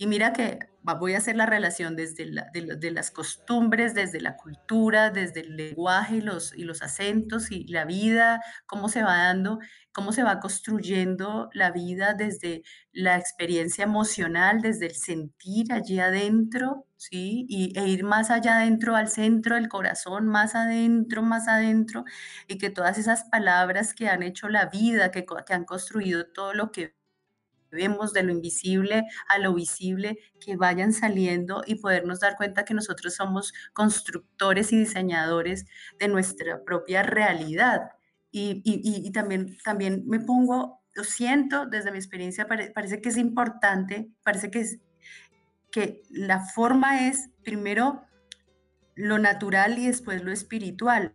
Y 0.00 0.06
mira 0.06 0.32
que 0.32 0.58
voy 0.98 1.12
a 1.12 1.18
hacer 1.18 1.36
la 1.36 1.44
relación 1.44 1.94
desde 1.94 2.24
la, 2.24 2.48
de, 2.54 2.74
de, 2.76 2.90
las 2.90 3.10
costumbres, 3.10 3.92
desde 3.92 4.22
la 4.22 4.34
cultura, 4.34 5.10
desde 5.10 5.40
el 5.40 5.54
lenguaje 5.54 6.16
y 6.16 6.20
los, 6.22 6.54
acentos 6.80 7.50
y 7.50 7.66
la 7.66 7.84
vida, 7.84 8.40
cómo 8.64 8.88
se 8.88 9.02
va 9.02 9.18
dando, 9.18 9.58
cómo 9.92 10.12
se 10.12 10.22
va 10.22 10.40
construyendo 10.40 11.50
la 11.52 11.70
vida 11.70 12.14
desde 12.14 12.62
la 12.92 13.18
experiencia 13.18 13.84
emocional, 13.84 14.62
desde 14.62 14.86
el 14.86 14.94
sentir 14.94 15.70
allí 15.70 16.00
adentro, 16.00 16.86
¿sí? 16.96 17.44
Y, 17.50 17.78
e 17.78 17.86
ir 17.86 18.02
más 18.02 18.30
allá 18.30 18.56
adentro, 18.56 18.96
al 18.96 19.10
centro 19.10 19.56
del 19.56 19.68
corazón, 19.68 20.28
más 20.28 20.54
adentro, 20.54 21.20
más 21.20 21.46
adentro, 21.46 22.06
y 22.48 22.56
que 22.56 22.70
todas 22.70 22.96
esas 22.96 23.24
palabras 23.24 23.92
que 23.92 24.08
han 24.08 24.22
hecho 24.22 24.48
la 24.48 24.64
vida, 24.64 25.10
que 25.10 25.26
han 25.50 25.66
construido 25.66 26.24
todo 26.24 26.54
lo 26.54 26.72
que 26.72 26.99
vemos 27.70 28.12
de 28.12 28.22
lo 28.22 28.32
invisible 28.32 29.04
a 29.28 29.38
lo 29.38 29.54
visible, 29.54 30.18
que 30.40 30.56
vayan 30.56 30.92
saliendo 30.92 31.62
y 31.66 31.76
podernos 31.76 32.20
dar 32.20 32.36
cuenta 32.36 32.64
que 32.64 32.74
nosotros 32.74 33.14
somos 33.14 33.52
constructores 33.72 34.72
y 34.72 34.78
diseñadores 34.78 35.66
de 35.98 36.08
nuestra 36.08 36.62
propia 36.64 37.02
realidad. 37.02 37.90
Y, 38.30 38.62
y, 38.64 39.06
y 39.06 39.10
también, 39.12 39.56
también 39.64 40.04
me 40.06 40.20
pongo, 40.20 40.82
lo 40.94 41.04
siento 41.04 41.66
desde 41.66 41.90
mi 41.90 41.98
experiencia, 41.98 42.46
pare, 42.46 42.70
parece 42.70 43.00
que 43.00 43.08
es 43.08 43.16
importante, 43.16 44.10
parece 44.22 44.50
que, 44.50 44.60
es, 44.60 44.78
que 45.70 46.02
la 46.10 46.40
forma 46.40 47.08
es 47.08 47.30
primero 47.42 48.02
lo 48.94 49.18
natural 49.18 49.78
y 49.78 49.86
después 49.86 50.22
lo 50.22 50.32
espiritual 50.32 51.14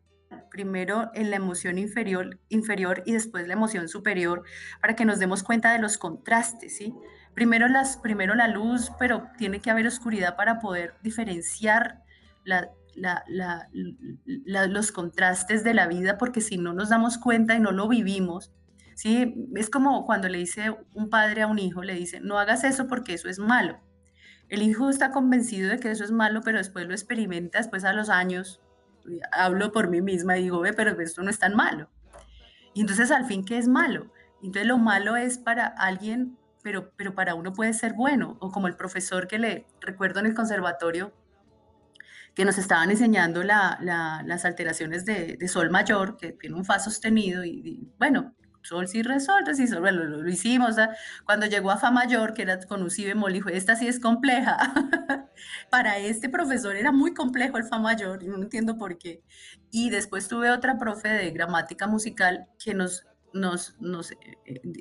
primero 0.49 1.11
en 1.13 1.29
la 1.29 1.37
emoción 1.37 1.77
inferior, 1.77 2.39
inferior 2.49 3.03
y 3.05 3.13
después 3.13 3.47
la 3.47 3.53
emoción 3.53 3.87
superior, 3.87 4.43
para 4.81 4.95
que 4.95 5.05
nos 5.05 5.19
demos 5.19 5.43
cuenta 5.43 5.73
de 5.73 5.79
los 5.79 5.97
contrastes, 5.97 6.77
¿sí? 6.77 6.93
Primero, 7.33 7.67
las, 7.67 7.97
primero 7.97 8.35
la 8.35 8.47
luz, 8.47 8.91
pero 8.99 9.27
tiene 9.37 9.59
que 9.59 9.69
haber 9.69 9.87
oscuridad 9.87 10.35
para 10.35 10.59
poder 10.59 10.95
diferenciar 11.01 12.01
la, 12.43 12.71
la, 12.95 13.67
los 14.67 14.91
contrastes 14.91 15.63
de 15.63 15.73
la 15.73 15.87
vida, 15.87 16.17
porque 16.17 16.41
si 16.41 16.57
no 16.57 16.73
nos 16.73 16.89
damos 16.89 17.17
cuenta 17.17 17.55
y 17.55 17.59
no 17.59 17.71
lo 17.71 17.87
vivimos, 17.87 18.51
¿sí? 18.95 19.47
Es 19.55 19.69
como 19.69 20.05
cuando 20.05 20.29
le 20.29 20.37
dice 20.37 20.75
un 20.93 21.09
padre 21.09 21.41
a 21.41 21.47
un 21.47 21.59
hijo, 21.59 21.83
le 21.83 21.93
dice, 21.93 22.19
no 22.21 22.39
hagas 22.39 22.63
eso 22.63 22.87
porque 22.87 23.13
eso 23.13 23.29
es 23.29 23.39
malo. 23.39 23.79
El 24.47 24.61
hijo 24.61 24.89
está 24.89 25.11
convencido 25.11 25.71
de 25.71 25.79
que 25.79 25.91
eso 25.91 26.03
es 26.03 26.11
malo, 26.11 26.41
pero 26.43 26.59
después 26.59 26.87
lo 26.87 26.93
experimenta, 26.93 27.57
después 27.57 27.83
a 27.83 27.93
los 27.93 28.09
años, 28.09 28.61
hablo 29.31 29.71
por 29.71 29.89
mí 29.89 30.01
misma 30.01 30.37
y 30.37 30.43
digo, 30.43 30.59
ve, 30.59 30.73
pero 30.73 30.99
esto 31.01 31.23
no 31.23 31.29
es 31.29 31.39
tan 31.39 31.55
malo. 31.55 31.89
Y 32.73 32.81
entonces 32.81 33.11
al 33.11 33.25
fin, 33.25 33.45
¿qué 33.45 33.57
es 33.57 33.67
malo? 33.67 34.11
Entonces 34.41 34.67
lo 34.67 34.77
malo 34.77 35.15
es 35.15 35.37
para 35.37 35.65
alguien, 35.67 36.37
pero, 36.61 36.91
pero 36.95 37.15
para 37.15 37.35
uno 37.35 37.53
puede 37.53 37.73
ser 37.73 37.93
bueno, 37.93 38.37
o 38.39 38.51
como 38.51 38.67
el 38.67 38.75
profesor 38.75 39.27
que 39.27 39.39
le 39.39 39.65
recuerdo 39.79 40.19
en 40.19 40.27
el 40.27 40.35
conservatorio, 40.35 41.13
que 42.35 42.45
nos 42.45 42.57
estaban 42.57 42.91
enseñando 42.91 43.43
la, 43.43 43.77
la, 43.81 44.21
las 44.25 44.43
alteraciones 44.43 45.05
de, 45.05 45.37
de, 45.37 45.47
sol 45.47 45.69
mayor, 45.69 46.17
que 46.17 46.33
tiene 46.33 46.55
un 46.55 46.65
fa 46.65 46.79
sostenido, 46.79 47.45
y, 47.45 47.61
y 47.63 47.93
bueno, 47.97 48.34
sol, 48.65 48.87
si, 48.87 49.01
re, 49.03 49.19
sol, 49.19 49.43
re, 49.45 49.55
si, 49.55 49.67
sol, 49.67 49.79
bueno, 49.79 50.03
lo, 50.03 50.21
lo 50.21 50.29
hicimos. 50.29 50.75
¿sabes? 50.75 50.97
¿ah? 50.97 51.23
Cuando 51.25 51.45
llegó 51.45 51.71
a 51.71 51.77
fa 51.77 51.91
mayor, 51.91 52.33
que 52.33 52.41
era 52.41 52.59
con 52.61 52.81
un 52.81 52.89
si 52.89 53.05
bemol, 53.05 53.33
dijo, 53.33 53.49
esta 53.49 53.75
sí 53.75 53.87
es 53.87 53.99
compleja. 53.99 54.57
Para 55.69 55.97
este 55.97 56.29
profesor 56.29 56.75
era 56.75 56.91
muy 56.91 57.13
complejo 57.13 57.57
el 57.57 57.63
fa 57.63 57.79
mayor, 57.79 58.23
no 58.23 58.35
entiendo 58.37 58.77
por 58.77 58.97
qué. 58.97 59.23
Y 59.71 59.89
después 59.89 60.27
tuve 60.27 60.51
otra 60.51 60.77
profe 60.77 61.09
de 61.09 61.31
gramática 61.31 61.87
musical 61.87 62.47
que 62.63 62.73
nos 62.73 63.05
nos, 63.35 63.75
nos 63.79 64.11
eh, 64.11 64.17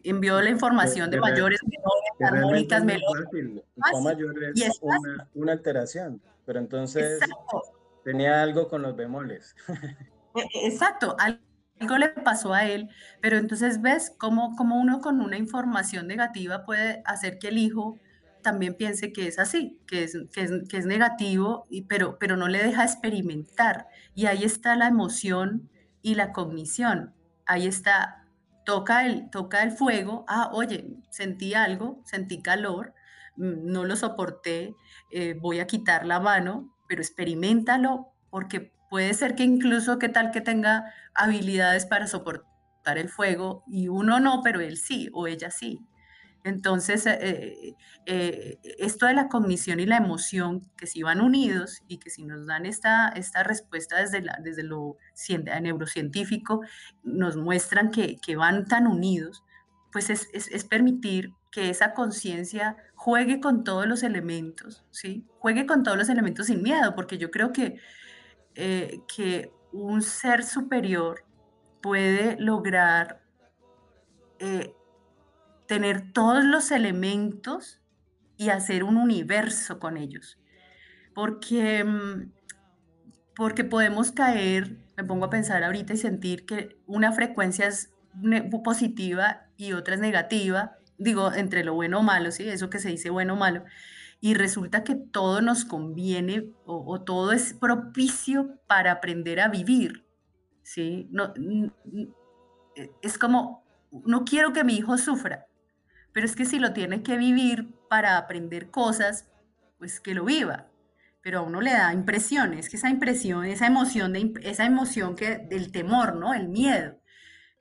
envió 0.05 0.41
la 0.41 0.49
información 0.49 1.11
de, 1.11 1.17
de 1.17 1.21
mayores, 1.21 1.61
menores, 1.65 2.33
armónicas, 2.33 2.85
melódicas. 2.85 3.33
El 3.35 4.03
mayor 4.03 4.45
es, 4.45 4.63
es 4.63 4.79
una, 4.81 5.29
una, 5.35 5.53
alteración, 5.53 6.23
pero 6.47 6.61
entonces 6.61 7.21
Exacto. 7.21 7.63
tenía 8.05 8.43
algo 8.43 8.69
con 8.69 8.83
los 8.83 8.97
bemoles. 8.97 9.55
E, 10.37 10.67
exacto, 10.67 11.15
algo 11.21 11.39
le 11.79 12.09
pasó 12.09 12.55
a 12.55 12.67
él, 12.67 12.89
pero 13.21 13.37
entonces 13.37 13.83
ves 13.83 14.13
cómo, 14.19 14.55
cómo 14.57 14.81
uno 14.81 15.01
con 15.01 15.21
una 15.21 15.37
información 15.37 16.07
negativa 16.07 16.65
puede 16.65 17.03
hacer 17.05 17.39
que 17.39 17.49
el 17.49 17.59
hijo 17.59 17.99
también 18.43 18.75
piense 18.75 19.13
que 19.13 19.27
es 19.27 19.39
así, 19.39 19.81
que 19.87 20.05
es, 20.05 20.17
que 20.33 20.43
es, 20.43 20.53
que 20.69 20.77
es 20.77 20.87
negativo, 20.87 21.67
y, 21.71 21.83
pero, 21.83 22.19
pero 22.19 22.37
no 22.37 22.49
le 22.49 22.63
deja 22.63 22.85
experimentar. 22.85 23.87
Y 24.15 24.27
ahí 24.27 24.45
está 24.45 24.77
la 24.77 24.87
emoción 24.87 25.71
y 26.03 26.15
la 26.15 26.33
cognición. 26.33 27.15
Ahí 27.47 27.67
está 27.67 28.25
toca 28.65 29.07
el, 29.07 29.31
toca 29.31 29.63
el 29.63 29.73
fuego, 29.73 30.25
ah, 30.29 30.51
oye, 30.53 30.87
sentí 31.11 31.55
algo, 31.55 32.01
sentí 32.05 32.43
calor, 32.43 32.95
mm, 33.37 33.67
no 33.67 33.85
lo 33.85 33.97
soporté, 33.97 34.75
eh, 35.11 35.35
voy 35.41 35.61
a 35.61 35.67
quitar 35.67 36.07
la 36.07 36.21
mano, 36.21 36.75
pero 36.89 37.03
experimentalo 37.03 38.13
porque 38.31 38.74
puede 38.91 39.15
ser 39.15 39.35
que 39.35 39.45
incluso 39.45 39.99
qué 39.99 40.09
tal 40.09 40.31
que 40.31 40.41
tenga 40.41 40.93
habilidades 41.15 41.87
para 41.87 42.07
soportar 42.07 42.99
el 42.99 43.09
fuego 43.09 43.65
y 43.67 43.89
uno 43.89 44.21
no, 44.21 44.43
pero 44.43 44.61
él 44.61 44.77
sí 44.77 45.11
o 45.13 45.27
ella 45.27 45.51
sí. 45.51 45.81
Entonces, 46.45 47.07
eh, 47.07 47.75
eh, 48.05 48.59
esto 48.79 49.07
de 49.07 49.15
la 49.15 49.29
cognición 49.29 49.81
y 49.81 49.87
la 49.87 49.97
emoción, 49.97 50.71
que 50.77 50.87
si 50.87 51.03
van 51.03 51.23
unidos 51.23 51.83
y 51.89 51.97
que 51.97 52.11
si 52.11 52.25
nos 52.25 52.47
dan 52.47 52.67
esta, 52.67 53.09
esta 53.09 53.43
respuesta 53.43 53.99
desde, 53.99 54.23
desde 54.43 54.63
lo 54.63 54.99
neurocientífico, 55.63 56.61
nos 57.03 57.37
muestran 57.37 57.91
que, 57.91 58.19
que 58.19 58.37
van 58.37 58.67
tan 58.67 58.87
unidos, 58.87 59.43
pues 59.91 60.11
es, 60.11 60.29
es, 60.35 60.49
es 60.49 60.65
permitir 60.65 61.33
que 61.51 61.71
esa 61.71 61.95
conciencia 61.95 62.77
juegue 62.95 63.41
con 63.41 63.65
todos 63.65 63.87
los 63.87 64.03
elementos, 64.03 64.85
¿sí? 64.91 65.25
Juegue 65.39 65.67
con 65.67 65.83
todos 65.83 65.97
los 65.97 66.09
elementos 66.11 66.49
sin 66.49 66.63
miedo, 66.63 66.95
porque 66.95 67.17
yo 67.17 67.31
creo 67.31 67.53
que, 67.53 67.79
eh, 68.55 69.01
que 69.15 69.53
un 69.73 70.03
ser 70.03 70.45
superior 70.45 71.25
puede 71.81 72.37
lograr 72.39 73.23
tener 75.67 76.13
todos 76.13 76.45
los 76.45 76.71
elementos 76.71 77.81
y 78.37 78.51
hacer 78.51 78.85
un 78.85 78.97
universo 78.97 79.79
con 79.79 79.97
ellos. 79.97 80.39
Porque, 81.15 81.85
mm, 81.85 82.33
porque 83.37 83.65
podemos 83.65 84.13
caer, 84.13 84.77
me 84.97 85.05
pongo 85.05 85.27
a 85.27 85.31
pensar 85.31 85.63
ahorita 85.65 85.95
y 85.95 85.97
sentir 85.97 86.47
que 86.47 86.77
una 86.87 87.13
frecuencia 87.13 87.67
es 87.67 87.91
positiva 88.63 89.47
y 89.57 89.73
otra 89.73 89.95
es 89.95 90.01
negativa, 90.01 90.77
digo, 90.99 91.33
entre 91.33 91.65
lo 91.65 91.75
bueno 91.75 92.01
o 92.01 92.03
malo, 92.03 92.31
¿sí? 92.31 92.49
Eso 92.49 92.71
que 92.71 92.79
se 92.79 92.91
dice 92.91 93.11
bueno 93.11 93.35
o 93.35 93.37
malo. 93.37 93.65
Y 94.25 94.33
resulta 94.33 94.85
que 94.85 94.95
todo 94.95 95.43
nos 95.43 95.67
conviene 95.67 96.51
o, 96.65 97.03
todo 97.03 97.33
es 97.33 97.53
propicio 97.53 98.59
para 98.67 98.93
aprender 98.93 99.39
a 99.39 99.49
vivir, 99.49 100.07
¿sí? 100.63 101.11
No, 101.11 101.35
es 103.03 103.19
como, 103.19 103.67
no 104.07 104.25
quiero 104.25 104.55
que 104.55 104.65
mi 104.65 104.77
hijo 104.77 104.97
sufra, 104.97 105.47
pero 106.15 106.25
es 106.25 106.37
que 106.37 106.47
si 106.47 106.59
lo 106.59 106.73
tiene 106.73 107.03
que 107.03 107.19
vivir 107.19 107.75
para 107.91 108.17
aprender 108.17 108.71
cosas, 108.71 109.29
pues 109.77 110.01
que 110.01 110.15
lo 110.15 110.25
viva. 110.25 110.69
Pero 111.21 111.41
a 111.41 111.43
uno 111.43 111.61
le 111.61 111.73
da 111.73 111.93
impresiones, 111.93 112.71
que 112.71 112.79
esa 112.79 112.89
impresión, 112.89 113.45
esa 113.45 113.67
emoción, 113.67 114.15
de, 114.15 114.33
esa 114.41 114.65
emoción 114.65 115.17
que, 115.17 115.37
del 115.37 115.71
temor, 115.71 116.17
¿no? 116.17 116.33
El 116.33 116.49
miedo. 116.49 116.99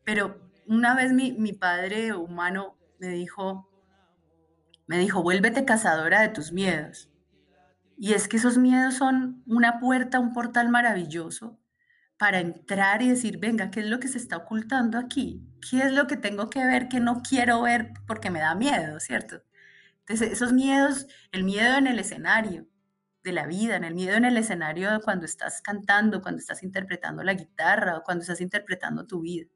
Pero 0.05 0.49
una 0.65 0.95
vez 0.95 1.11
mi, 1.11 1.33
mi 1.33 1.51
padre 1.51 2.13
humano 2.13 2.77
me 2.99 3.09
dijo, 3.09 3.69
me 4.87 4.97
dijo, 4.97 5.23
vuélvete 5.23 5.65
cazadora 5.65 6.21
de 6.21 6.29
tus 6.29 6.51
miedos. 6.51 7.09
Y 7.97 8.13
es 8.13 8.27
que 8.27 8.37
esos 8.37 8.57
miedos 8.57 8.95
son 8.95 9.43
una 9.45 9.79
puerta, 9.79 10.19
un 10.19 10.33
portal 10.33 10.69
maravilloso 10.69 11.59
para 12.17 12.39
entrar 12.39 13.01
y 13.01 13.09
decir, 13.09 13.37
venga, 13.37 13.71
¿qué 13.71 13.81
es 13.81 13.87
lo 13.87 13.99
que 13.99 14.07
se 14.07 14.17
está 14.17 14.37
ocultando 14.37 14.97
aquí? 14.97 15.45
¿Qué 15.69 15.79
es 15.79 15.91
lo 15.91 16.07
que 16.07 16.17
tengo 16.17 16.49
que 16.49 16.65
ver 16.65 16.87
que 16.87 16.99
no 16.99 17.21
quiero 17.21 17.61
ver 17.63 17.93
porque 18.07 18.29
me 18.29 18.39
da 18.39 18.55
miedo, 18.55 18.99
¿cierto? 18.99 19.43
Entonces, 19.99 20.31
esos 20.31 20.53
miedos, 20.53 21.07
el 21.31 21.43
miedo 21.43 21.77
en 21.77 21.87
el 21.87 21.99
escenario 21.99 22.67
de 23.23 23.31
la 23.31 23.47
vida, 23.47 23.77
en 23.77 23.83
el 23.85 23.95
miedo 23.95 24.15
en 24.17 24.25
el 24.25 24.37
escenario 24.37 24.99
cuando 25.01 25.25
estás 25.25 25.61
cantando, 25.61 26.21
cuando 26.21 26.39
estás 26.39 26.61
interpretando 26.61 27.23
la 27.23 27.33
guitarra 27.33 27.97
o 27.97 28.03
cuando 28.03 28.21
estás 28.21 28.41
interpretando 28.41 29.07
tu 29.07 29.21
vida. 29.21 29.47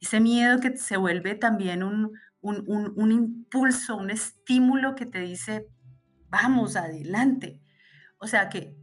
Ese 0.00 0.18
miedo 0.18 0.60
que 0.60 0.76
se 0.78 0.96
vuelve 0.96 1.34
también 1.34 1.82
un, 1.82 2.12
un, 2.40 2.64
un, 2.66 2.92
un 2.96 3.12
impulso, 3.12 3.96
un 3.96 4.10
estímulo 4.10 4.94
que 4.94 5.06
te 5.06 5.20
dice, 5.20 5.66
vamos, 6.28 6.76
adelante. 6.76 7.60
O 8.18 8.26
sea 8.26 8.48
que, 8.48 8.76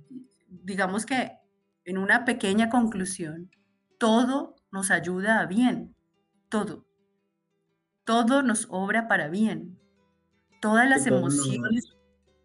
digamos 0.47 1.05
que 1.05 1.32
en 1.86 1.97
una 1.97 2.26
pequeña 2.26 2.70
conclusión, 2.70 3.49
todo 3.97 4.55
nos 4.72 4.91
ayuda 4.91 5.39
a 5.39 5.45
bien, 5.45 5.95
todo. 6.49 6.86
Todo 8.03 8.41
nos 8.41 8.68
obra 8.70 9.08
para 9.08 9.28
bien. 9.28 9.80
Todas 10.62 10.89
las 10.89 11.05
emociones. 11.05 11.95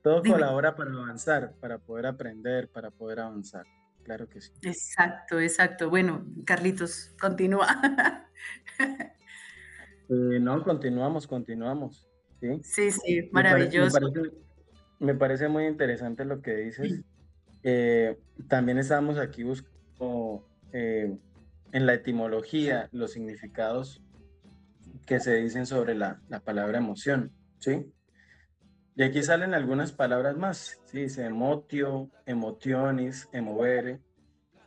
todo 0.02 0.22
colabora 0.22 0.74
para 0.76 0.90
avanzar, 0.90 1.54
para 1.60 1.78
poder 1.78 2.06
aprender, 2.06 2.70
para 2.70 2.90
poder 2.90 3.20
avanzar. 3.20 3.64
Claro 4.04 4.28
que 4.28 4.40
sí. 4.40 4.52
Exacto, 4.62 5.38
exacto. 5.38 5.88
Bueno, 5.88 6.26
Carlitos, 6.44 7.14
continúa. 7.20 7.66
Eh, 10.12 10.38
no, 10.40 10.62
continuamos, 10.62 11.26
continuamos. 11.26 12.06
Sí, 12.38 12.60
sí, 12.62 12.90
sí 12.90 13.28
maravilloso. 13.32 13.98
Me 14.98 15.14
parece, 15.14 15.48
muy 15.48 15.64
interesante 15.64 16.24
lo 16.24 16.42
que 16.42 16.54
dices. 16.56 17.00
Eh, 17.64 18.18
también 18.48 18.78
estamos 18.78 19.18
aquí 19.18 19.42
buscando 19.44 20.44
eh, 20.72 21.16
en 21.72 21.86
la 21.86 21.94
etimología 21.94 22.88
los 22.92 23.12
significados 23.12 24.02
que 25.06 25.20
se 25.20 25.36
dicen 25.36 25.64
sobre 25.64 25.94
la, 25.94 26.20
palabra 26.44 26.78
emoción, 26.78 27.32
¿sí? 27.58 27.90
Y 28.96 29.04
aquí 29.04 29.22
salen 29.22 29.54
algunas 29.54 29.92
palabras 29.92 30.36
más, 30.36 30.80
¿sí? 30.86 31.02
Dice 31.02 31.24
emotio, 31.24 32.10
emotionis, 32.26 33.28
emovere, 33.32 34.00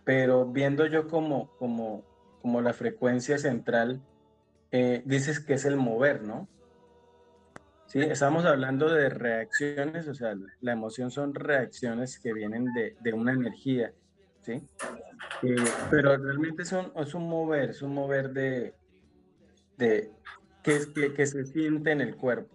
pero 0.05 0.45
viendo 0.45 0.87
yo 0.87 1.07
como, 1.07 1.55
como, 1.57 2.03
como 2.41 2.61
la 2.61 2.73
frecuencia 2.73 3.37
central, 3.37 4.01
eh, 4.77 5.01
dices 5.05 5.39
que 5.39 5.53
es 5.53 5.63
el 5.63 5.77
mover, 5.77 6.21
¿no? 6.21 6.49
Sí, 7.85 8.01
estamos 8.01 8.43
hablando 8.43 8.93
de 8.93 9.07
reacciones, 9.07 10.05
o 10.09 10.13
sea, 10.13 10.35
la 10.59 10.73
emoción 10.73 11.11
son 11.11 11.33
reacciones 11.33 12.19
que 12.19 12.33
vienen 12.33 12.65
de, 12.73 12.97
de 12.99 13.13
una 13.13 13.31
energía, 13.31 13.93
¿sí? 14.41 14.67
Eh, 15.43 15.55
pero 15.89 16.17
realmente 16.17 16.63
es 16.63 16.73
un, 16.73 16.91
es 16.97 17.13
un 17.13 17.29
mover, 17.29 17.69
es 17.69 17.81
un 17.81 17.93
mover 17.93 18.31
de, 18.31 18.73
de 19.77 20.11
que, 20.61 20.81
que, 20.93 21.13
que 21.13 21.25
se 21.25 21.45
siente 21.45 21.91
en 21.91 22.01
el 22.01 22.17
cuerpo. 22.17 22.53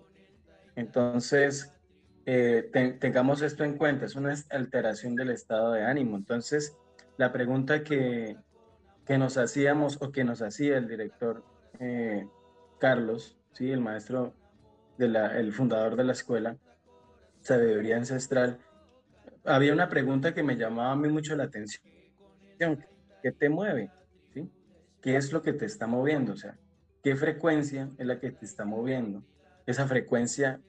Entonces, 0.77 1.73
eh, 2.27 2.71
tengamos 3.01 3.41
esto 3.41 3.65
en 3.65 3.79
cuenta, 3.79 4.05
es 4.05 4.15
una 4.15 4.35
alteración 4.51 5.15
del 5.15 5.31
estado 5.31 5.73
de 5.73 5.85
ánimo. 5.85 6.19
Entonces, 6.19 6.77
la 7.17 7.33
pregunta 7.33 7.83
que, 7.83 8.37
que 9.07 9.17
nos 9.17 9.39
hacíamos 9.39 10.03
o 10.03 10.13
que 10.13 10.23
nos 10.23 10.43
hacía 10.43 10.77
el 10.77 10.87
director 10.87 11.43
eh, 11.81 12.29
Carlos, 12.79 13.39
¿sí? 13.53 13.71
el 13.71 13.81
maestro 13.81 14.35
el 14.99 15.53
fundador 15.53 15.97
de 15.97 16.05
la 16.05 16.13
escuela, 16.13 16.57
Sabiduría 17.41 17.97
Ancestral, 17.97 18.59
había 19.45 19.73
una 19.73 19.89
pregunta 19.89 20.35
que 20.35 20.43
me 20.43 20.57
llamaba 20.57 20.93
a 20.93 20.97
mí 20.97 21.09
mucho 21.09 21.35
la 21.37 21.45
atención. 21.45 21.83
¿Qué 23.23 23.33
te 23.33 23.49
mueve? 23.49 23.91
¿Sí? 24.35 24.51
¿Qué 25.01 25.17
es 25.17 25.33
lo 25.33 25.41
que 25.43 25.55
te 25.55 25.65
está 25.65 25.87
moviendo? 25.87 26.35
O 26.35 26.37
sea, 26.37 26.59
¿qué 27.03 27.17
frecuencia 27.17 27.89
es 27.97 28.07
la 28.07 28.21
que 28.21 28.31
te 28.31 28.45
está 28.45 28.67
moviendo? 28.67 29.25
Esa 29.67 29.87
frecuencia, 29.87 30.61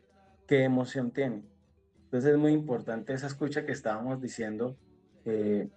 ¿qué 0.48 0.64
emoción 0.64 1.12
tiene? 1.12 1.44
Entonces 2.06 2.32
es 2.32 2.38
muy 2.38 2.54
importante 2.54 3.14
esa 3.14 3.28
escucha 3.28 3.66
que 3.66 3.72
estábamos 3.74 4.22
diciendo 4.22 4.78
eh, 5.26 5.70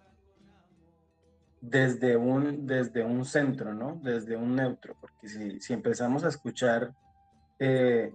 desde, 1.66 2.16
un, 2.16 2.66
desde 2.66 3.02
un 3.02 3.24
centro, 3.24 3.72
¿no? 3.72 3.98
Desde 4.02 4.36
un 4.36 4.54
neutro, 4.54 4.94
porque 5.00 5.28
si, 5.28 5.60
si 5.60 5.72
empezamos 5.72 6.22
a 6.24 6.28
escuchar 6.28 6.92
eh, 7.58 8.12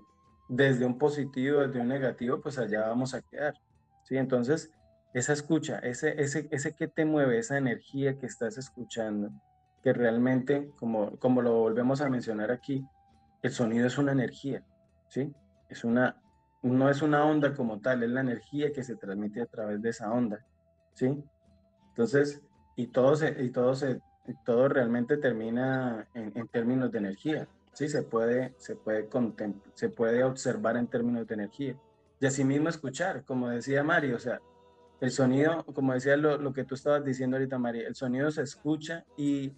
desde 0.47 0.85
un 0.85 0.99
positivo, 0.99 1.61
desde 1.61 1.81
un 1.81 1.87
negativo, 1.87 2.39
pues 2.41 2.59
allá 2.59 2.87
vamos 2.87 3.15
a 3.15 3.21
quedar. 3.21 3.55
¿sí? 4.03 4.17
Entonces, 4.17 4.71
esa 5.15 5.33
escucha, 5.33 5.79
ese, 5.79 6.21
ese, 6.21 6.47
ese 6.51 6.75
que 6.75 6.87
te 6.87 7.05
mueve, 7.05 7.39
esa 7.39 7.57
energía 7.57 8.19
que 8.19 8.27
estás 8.27 8.59
escuchando, 8.59 9.31
que 9.81 9.93
realmente, 9.93 10.69
como, 10.77 11.17
como 11.17 11.41
lo 11.41 11.53
volvemos 11.55 12.01
a 12.01 12.09
mencionar 12.09 12.51
aquí, 12.51 12.85
el 13.41 13.51
sonido 13.51 13.87
es 13.87 13.97
una 13.97 14.11
energía, 14.11 14.63
¿sí? 15.07 15.33
Es 15.69 15.83
una, 15.83 16.21
no 16.61 16.89
es 16.89 17.01
una 17.01 17.25
onda 17.25 17.55
como 17.55 17.79
tal, 17.79 18.03
es 18.03 18.09
la 18.11 18.21
energía 18.21 18.71
que 18.71 18.83
se 18.83 18.95
transmite 18.95 19.41
a 19.41 19.47
través 19.47 19.81
de 19.81 19.89
esa 19.89 20.11
onda, 20.11 20.45
¿sí? 20.93 21.23
Entonces, 21.89 22.43
y 22.81 22.87
todo, 22.87 23.15
se, 23.15 23.35
y 23.43 23.49
todo, 23.49 23.75
se, 23.75 23.99
todo 24.45 24.69
realmente 24.69 25.17
termina 25.17 26.07
en, 26.13 26.31
en 26.35 26.47
términos 26.47 26.91
de 26.91 26.99
energía, 26.99 27.47
Sí, 27.79 27.87
se 27.87 28.03
puede, 28.03 28.53
se 28.57 28.75
puede, 28.75 29.07
se 29.73 29.87
puede 29.87 30.23
observar 30.25 30.75
en 30.75 30.87
términos 30.87 31.25
de 31.27 31.33
energía. 31.33 31.79
Y 32.19 32.25
asimismo 32.25 32.67
escuchar, 32.67 33.23
como 33.23 33.47
decía 33.49 33.83
Mario, 33.83 34.17
o 34.17 34.19
sea, 34.19 34.41
el 34.99 35.11
sonido, 35.11 35.63
como 35.63 35.93
decía 35.93 36.17
lo, 36.17 36.37
lo 36.37 36.51
que 36.51 36.65
tú 36.65 36.75
estabas 36.75 37.05
diciendo 37.05 37.37
ahorita, 37.37 37.57
María, 37.57 37.87
el 37.87 37.95
sonido 37.95 38.31
se 38.31 38.41
escucha 38.41 39.05
y 39.15 39.53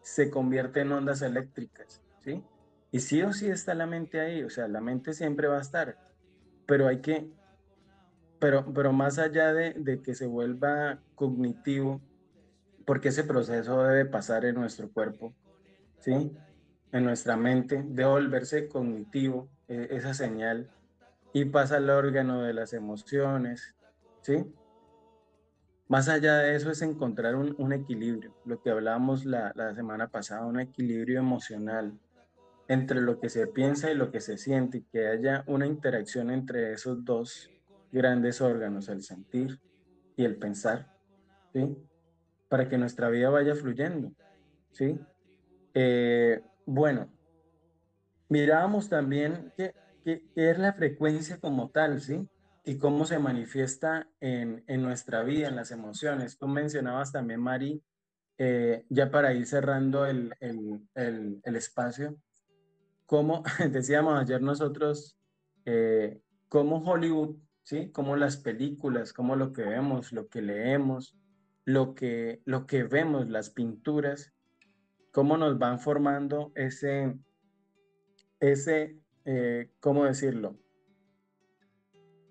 se 0.00 0.30
convierte 0.30 0.82
en 0.82 0.92
ondas 0.92 1.22
eléctricas, 1.22 2.00
¿sí? 2.22 2.44
Y 2.92 3.00
sí 3.00 3.20
o 3.22 3.32
sí 3.32 3.48
está 3.48 3.74
la 3.74 3.86
mente 3.86 4.20
ahí, 4.20 4.44
o 4.44 4.50
sea, 4.50 4.68
la 4.68 4.80
mente 4.80 5.12
siempre 5.12 5.48
va 5.48 5.58
a 5.58 5.62
estar, 5.62 5.98
pero 6.66 6.86
hay 6.86 7.00
que, 7.00 7.28
pero, 8.38 8.72
pero 8.72 8.92
más 8.92 9.18
allá 9.18 9.52
de, 9.52 9.72
de 9.72 10.00
que 10.02 10.14
se 10.14 10.26
vuelva 10.26 11.00
cognitivo, 11.16 12.00
porque 12.86 13.08
ese 13.08 13.24
proceso 13.24 13.82
debe 13.82 14.06
pasar 14.06 14.44
en 14.46 14.54
nuestro 14.54 14.90
cuerpo, 14.90 15.34
¿sí? 15.98 16.32
en 16.92 17.04
nuestra 17.04 17.36
mente, 17.36 17.84
debe 17.86 18.08
volverse 18.08 18.68
cognitivo 18.68 19.50
e, 19.68 19.88
esa 19.90 20.14
señal 20.14 20.70
y 21.32 21.44
pasa 21.46 21.76
al 21.76 21.90
órgano 21.90 22.42
de 22.42 22.54
las 22.54 22.72
emociones, 22.72 23.74
¿sí? 24.22 24.46
Más 25.88 26.08
allá 26.08 26.38
de 26.38 26.56
eso 26.56 26.70
es 26.70 26.82
encontrar 26.82 27.36
un, 27.36 27.72
equilibrio, 27.72 28.34
lo 28.44 28.60
que 28.60 28.70
hablábamos 28.70 29.24
la, 29.24 29.52
la, 29.54 29.74
semana 29.74 30.08
pasada, 30.08 30.46
un 30.46 30.58
equilibrio 30.58 31.18
emocional 31.18 31.96
entre 32.66 33.00
lo 33.00 33.20
que 33.20 33.28
se 33.28 33.46
piensa 33.46 33.90
y 33.90 33.94
lo 33.94 34.10
que 34.10 34.20
se 34.20 34.38
siente, 34.38 34.78
y 34.78 34.82
que 34.82 35.06
haya 35.06 35.44
una 35.46 35.66
interacción 35.66 36.30
entre 36.30 36.72
esos 36.72 37.04
dos 37.04 37.50
grandes 37.92 38.40
órganos, 38.40 38.88
el 38.88 39.02
sentir 39.02 39.60
y 40.16 40.24
el 40.24 40.36
pensar, 40.36 40.92
¿sí? 41.52 41.76
Para 42.48 42.68
que 42.68 42.78
nuestra 42.78 43.08
vida 43.08 43.30
vaya 43.30 43.54
fluyendo, 43.54 44.12
¿sí? 44.72 44.98
Eh, 45.74 46.42
bueno, 46.64 47.12
mirábamos 48.28 48.88
también 48.88 49.52
qué, 49.56 49.74
es 50.34 50.58
la 50.58 50.72
frecuencia 50.72 51.38
como 51.38 51.70
tal, 51.70 52.00
¿sí? 52.00 52.28
Y 52.64 52.78
cómo 52.78 53.04
se 53.04 53.18
manifiesta 53.18 54.08
en, 54.20 54.64
nuestra 54.82 55.22
vida, 55.22 55.48
en 55.48 55.56
las 55.56 55.70
emociones. 55.70 56.38
Tú 56.38 56.48
mencionabas 56.48 57.12
también, 57.12 57.40
Mari, 57.40 57.82
eh, 58.38 58.84
ya 58.88 59.10
para 59.10 59.32
ir 59.34 59.46
cerrando 59.46 60.06
el, 60.06 60.34
espacio, 61.44 62.16
como 63.06 63.42
decíamos 63.70 64.20
ayer 64.20 64.42
nosotros, 64.42 65.18
eh, 65.64 66.20
cómo 66.48 66.78
Hollywood, 66.78 67.36
¿sí? 67.62 67.90
Cómo 67.90 68.16
las 68.16 68.36
películas, 68.36 69.12
cómo 69.12 69.36
lo 69.36 69.52
que 69.52 69.62
vemos, 69.62 70.12
lo 70.12 70.28
que 70.28 70.42
leemos, 70.42 71.16
lo 71.66 71.94
que, 71.94 72.40
lo 72.44 72.66
que 72.66 72.84
vemos, 72.84 73.28
las 73.28 73.50
pinturas, 73.50 74.32
cómo 75.10 75.36
nos 75.36 75.58
van 75.58 75.80
formando 75.80 76.52
ese, 76.54 77.18
ese, 78.38 79.00
eh, 79.24 79.72
¿cómo 79.80 80.04
decirlo? 80.04 80.56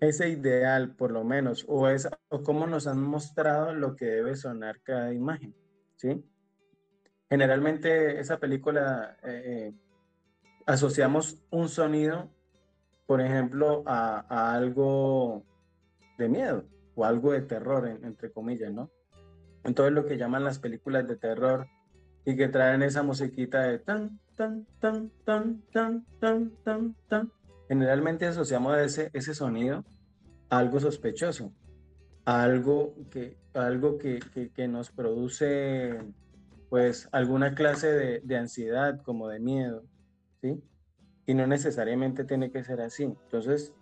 Ese 0.00 0.30
ideal, 0.30 0.96
por 0.96 1.12
lo 1.12 1.22
menos, 1.22 1.66
o, 1.68 1.88
es, 1.88 2.08
o 2.28 2.42
cómo 2.42 2.66
nos 2.66 2.86
han 2.86 3.02
mostrado 3.02 3.74
lo 3.74 3.94
que 3.94 4.06
debe 4.06 4.36
sonar 4.36 4.80
cada 4.82 5.12
imagen, 5.12 5.54
¿sí? 5.96 6.24
Generalmente 7.28 8.18
esa 8.18 8.38
película 8.38 9.18
eh, 9.22 9.74
asociamos 10.64 11.42
un 11.50 11.68
sonido, 11.68 12.30
por 13.06 13.20
ejemplo, 13.20 13.82
a, 13.84 14.54
algo 14.54 15.44
de 16.16 16.28
miedo 16.30 16.64
o 16.94 17.04
algo 17.04 17.32
de 17.32 17.42
terror, 17.42 17.86
entre 17.86 18.32
comillas, 18.32 18.72
¿no? 18.72 18.90
Entonces 19.66 19.92
lo 19.92 20.06
que 20.06 20.16
llaman 20.16 20.44
las 20.44 20.60
películas 20.60 21.08
de 21.08 21.16
terror 21.16 21.66
y 22.24 22.36
que 22.36 22.48
traen 22.48 22.82
esa 22.82 23.02
musiquita 23.02 23.62
de 23.62 23.80
tan, 23.80 24.20
tan, 24.36 24.64
tan, 24.80 25.10
tan, 25.24 25.62
tan, 25.72 26.06
tan, 26.20 26.50
tan, 26.64 26.96
tan. 27.08 27.32
Generalmente 27.68 28.26
asociamos 28.26 28.78
ese, 28.78 29.10
ese 29.12 29.34
sonido 29.34 29.84
a 30.50 30.58
algo 30.58 30.78
sospechoso, 30.78 31.52
a 32.24 32.44
algo 32.44 32.94
que, 33.10 33.36
algo 33.54 33.98
que, 33.98 34.20
que, 34.54 34.68
nos 34.68 34.92
produce 34.92 35.98
pues 36.68 37.08
alguna 37.10 37.54
clase 37.56 37.92
de, 37.92 38.20
de, 38.20 38.36
ansiedad, 38.36 39.02
como 39.02 39.28
de 39.28 39.40
miedo, 39.40 39.84
¿sí? 40.42 40.62
Y 41.26 41.34
no 41.34 41.48
necesariamente 41.48 42.24
tiene 42.24 42.52
que 42.52 42.62
ser 42.62 42.80
así. 42.80 43.04
Entonces, 43.04 43.72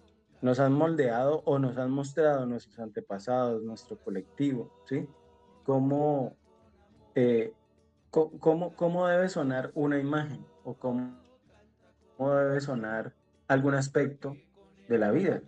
nos 0.41 0.61
han 0.61 0.73
moldeado 0.73 1.43
o 1.45 1.59
nos 1.59 1.77
han 1.77 1.91
mostrado 1.91 2.47
nuestros 2.47 2.79
antepasados, 2.79 3.63
nuestro 3.63 3.99
colectivo, 3.99 4.73
¿sí? 4.87 5.07
Cómo 5.65 6.37
eh, 7.15 7.53
¿Cómo, 8.39 8.77
cómo 8.77 9.09
debe 9.09 9.29
sonar 9.29 9.73
una 9.75 9.99
imagen 9.99 10.47
o 10.63 10.75
cómo, 10.75 11.19
debe 12.17 12.61
sonar 12.61 13.13
algún 13.49 13.75
aspecto 13.75 14.37
de 14.89 14.99
la 14.99 15.11
vida? 15.11 15.43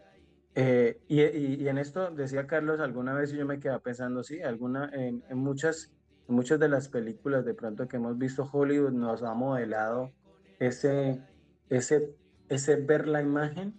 Eh, 0.56 1.00
y, 1.06 1.22
y, 1.22 1.68
en 1.68 1.78
esto 1.78 2.10
decía 2.10 2.48
Carlos 2.48 2.80
alguna 2.80 3.14
vez 3.14 3.32
y 3.32 3.36
yo 3.36 3.46
me 3.46 3.60
quedaba 3.60 3.78
pensando, 3.78 4.24
sí, 4.24 4.42
alguna, 4.42 4.90
en, 4.92 5.22
muchas, 5.30 5.92
muchas 6.26 6.58
de 6.58 6.68
las 6.68 6.88
películas 6.88 7.44
de 7.44 7.54
pronto 7.54 7.86
que 7.86 7.98
hemos 7.98 8.18
visto 8.18 8.48
Hollywood 8.52 8.90
nos 8.90 9.22
ha 9.22 9.32
modelado 9.34 10.10
ese, 10.58 11.22
ese, 11.70 12.16
ese 12.48 12.74
ver 12.74 13.06
la 13.06 13.22
imagen 13.22 13.74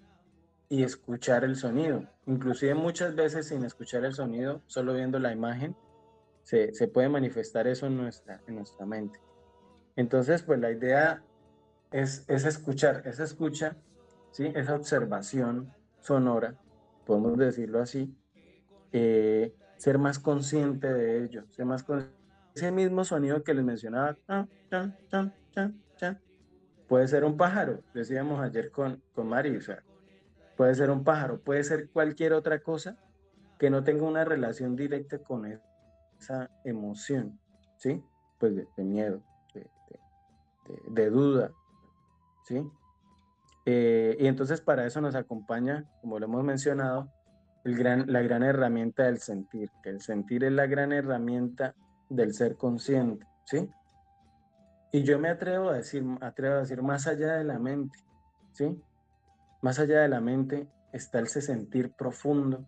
y 0.70 0.84
escuchar 0.84 1.44
el 1.44 1.58
sonido. 1.58 2.06
Inclusive 2.26 2.74
muchas 2.74 3.16
veces 3.16 3.50
sin 3.50 3.66
escuchar 3.66 4.06
el 4.06 4.14
sonido, 4.14 4.62
solo 4.68 4.94
viendo 4.94 5.20
la 5.20 5.34
imagen, 5.34 5.76
se, 6.48 6.88
puede 6.88 7.10
manifestar 7.10 7.68
eso 7.68 7.88
en 7.88 7.98
nuestra, 7.98 8.42
en 8.48 8.56
nuestra 8.56 8.86
mente. 8.86 9.20
Entonces, 9.98 10.44
pues 10.44 10.60
la 10.62 10.72
idea 10.72 11.22
es, 11.92 12.24
es 12.30 12.46
escuchar, 12.46 13.02
esa 13.06 13.26
escucha, 13.26 13.76
¿sí? 14.32 14.54
esa 14.56 14.76
observación 14.76 15.74
sonora, 16.00 16.56
podemos 17.06 17.38
decirlo 17.38 17.82
así, 17.82 18.16
eh, 18.94 19.54
ser 19.76 19.98
más 19.98 20.20
consciente 20.20 20.94
de 20.94 21.26
ello, 21.26 21.44
ser 21.52 21.66
más 21.66 21.86
ese 22.56 22.72
mismo 22.72 23.04
sonido 23.04 23.44
que 23.44 23.54
les 23.54 23.66
mencionaba, 23.66 24.18
puede 26.88 27.08
ser 27.10 27.26
un 27.26 27.36
pájaro, 27.36 27.84
decíamos 27.94 28.40
ayer 28.40 28.72
con, 28.72 29.04
con 29.14 29.28
Mari, 29.28 29.58
o 29.58 29.62
sea, 29.62 29.84
puede 30.56 30.74
ser 30.76 30.92
un 30.92 31.04
pájaro, 31.04 31.42
puede 31.42 31.66
ser 31.66 31.90
cualquier 31.90 32.32
otra 32.32 32.60
cosa 32.60 32.98
que 33.60 33.70
no 33.70 33.84
tenga 33.84 34.06
una 34.06 34.24
relación 34.24 34.78
directa 34.78 35.18
con 35.18 35.46
eso 35.46 35.77
esa 36.20 36.50
emoción, 36.64 37.40
¿sí? 37.78 38.04
Pues 38.40 38.56
de, 38.56 38.84
miedo, 38.84 39.22
de, 40.90 41.10
duda, 41.10 41.52
¿sí? 42.46 42.62
Eh, 43.66 44.16
y 44.20 44.28
entonces 44.28 44.62
para 44.62 44.86
eso 44.86 45.02
nos 45.02 45.16
acompaña, 45.16 45.86
como 46.02 46.20
lo 46.20 46.26
hemos 46.26 46.44
mencionado, 46.44 47.12
el 47.64 47.76
gran, 47.76 48.12
la 48.12 48.22
gran 48.22 48.44
herramienta 48.44 49.04
del 49.04 49.20
sentir, 49.20 49.70
que 49.84 49.90
el 49.90 50.02
sentir 50.02 50.44
es 50.44 50.52
la 50.52 50.68
gran 50.68 50.94
herramienta 50.94 51.76
del 52.10 52.34
ser 52.34 52.56
consciente, 52.56 53.26
¿sí? 53.46 53.70
Y 54.92 55.04
yo 55.04 55.20
me 55.20 55.30
atrevo 55.30 55.70
a 55.70 55.74
decir, 55.74 56.04
atrevo 56.22 56.56
a 56.56 56.60
decir, 56.60 56.82
más 56.82 57.08
allá 57.08 57.34
de 57.34 57.44
la 57.44 57.60
mente, 57.60 58.00
¿sí? 58.54 58.82
Más 59.62 59.80
allá 59.80 60.02
de 60.02 60.08
la 60.08 60.22
mente 60.22 60.68
está 60.94 61.20
ese 61.20 61.42
sentir 61.42 61.92
profundo 61.92 62.66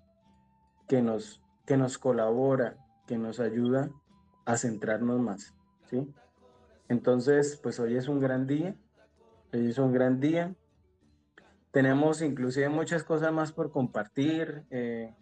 que 0.87 1.01
nos, 1.01 1.41
que 1.65 1.77
nos 1.77 1.97
colabora, 1.97 2.77
que 3.09 3.17
nos 3.17 3.39
ayuda 3.39 3.89
a 4.45 4.55
centrarnos 4.55 5.19
más, 5.19 5.55
¿sí? 5.89 6.07
Entonces, 6.89 7.59
pues 7.61 7.79
hoy 7.79 7.97
es 7.97 8.07
un 8.07 8.19
gran 8.19 8.45
día, 8.45 8.75
hoy 9.51 9.67
es 9.67 9.79
un 9.79 9.91
gran 9.91 10.19
día. 10.19 10.53
Tenemos 11.71 12.21
inclusive 12.21 12.69
muchas 12.69 13.03
cosas 13.03 13.33
más 13.33 13.51
por 13.51 13.71
compartir 13.71 14.63
eh, 14.69 15.15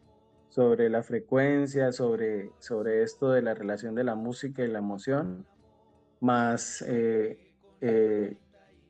sobre 0.50 0.90
la 0.90 1.02
frecuencia, 1.02 1.94
sobre, 1.94 2.52
sobre 2.60 3.04
esto 3.04 3.32
de 3.32 3.42
la 3.42 3.54
relación 3.54 3.96
de 3.96 4.04
la 4.04 4.16
música 4.16 4.66
y 4.66 4.68
la 4.68 4.80
emoción, 4.80 5.48
más 6.20 6.82
eh, 6.86 7.56
eh, 7.80 8.36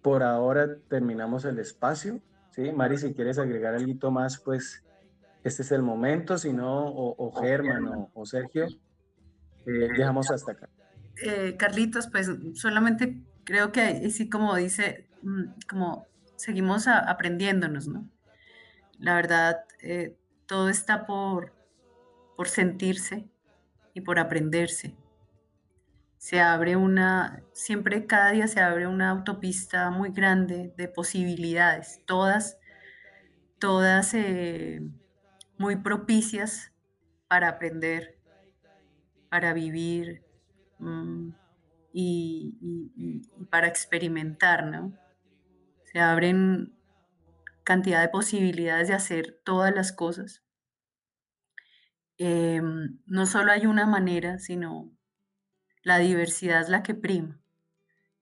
por 0.02 0.24
ahora 0.24 0.76
terminamos 0.90 1.46
el 1.46 1.60
espacio, 1.60 2.20
¿sí? 2.50 2.72
Mari, 2.72 2.98
si 2.98 3.14
quieres 3.14 3.38
agregar 3.38 3.76
algo 3.76 4.10
más, 4.10 4.40
pues 4.40 4.84
este 5.44 5.62
es 5.62 5.72
el 5.72 5.84
momento, 5.84 6.40
si 6.40 6.52
no, 6.52 6.88
o, 6.88 7.32
Germán 7.40 8.08
o 8.12 8.26
Sergio, 8.26 8.66
eh, 9.68 9.90
dejamos 9.98 10.32
hasta 10.32 10.54
acá. 10.54 10.70
Eh, 11.22 11.58
Carlitos, 11.58 12.08
pues 12.08 12.32
solamente 12.54 13.22
creo 13.44 13.72
que 13.74 13.82
así 13.82 14.30
como 14.30 14.56
dice, 14.56 15.10
mm, 15.24 15.44
como 15.70 16.08
seguimos 16.38 16.88
aprendiéndonos, 16.88 17.88
¿no? 17.88 18.10
La 18.98 19.16
verdad, 19.16 19.66
eh, 19.82 20.16
todo 20.46 20.70
está 20.70 21.06
por, 21.06 21.54
por 22.38 22.48
sentirse 22.48 23.28
y 23.94 24.02
por 24.02 24.20
aprenderse. 24.20 24.96
Se 26.18 26.40
abre 26.40 26.78
una, 26.78 27.44
siempre 27.52 28.06
cada 28.06 28.32
día 28.32 28.48
se 28.48 28.62
abre 28.62 28.88
una 28.88 29.10
autopista 29.10 29.90
muy 29.92 30.12
grande 30.12 30.74
de 30.78 30.88
posibilidades, 30.88 32.02
todas, 32.06 32.58
todas 33.60 34.16
muy 35.58 35.76
propicias 35.76 36.72
para 37.28 37.50
aprender, 37.50 38.17
para 39.30 39.54
vivir 39.54 40.24
mm, 40.80 41.30
y, 41.94 43.22
para 43.50 43.68
experimentar, 43.68 44.66
¿no? 44.66 44.94
Se 45.86 46.00
abren 46.00 46.74
cantidad 47.64 48.02
de 48.02 48.10
posibilidades 48.10 48.88
de 48.88 48.94
hacer 48.94 49.42
todas 49.44 49.74
las 49.74 49.92
cosas. 49.92 50.44
Em, 52.18 53.00
no 53.06 53.26
solo 53.26 53.52
hay 53.52 53.66
una 53.66 53.86
manera, 53.86 54.40
sino 54.40 54.92
la 55.84 56.00
diversidad 56.00 56.62
es 56.62 56.70
la 56.70 56.84
que 56.84 56.96
prima. 56.96 57.40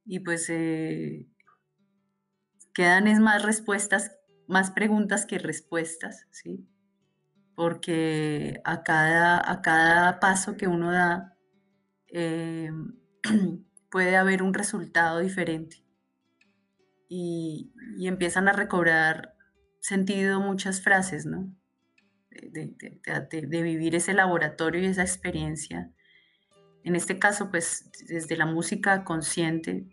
Y 0.06 0.20
pues 0.20 0.50
eh, 0.50 1.28
quedan 2.74 3.08
es 3.08 3.20
más 3.20 3.44
respuestas, 3.44 4.12
más 4.48 4.72
preguntas 4.72 5.26
que 5.26 5.40
respuestas, 5.40 6.28
¿sí? 6.32 6.68
Porque 7.56 8.62
a 8.64 8.84
cada, 8.84 9.50
a 9.50 9.62
cada 9.62 10.20
paso 10.20 10.58
que 10.58 10.68
uno 10.68 10.92
da 10.92 11.38
eh, 12.12 12.72
puede 13.90 14.18
haber 14.18 14.44
un 14.44 14.54
resultado 14.54 15.20
diferente. 15.20 15.84
y, 17.08 17.72
empiezan 18.08 18.48
a 18.48 18.54
recobrar 18.54 19.36
sentido 19.80 20.40
muchas 20.40 20.82
frases, 20.82 21.26
¿no? 21.26 21.56
De, 22.32 23.46
vivir 23.46 23.96
ese 23.96 24.14
laboratorio 24.14 24.82
y 24.82 24.86
esa 24.88 25.04
experiencia. 25.04 25.92
En 26.84 26.96
este 26.96 27.20
caso, 27.20 27.50
pues 27.50 27.90
desde 28.08 28.36
la 28.36 28.46
música 28.46 29.04
consciente, 29.04 29.88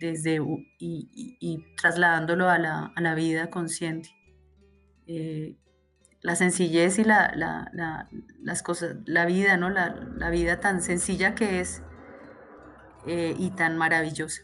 desde, 0.00 0.40
y, 0.78 1.64
trasladándolo 1.76 2.48
a 2.50 2.58
la, 2.58 3.14
vida 3.14 3.48
consciente. 3.48 4.10
Eh, 5.06 5.56
la 6.22 6.36
sencillez 6.36 6.98
y 6.98 7.04
la, 7.04 7.68
las 8.40 8.62
cosas, 8.62 8.96
la 9.04 9.26
vida, 9.26 9.56
¿no? 9.56 9.68
La, 9.70 10.30
vida 10.30 10.60
tan 10.60 10.80
sencilla 10.80 11.34
que 11.34 11.60
es 11.60 11.82
eh, 13.06 13.34
y 13.36 13.50
tan 13.50 13.76
maravillosa. 13.76 14.42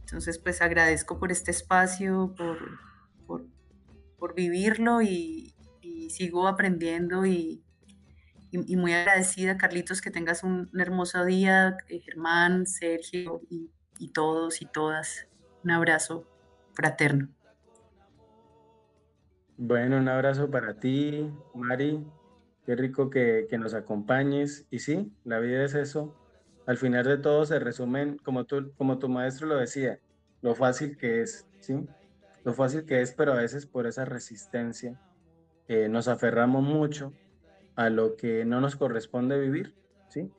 Entonces, 0.00 0.38
pues 0.38 0.62
agradezco 0.62 1.18
por 1.18 1.32
este 1.32 1.50
espacio, 1.50 2.32
por, 2.36 3.44
por, 4.18 4.34
vivirlo 4.34 5.02
y, 5.02 5.52
sigo 6.08 6.46
aprendiendo 6.46 7.26
y, 7.26 7.64
muy 8.52 8.94
agradecida, 8.94 9.58
Carlitos, 9.58 10.00
que 10.00 10.10
tengas 10.10 10.44
un, 10.44 10.70
hermoso 10.78 11.24
día, 11.24 11.76
eh, 11.88 12.00
Germán, 12.00 12.66
Sergio 12.66 13.42
y, 13.50 13.70
y 13.98 14.12
todos 14.12 14.62
y 14.62 14.66
todas. 14.66 15.26
Un 15.64 15.72
abrazo 15.72 16.24
fraterno. 16.74 17.35
Bueno, 19.58 19.96
un 19.96 20.08
abrazo 20.08 20.50
para 20.50 20.74
ti, 20.74 21.30
Mari. 21.54 22.04
Qué 22.66 22.76
rico 22.76 23.08
que, 23.08 23.48
nos 23.58 23.72
acompañes. 23.72 24.66
Y 24.70 24.80
sí, 24.80 25.10
la 25.24 25.38
vida 25.38 25.64
es 25.64 25.74
eso. 25.74 26.14
Al 26.66 26.76
final 26.76 27.06
de 27.06 27.16
todo 27.16 27.46
se 27.46 27.58
resumen, 27.58 28.18
como, 28.18 28.44
tú, 28.44 28.72
como 28.76 28.98
tu 28.98 29.08
maestro 29.08 29.46
lo 29.46 29.56
decía, 29.56 29.98
lo 30.42 30.54
fácil 30.54 30.98
que 30.98 31.22
es, 31.22 31.46
¿sí? 31.60 31.88
Lo 32.44 32.52
fácil 32.52 32.84
que 32.84 33.00
es, 33.00 33.12
pero 33.12 33.32
a 33.32 33.36
veces 33.36 33.64
por 33.66 33.86
esa 33.86 34.04
resistencia 34.04 35.00
eh, 35.68 35.88
nos 35.88 36.08
aferramos 36.08 36.62
mucho 36.62 37.12
a 37.76 37.88
lo 37.88 38.16
que 38.16 38.44
no 38.44 38.60
nos 38.60 38.76
corresponde 38.76 39.38
vivir, 39.40 39.74
¿sí? 40.08 40.30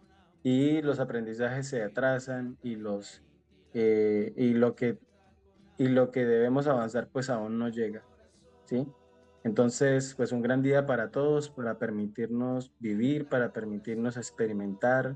Y 0.43 0.81
los 0.83 0.99
aprendizajes 0.99 1.67
se 1.67 1.81
atrasan 1.81 2.57
y, 2.61 2.75
los, 2.75 3.23
eh, 3.73 4.33
y, 4.35 4.53
lo, 4.53 4.75
que, 4.75 4.99
y 5.77 5.87
lo 5.87 6.11
que 6.11 6.25
debemos 6.25 6.67
avanzar 6.67 7.07
pues 7.07 7.29
aún 7.29 7.57
no 7.57 7.69
llega, 7.69 8.03
¿sí? 8.65 8.85
Entonces, 9.47 10.13
pues 10.15 10.33
un 10.33 10.41
gran 10.41 10.61
día 10.61 10.85
para 10.85 11.09
todos, 11.09 11.49
para 11.49 11.79
permitirnos 11.79 12.73
vivir, 12.79 13.29
para 13.29 13.53
permitirnos 13.53 14.17
experimentar, 14.17 15.15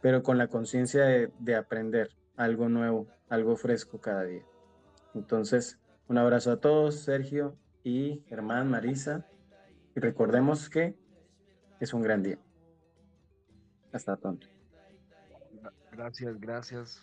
pero 0.00 0.22
con 0.22 0.38
la 0.38 0.46
conciencia 0.46 1.04
de, 1.04 1.56
aprender 1.56 2.10
algo 2.36 2.68
nuevo, 2.68 3.08
algo 3.28 3.56
fresco 3.56 4.00
cada 4.00 4.22
día. 4.22 4.44
Entonces, 5.12 5.80
un 6.06 6.18
abrazo 6.18 6.52
a 6.52 6.60
todos, 6.60 7.00
Sergio 7.00 7.56
y 7.82 8.22
Germán, 8.28 8.70
Marisa, 8.70 9.26
y 9.96 9.98
recordemos 9.98 10.70
que 10.70 10.94
es 11.80 11.92
un 11.92 12.02
gran 12.02 12.22
día. 12.22 12.38
Hasta 13.92 14.16
pronto. 14.16 14.46
Gracias, 15.90 16.38
gracias. 16.38 17.02